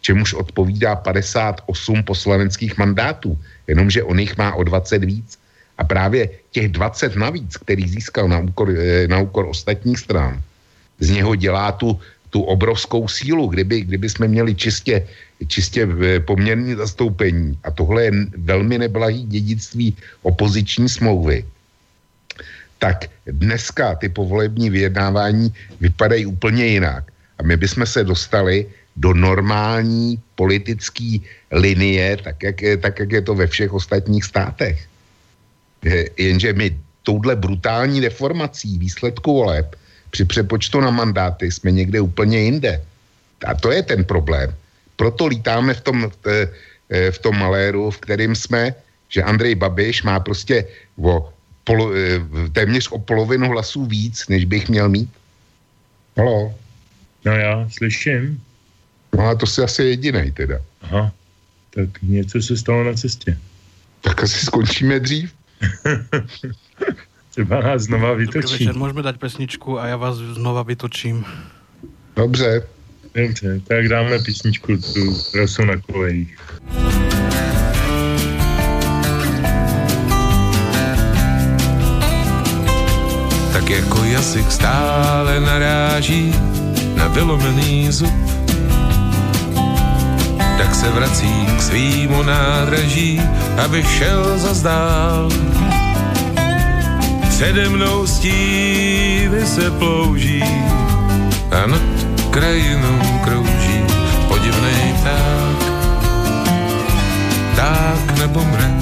[0.00, 5.38] čemuž odpovídá 58 poslaneckých mandátů, jenomže on jich má o 20 víc.
[5.78, 10.42] A právě těch 20 navíc, který získal na úkor, e, na úkor ostatních stran,
[11.00, 12.00] z něho dělá tu
[12.30, 15.06] tu obrovskou sílu, kdyby, kdyby jsme měli čistě,
[15.46, 17.58] čistě eh, poměrné zastoupení.
[17.64, 21.44] A tohle je velmi neblahý dědictví opoziční smlouvy.
[22.78, 27.04] Tak dneska ty povolební vyjednávání vypadají úplně jinak.
[27.38, 31.18] A my bychom se dostali do normální politické
[31.52, 34.88] linie, tak jak, je, tak jak je to ve všech ostatních státech.
[36.16, 39.76] Jenže my touhle brutální deformací výsledku voleb
[40.10, 42.82] při přepočtu na mandáty jsme někde úplně jinde.
[43.46, 44.54] A to je ten problém.
[45.00, 46.48] Proto lítáme v tom, v,
[47.10, 48.74] v tom maléru, v kterým jsme,
[49.08, 50.68] že Andrej Babiš má prostě
[51.00, 51.32] o
[51.64, 51.92] polo,
[52.52, 55.08] téměř o polovinu hlasů víc, než bych měl mít.
[56.16, 56.54] Halo?
[57.24, 58.42] No já slyším.
[59.16, 60.60] No a to si asi jedinej teda.
[60.82, 61.12] Aha,
[61.74, 63.38] tak něco se stalo na cestě.
[64.00, 65.32] Tak asi skončíme dřív.
[67.30, 68.64] Třeba nás znova vytočí.
[68.64, 71.24] Dobrý můžeme dať pesničku a já vás znova vytočím.
[72.16, 72.79] Dobře.
[73.14, 76.36] Dobře, tak dáme písničku tu rosu na kolejích.
[83.52, 86.34] Tak jako jazyk stále naráží
[86.94, 88.14] na vylomený zub,
[90.58, 93.20] tak se vrací k svýmu nádraží,
[93.64, 95.28] abych šel zazdál.
[95.28, 95.50] dál
[97.40, 100.44] Přede mnou stívy se plouží
[101.50, 103.84] a nad krajinou krouží
[104.28, 105.58] podivný pták.
[107.56, 108.80] Tak nebo mrak.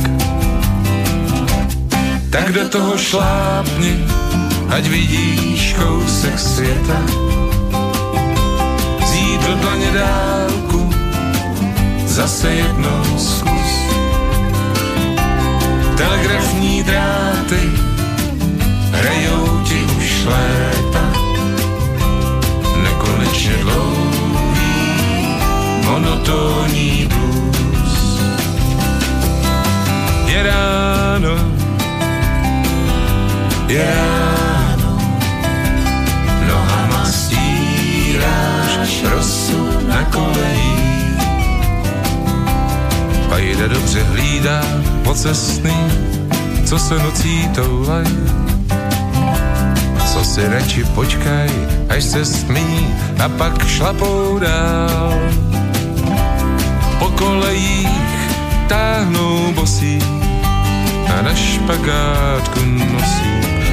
[2.30, 4.04] Tak do toho šlápni,
[4.68, 7.00] ať vidíš kousek světa.
[9.06, 10.90] Zít do dlaně dálku,
[12.06, 13.72] zase jednou zkus.
[15.96, 17.62] Telegrafní dráty
[18.92, 21.17] hrajou ti už léta,
[23.18, 24.70] nekonečně dlouhý,
[25.84, 28.20] monotónní blues.
[30.26, 31.38] Je ráno,
[33.68, 34.98] je ráno,
[36.48, 41.18] nohama stíráš rosu na kolejích.
[43.30, 44.62] A jde dobře hlídá
[45.04, 45.76] pocestný,
[46.66, 48.47] co se nocí toulají
[50.18, 51.50] co si radši počkaj,
[51.88, 55.14] až se stmí a pak šlapou dál.
[56.98, 58.02] Po kolejích
[58.66, 59.98] táhnou bosí
[61.06, 63.30] a na špagátku nosí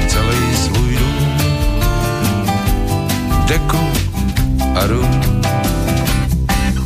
[0.07, 1.37] celý svůj dům.
[3.45, 3.81] Deku
[4.75, 5.21] a rum.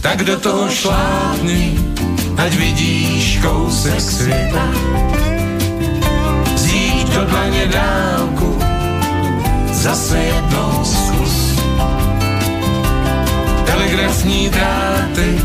[0.01, 1.79] Tak do toho šlápni,
[2.37, 4.63] ať vidíš kousek světa.
[6.55, 8.58] Zíď do dlaně dálku,
[9.79, 11.59] zase jednou zkus.
[13.65, 15.39] Telegrafní dráty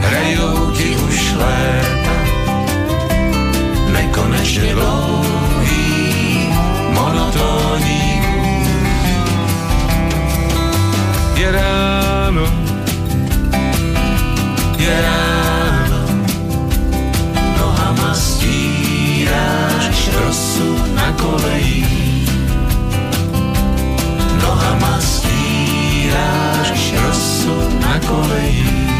[0.00, 2.16] hrajou ti už léta,
[3.92, 6.48] nekonečně dlouhý,
[6.90, 8.22] monotónní.
[11.36, 12.46] Je ráno,
[14.78, 16.06] je ráno,
[17.58, 22.05] nohama stíráš rosu na kolejích
[28.06, 28.95] Dobrý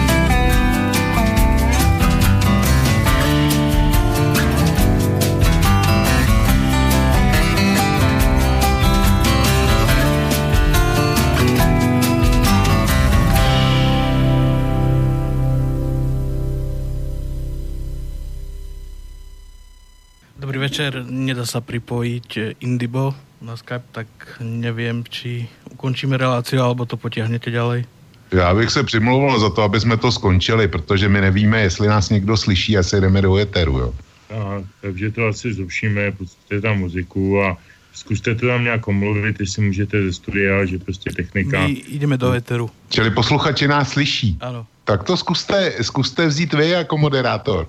[20.76, 24.08] večer, nedá sa pripojiť eh, Indibo na Skype, tak
[24.44, 27.88] neviem, či ukončíme reláciu, alebo to potiahnete ďalej.
[28.32, 32.10] Já bych se přimlouval za to, aby jsme to skončili, protože my nevíme, jestli nás
[32.10, 33.94] někdo slyší, asi jdeme do éteru, jo.
[34.34, 37.56] A, takže to asi zrušíme, pustíte tam muziku a
[37.94, 41.60] zkuste to tam nějak omluvit, jestli můžete ze studia, že prostě technika...
[41.60, 42.70] My ideme do éteru.
[42.88, 44.36] Čili posluchači nás slyší.
[44.40, 44.66] Áno.
[44.84, 47.68] Tak to zkuste, zkuste vzít vy jako moderátor.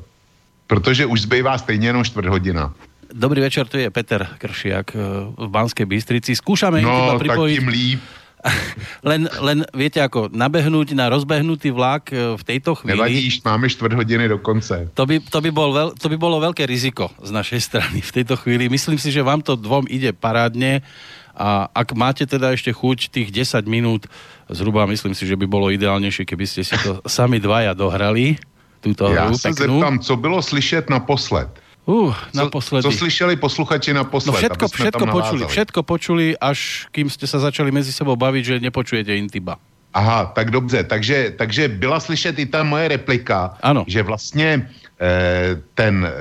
[0.67, 2.73] Protože už zbývá stejně jenom čtvrt hodina.
[3.09, 6.31] Dobrý večer, tu je Peter Kršiak eh, v Banskej Bystrici.
[6.31, 7.59] Skúšame No, tak pripojiť.
[7.63, 8.01] líp.
[9.01, 13.65] Len, len viete ako, nabehnúť na rozbehnutý vlak eh, v tejto Nevadí, chvíli, již máme
[13.65, 14.88] čtvrt hodiny do konce.
[14.93, 18.11] to by, to, by bol veľ, to by bolo veľké riziko z našej strany v
[18.13, 18.69] tejto chvíli.
[18.69, 20.85] Myslím si, že vám to dvom ide parádne
[21.34, 24.05] a ak máte teda ešte chuť tých 10 minút,
[24.47, 28.38] zhruba myslím si, že by bolo ideálnejšie, keby ste si to sami dvaja dohrali,
[28.79, 29.81] túto Já hru se peknú.
[29.81, 31.49] zeptám, co bylo slyšet naposled?
[31.88, 32.84] Uh, Co, naposledy.
[32.84, 34.35] co slyšeli posluchači naposled?
[34.35, 38.55] No všetko, všetko počuli, všetko počuli, až kým ste sa začali medzi sebou baviť, že
[38.59, 39.55] nepočujete Intiba.
[39.95, 43.85] Aha, tak dobře, takže, takže byla slyšet i ta moje replika, Ano.
[43.88, 44.68] že vlastně
[44.99, 46.11] eh, ten eh,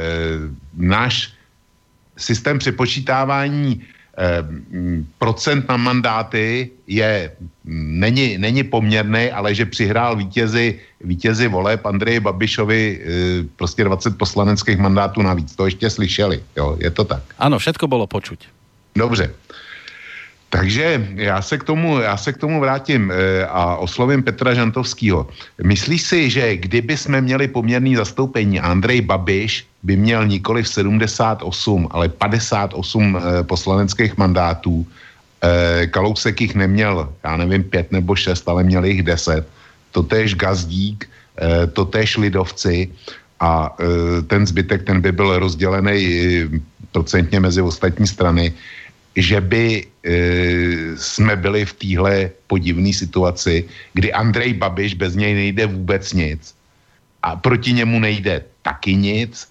[0.79, 1.35] náš
[2.17, 3.83] systém přepočítávání
[5.19, 12.21] procent na mandáty je, m, není, není poměrný, ale že přihrál vítězi, vítězi voleb Andreji
[12.21, 13.05] Babišovi eh,
[13.57, 15.57] prostě 20 poslaneckých mandátů navíc.
[15.57, 17.23] To ještě slyšeli, jo, je to tak.
[17.39, 18.49] Áno, všetko bolo počuť.
[18.97, 19.46] Dobře.
[20.57, 25.29] Takže já se k tomu, já se k tomu vrátím e, a oslovím Petra Žantovského.
[25.63, 31.89] Myslíš si, že kdyby jsme měli poměrný zastoupení, Andrej Babiš by měl nikoli v 78,
[31.91, 32.73] ale 58
[33.17, 34.87] e, poslaneckých mandátů,
[35.45, 39.45] e, Kalousek jich neměl, já nevím, pět nebo šest, ale měl jich deset.
[39.93, 41.09] Totéž Gazdík,
[41.73, 42.89] totéž Lidovci
[43.41, 43.77] a
[44.27, 46.01] ten zbytek, ten by byl rozdělený
[46.93, 48.53] procentně mezi ostatní strany
[49.17, 49.87] že by e,
[50.97, 53.65] jsme byli v téhle podivné situaci,
[53.95, 56.55] kdy Andrej Babiš bez něj nejde vůbec nic
[57.23, 59.49] a proti němu nejde taky nic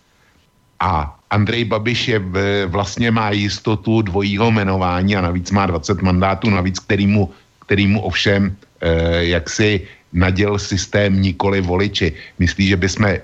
[0.79, 6.49] a Andrej Babiš je v, vlastně má jistotu dvojího jmenování a navíc má 20 mandátů,
[6.49, 7.31] navíc kterýmu,
[7.65, 9.81] kterýmu ovšem e, jaksi
[10.13, 12.13] naděl systém nikoli voliči.
[12.39, 13.19] Myslí, že bychom e,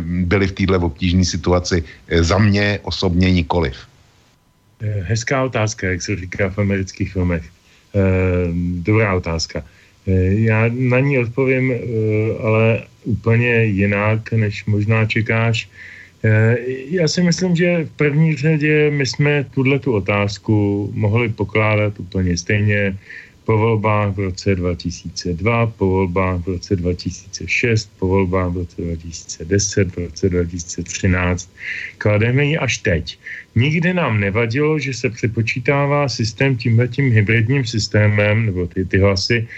[0.00, 3.76] byli v této obtížné situaci e, za mě osobně nikoliv.
[4.84, 7.44] Eh, Hezká otázka, jak se říká v amerických filmech.
[7.44, 8.00] Eh,
[8.84, 9.64] Dobrá otázka.
[10.06, 11.78] Eh, Já na ní odpovím, eh,
[12.42, 15.68] ale úplně jinak, než možná čekáš.
[16.88, 22.32] Já si myslím, že v první řadě my jsme tuhle tu otázku mohli pokládat úplně
[22.36, 22.96] stejně
[23.44, 29.96] po volbách v roce 2002, po volbách v roce 2006, po volbách v roce 2010,
[29.96, 31.50] v roce 2013.
[31.98, 33.18] Klademe ji až teď.
[33.54, 39.48] Nikdy nám nevadilo, že se přepočítává systém tímhletím hybridním systémem, nebo ty, ty hlasy,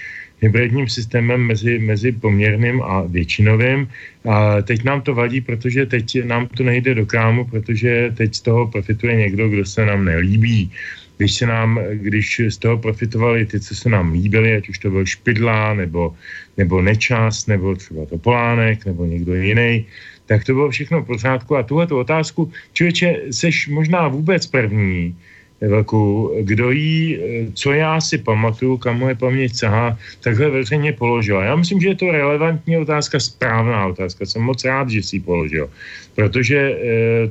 [0.40, 3.88] hybridním systémem mezi, mezi poměrným a většinovým.
[4.28, 8.40] A teď nám to vadí, protože teď nám to nejde do krámu, protože teď z
[8.40, 10.70] toho profituje někdo, kdo se nám nelíbí.
[11.16, 14.90] Když, se nám, když z toho profitovali ty, co se nám líbili, ať už to
[14.90, 16.14] byl Špidla, nebo,
[16.56, 19.86] nebo Nečas, nebo třeba Topolánek, nebo někdo jiný,
[20.26, 21.56] tak to bylo všechno v pořádku.
[21.56, 25.16] A tuhle tu otázku, člověče, seš možná vůbec první,
[25.60, 31.44] velkou, kdo jí, eh, co já si pamatuju, kam moje paměť sahá, takhle veřejně položila.
[31.44, 34.26] Já myslím, že je to relevantní otázka, správná otázka.
[34.26, 35.70] Jsem moc rád, že si ji položil,
[36.14, 36.76] protože e,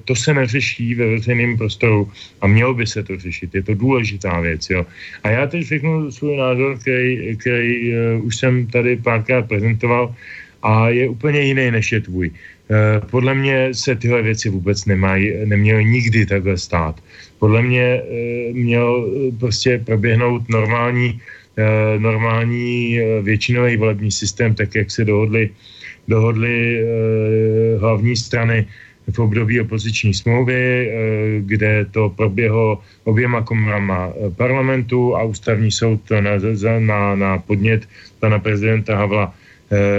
[0.06, 2.10] to se neřeší ve veřejném prostoru
[2.42, 3.56] a mělo by se to řešit.
[3.56, 4.70] Je to důležitá věc.
[4.70, 4.86] Jo.
[5.24, 10.16] A já teď řeknu svůj názor, který, který e, už jsem tady párkrát prezentoval
[10.64, 12.28] a je úplně jiný, než je tvůj.
[12.28, 12.34] E,
[13.12, 16.98] podle mě se tyhle věci vůbec nemají, neměly nikdy takhle stát.
[17.40, 18.02] Podle mě e,
[18.54, 21.22] měl e, prostě proběhnout normální,
[21.98, 25.50] normální většinový volební systém, tak jak se dohodli,
[26.08, 26.84] dohodli
[27.80, 28.68] hlavní strany
[29.08, 30.92] v období opoziční smlouvy,
[31.40, 36.32] kde to proběhlo oběma komorama parlamentu a ústavní soud to na,
[36.80, 37.88] na, na podnět
[38.20, 39.34] pana prezidenta Havla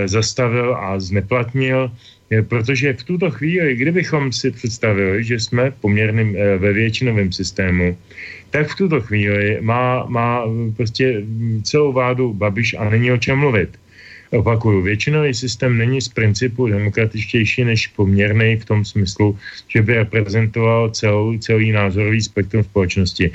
[0.05, 1.90] zastavil a zneplatnil.
[2.30, 7.96] Je, protože v tuto chvíli, kdybychom si představili, že jsme poměrným e, ve většinovém systému,
[8.50, 10.42] tak v tuto chvíli má, má
[10.76, 11.22] prostě
[11.62, 13.78] celou vládu Babiš a není o čem mluvit.
[14.30, 19.38] Opakuju, většinový systém není z principu demokratičtější než poměrný v tom smyslu,
[19.68, 23.30] že by reprezentoval celou, celý názorový spektrum společnosti.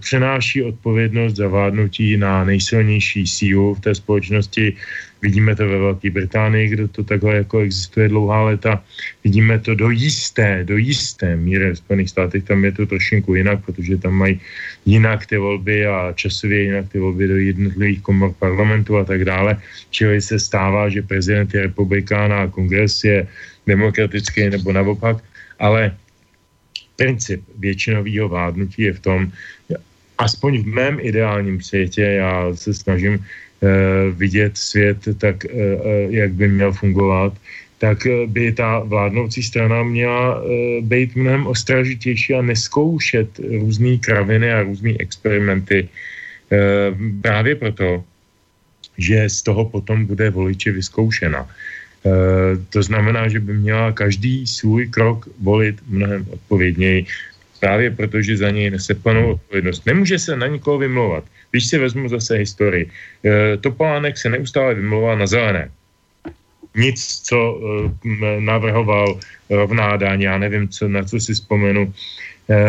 [0.00, 4.76] Přenáší odpovědnost za vládnutí na nejsilnější sílu v té společnosti,
[5.24, 8.84] Vidíme to ve Velké Británii, kde to takhle jako existuje dlouhá léta.
[9.24, 13.64] Vidíme to do jisté, do jisté míry v Spojených státech, tam je to trošinku jinak,
[13.64, 14.40] protože tam mají
[14.84, 19.56] jinak ty volby a časově jinak ty volby do jednotlivých komor parlamentu a tak dále.
[19.90, 23.24] Čili se stává, že prezident je republikán a kongres je
[23.66, 25.24] demokratický nebo naopak,
[25.56, 25.96] ale
[27.00, 29.32] princip většinového vládnutí je v tom,
[30.18, 33.24] aspoň v mém ideálním světě, já se snažím
[34.10, 37.32] vidět svět tak, eh, eh, jak by měl fungovat,
[37.78, 40.40] tak by ta vládnoucí strana měla
[40.80, 43.28] být mnohem ostražitější a neskoušet
[43.60, 45.88] různé kraviny a různé experimenty.
[47.20, 48.04] Právě proto,
[48.96, 51.44] že z toho potom bude voliči vyzkoušena.
[52.70, 57.04] To znamená, že by měla každý svůj krok volit mnohem odpovědněji,
[57.64, 59.88] právě protože za něj nese plnou odpovědnost.
[59.88, 61.24] Nemůže se na nikoho vymlouvat.
[61.50, 62.84] Když si vezmu zase historii,
[63.24, 65.72] e, Topolánek se neustále vymlouvá na zelené.
[66.76, 67.60] Nic, co e,
[68.44, 69.16] navrhoval
[69.48, 72.60] rovná daň, já nevím, co, na co si vzpomenu, e,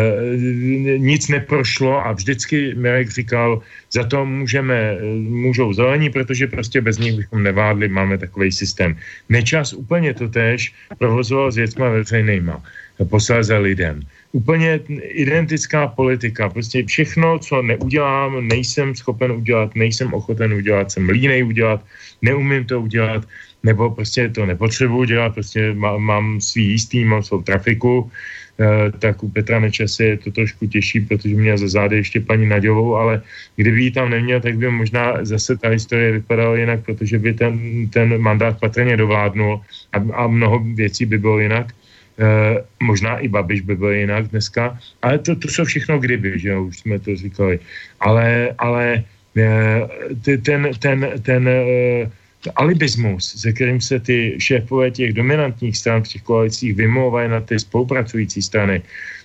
[0.96, 3.60] nic neprošlo a vždycky Mirek říkal,
[3.92, 4.96] za to můžeme,
[5.28, 8.96] můžou zelení, protože prostě bez nich bychom nevádli, máme takový systém.
[9.28, 12.64] Nečas úplně to tež provozoval s věcma veřejnýma,
[13.12, 14.00] posléze lidem
[14.36, 14.80] úplně
[15.16, 16.52] identická politika.
[16.52, 21.80] Prostě všechno, co neudělám, nejsem schopen udělat, nejsem ochoten udělat, jsem línej udělat,
[22.20, 23.24] neumím to udělat,
[23.64, 28.12] nebo prostě to nepotřebuji dělat, prostě má, mám svý jistý, mám svou trafiku,
[28.60, 32.44] e, tak u Petra Nečase je to trošku těžší, protože měl za zády ještě paní
[32.44, 33.24] Naďovou, ale
[33.56, 37.54] kdyby ji tam neměl, tak by možná zase ta historie vypadala jinak, protože by ten,
[37.88, 39.64] ten mandát patrně dovládnul
[39.96, 41.72] a, a mnoho věcí by bylo jinak.
[42.18, 46.48] Eh, možná i Babiš by byl jinak dneska, ale to, to jsou všechno kdyby, že
[46.48, 47.60] jo, už jsme to říkali.
[48.00, 49.04] Ale, ale
[49.36, 52.10] eh, ten, ten, ten eh,
[52.56, 57.58] alibismus, se kterým se ty šéfové těch dominantních stran v těch koalicích vymlouvají na ty
[57.58, 58.82] spolupracující strany,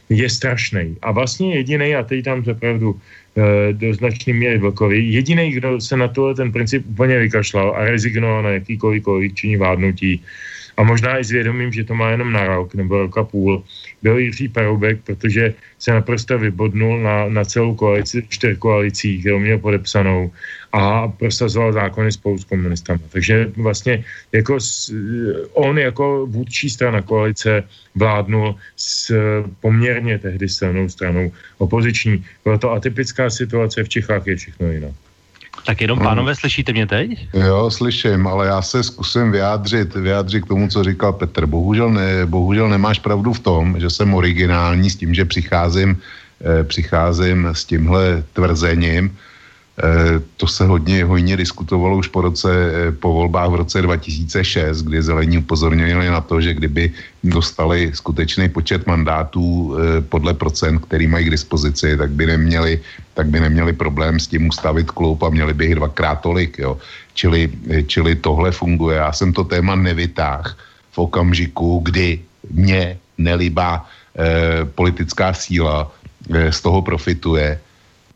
[0.10, 0.98] je strašný.
[1.02, 3.00] A vlastně jediný, a teď tam zapravdu
[3.38, 7.86] e, do značné míry Vlkovi, jediný, kdo se na tohle ten princip úplně vykašlal a
[7.86, 10.24] rezignoval na jakýkoliv koaliční vládnutí,
[10.82, 13.64] a možná i s vědomím, že to má jenom na rok nebo rok a půl,
[14.02, 19.62] byl Jiří Paroubek, protože se naprosto vybodnul na, na celou koalici, čtyř koalicí, kterou měl
[19.62, 20.32] podepsanou
[20.74, 23.00] a prosazoval zákony spolu s komunistami.
[23.14, 24.90] Takže vlastně jako s,
[25.54, 27.64] on jako vůdčí strana koalice
[27.96, 29.14] vládnul s
[29.62, 32.26] poměrně tehdy silnou stranou opoziční.
[32.44, 35.11] Byla to atypická situace, v Čechách je všechno jinak.
[35.66, 37.28] Tak jenom pánové, slyšíte mě teď?
[37.34, 41.46] Jo, slyším, ale já se zkusím vyjádřit, vyjádřit k tomu, co říkal Petr.
[41.46, 45.98] Bohužel, ne, bohužel nemáš pravdu v tom, že jsem originální s tím, že přicházím,
[46.42, 49.18] eh, přicházím s tímhle tvrzením,
[49.80, 54.84] Eh, to se hodně hojně diskutovalo už po, roce, eh, po volbách v roce 2006,
[54.84, 56.92] kdy zelení upozornili na to, že kdyby
[57.24, 62.82] dostali skutečný počet mandátů eh, podle procent, který mají k dispozici, tak by neměli,
[63.14, 66.60] tak by neměli problém s tím ustavit klub a měli by jich dvakrát tolik.
[66.60, 66.78] Jo.
[67.14, 67.52] Čili,
[67.88, 68.98] čili tohle funguje.
[68.98, 70.58] Já jsem to téma nevytáh
[70.92, 72.20] v okamžiku, kdy
[72.52, 75.92] mě nelíbá eh, politická síla
[76.34, 77.60] eh, z toho profituje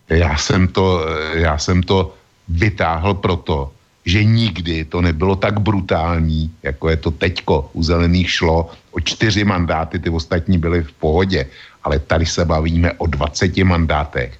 [0.10, 2.14] já jsem to, já jsem to
[2.48, 3.72] vytáhl proto,
[4.06, 7.70] že nikdy to nebylo tak brutální, jako je to teďko.
[7.74, 11.46] U zelených šlo o čtyři mandáty, ty ostatní byly v pohodě,
[11.84, 14.38] ale tady se bavíme o 20 mandátech,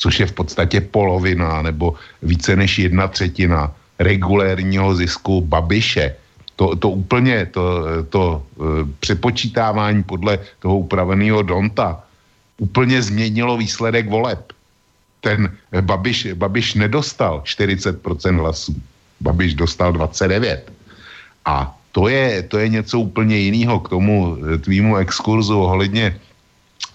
[0.00, 1.94] což je v podstatě polovina nebo
[2.24, 3.68] více než jedna třetina
[4.00, 6.16] regulérního zisku Babiše.
[6.56, 7.64] To, to úplně, to,
[8.08, 8.64] to e,
[9.00, 12.00] přepočítávání podle toho upraveného Donta
[12.60, 14.52] úplně změnilo výsledek voleb
[15.20, 18.76] ten Babiš, Babiš nedostal 40% hlasů.
[19.20, 20.72] Babiš dostal 29.
[21.44, 26.16] A to je, to je něco úplně jiného k tomu eh, tvýmu exkurzu ohledně,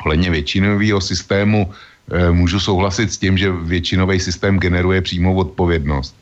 [0.06, 1.74] ohledně většinového systému.
[2.12, 6.16] E, můžu souhlasit s tím, že většinový systém generuje přímou odpovědnost.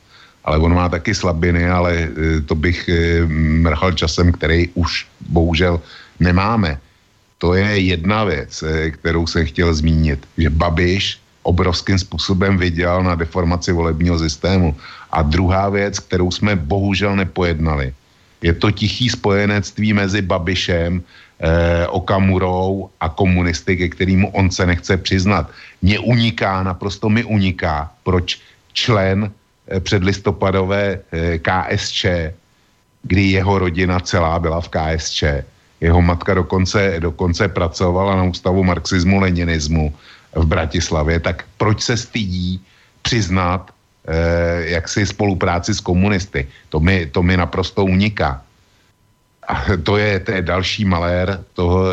[0.43, 2.07] Ale on má taky slabiny, ale e,
[2.41, 3.25] to bych e,
[3.63, 5.81] mrhal časem, který už bohužel
[6.19, 6.79] nemáme.
[7.37, 13.71] To je jedna věc, kterou jsem chtěl zmínit, že Babiš obrovským způsobem vydělal na deformaci
[13.71, 14.75] volebního systému.
[15.11, 17.93] A druhá věc, kterou jsme bohužel nepojednali,
[18.43, 20.99] Je to tichý spojenectví mezi Babišem,
[21.43, 25.51] eh, Okamurou a komunisty, ke kterému on se nechce přiznat.
[25.81, 28.39] Mně uniká, naprosto mi uniká, proč
[28.73, 29.31] člen
[29.67, 32.05] eh, předlistopadové eh, KSČ,
[33.03, 35.23] kdy jeho rodina celá byla v KSČ,
[35.83, 39.93] jeho matka dokonce, dokonce pracovala na ústavu marxismu, leninismu
[40.35, 42.61] v Bratislavě, tak proč se stydí
[43.01, 43.71] přiznat
[44.07, 46.47] eh, jaksi spolupráci s komunisty?
[46.69, 48.41] To mi, to mi naprosto uniká.
[49.47, 51.85] A to je, to je další malér toho,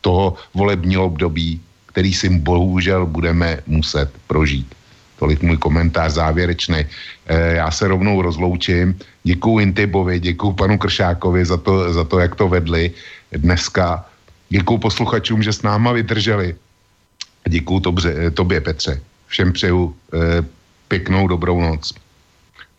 [0.00, 4.74] toho volebního období, který si bohužel budeme muset prožít.
[5.18, 6.86] Tolik můj komentář závěrečný.
[7.26, 8.98] E, já se rovnou rozloučím.
[9.22, 12.90] Děkuji Intibovi, děkuji panu Kršákovi za to, za to, jak to vedli
[13.32, 14.04] dneska.
[14.48, 16.54] Děkuji posluchačům, že s náma vydrželi.
[17.48, 19.00] Děkuji tobře, tobě, Petře.
[19.26, 20.44] Všem přeju e,
[20.88, 21.94] pěknou dobrou noc.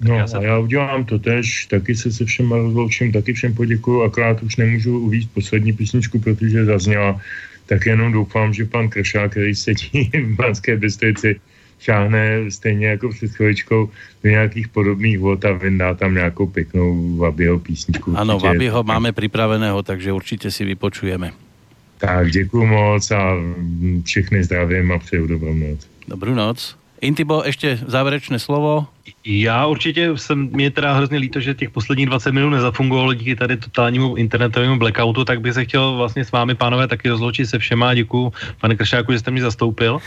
[0.04, 4.02] No já a já udělám to tež, taky se se všem rozloučím, taky všem poděkuju,
[4.02, 7.22] akorát už nemůžu uvíct poslední písničku, protože zazněla,
[7.66, 11.40] tak jenom doufám, že pan Kršák, který sedí v Banské Bystrici,
[11.80, 13.90] šáhne stejně jako před chvíličkou
[14.24, 18.14] do nějakých podobných vod a vyndá tam nějakou pěknou Vabyho písničku.
[18.18, 21.32] Ano, Vabyho máme připraveného, takže určitě si vypočujeme.
[21.98, 23.36] Tak, děkuji moc a
[24.04, 25.88] všechny zdravím a přeju dobrou noc.
[26.08, 26.83] Dobrou noc.
[27.04, 28.88] Intibo, ještě závěrečné slovo.
[29.26, 33.58] Já určitě jsem, mě teda hrozně líto, že těch posledních 20 minut nezafungovalo díky tady
[33.58, 37.94] totálnímu internetovému blackoutu, tak bych se chtěl vlastně s vámi, pánové, taky rozloučit se všema.
[37.94, 38.32] Děkuji,
[38.62, 40.00] pane Kršáku, že jste mě zastoupil.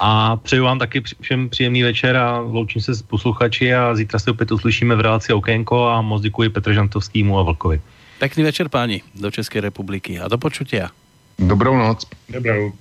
[0.00, 4.30] A přeju vám taky všem příjemný večer a loučím se s posluchači a zítra se
[4.30, 7.80] opět uslyšíme v relaci Okénko a moc děkuji Petr Žantovskýmu a Vlkovi.
[8.18, 10.90] Pekný večer, páni, do České republiky a do počutia.
[11.38, 12.06] Dobrou noc.
[12.28, 12.72] Dobrou.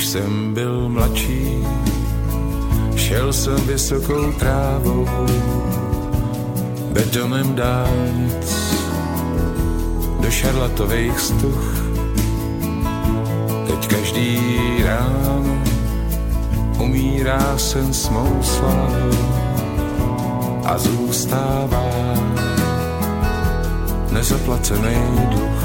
[0.00, 1.66] Když jsem byl mladší,
[2.96, 5.06] šel jsem vysokou trávou,
[6.92, 8.76] betonem dálnic,
[10.20, 11.74] do šarlatových stuch.
[13.66, 14.40] Teď každý
[14.84, 15.62] ráno
[16.78, 19.10] umírá sen s mou slávou
[20.64, 21.90] a zůstává
[24.12, 24.96] nezaplacený
[25.30, 25.64] duch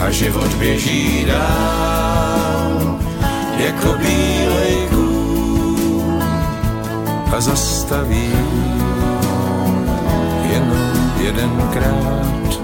[0.00, 1.97] a život běží dál
[3.58, 6.22] jako bílej kůl
[7.36, 8.32] a zastaví
[10.52, 12.60] jenom jedenkrát,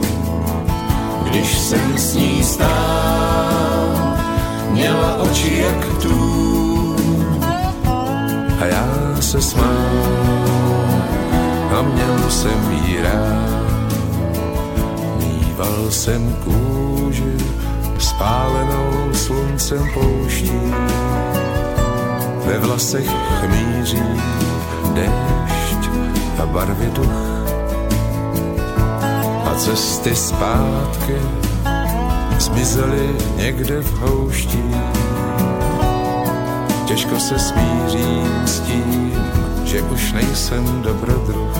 [1.24, 4.16] když jsem s ní stál,
[4.70, 6.96] měla oči jak tu
[8.60, 8.86] a já
[9.20, 10.14] se smál
[11.78, 13.54] a měl jsem jí rád.
[15.18, 17.36] Mýval jsem kůži
[17.98, 20.60] spálenou sluncem pouští.
[22.46, 23.10] Ve vlasech
[23.40, 24.02] chmíří
[24.94, 25.90] déšť
[26.42, 27.34] a barvy duch.
[29.44, 31.16] A cesty zpátky
[32.38, 34.64] zmizely někde v houští.
[36.84, 39.12] Těžko se smířím s tím,
[39.64, 41.56] že už nejsem dobrodruh.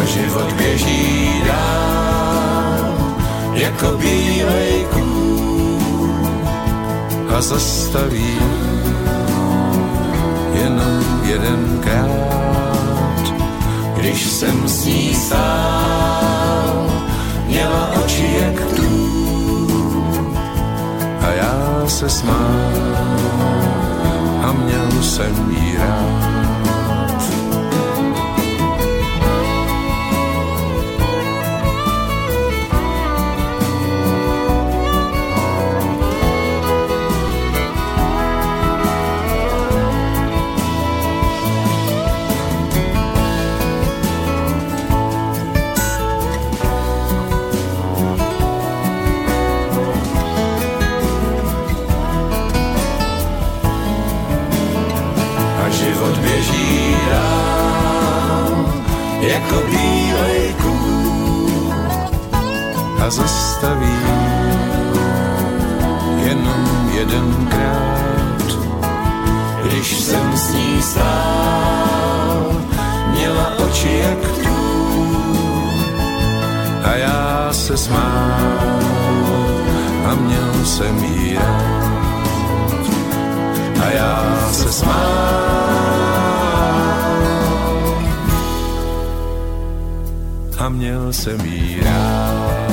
[0.00, 2.05] A život běží dál,
[3.56, 6.12] jako bílej kůl
[7.36, 8.38] a zastaví
[10.54, 12.06] jenom jedenkrát,
[13.96, 16.86] když jsem s ní stál,
[17.46, 19.06] měla oči jak tu.
[21.20, 22.96] A já se smál
[24.42, 26.45] a měl jsem jí rád.
[77.76, 78.80] Se smál
[80.04, 82.46] a měl jsem jí rád
[83.82, 84.96] a já se smál
[90.58, 92.65] a měl jsem jí rád.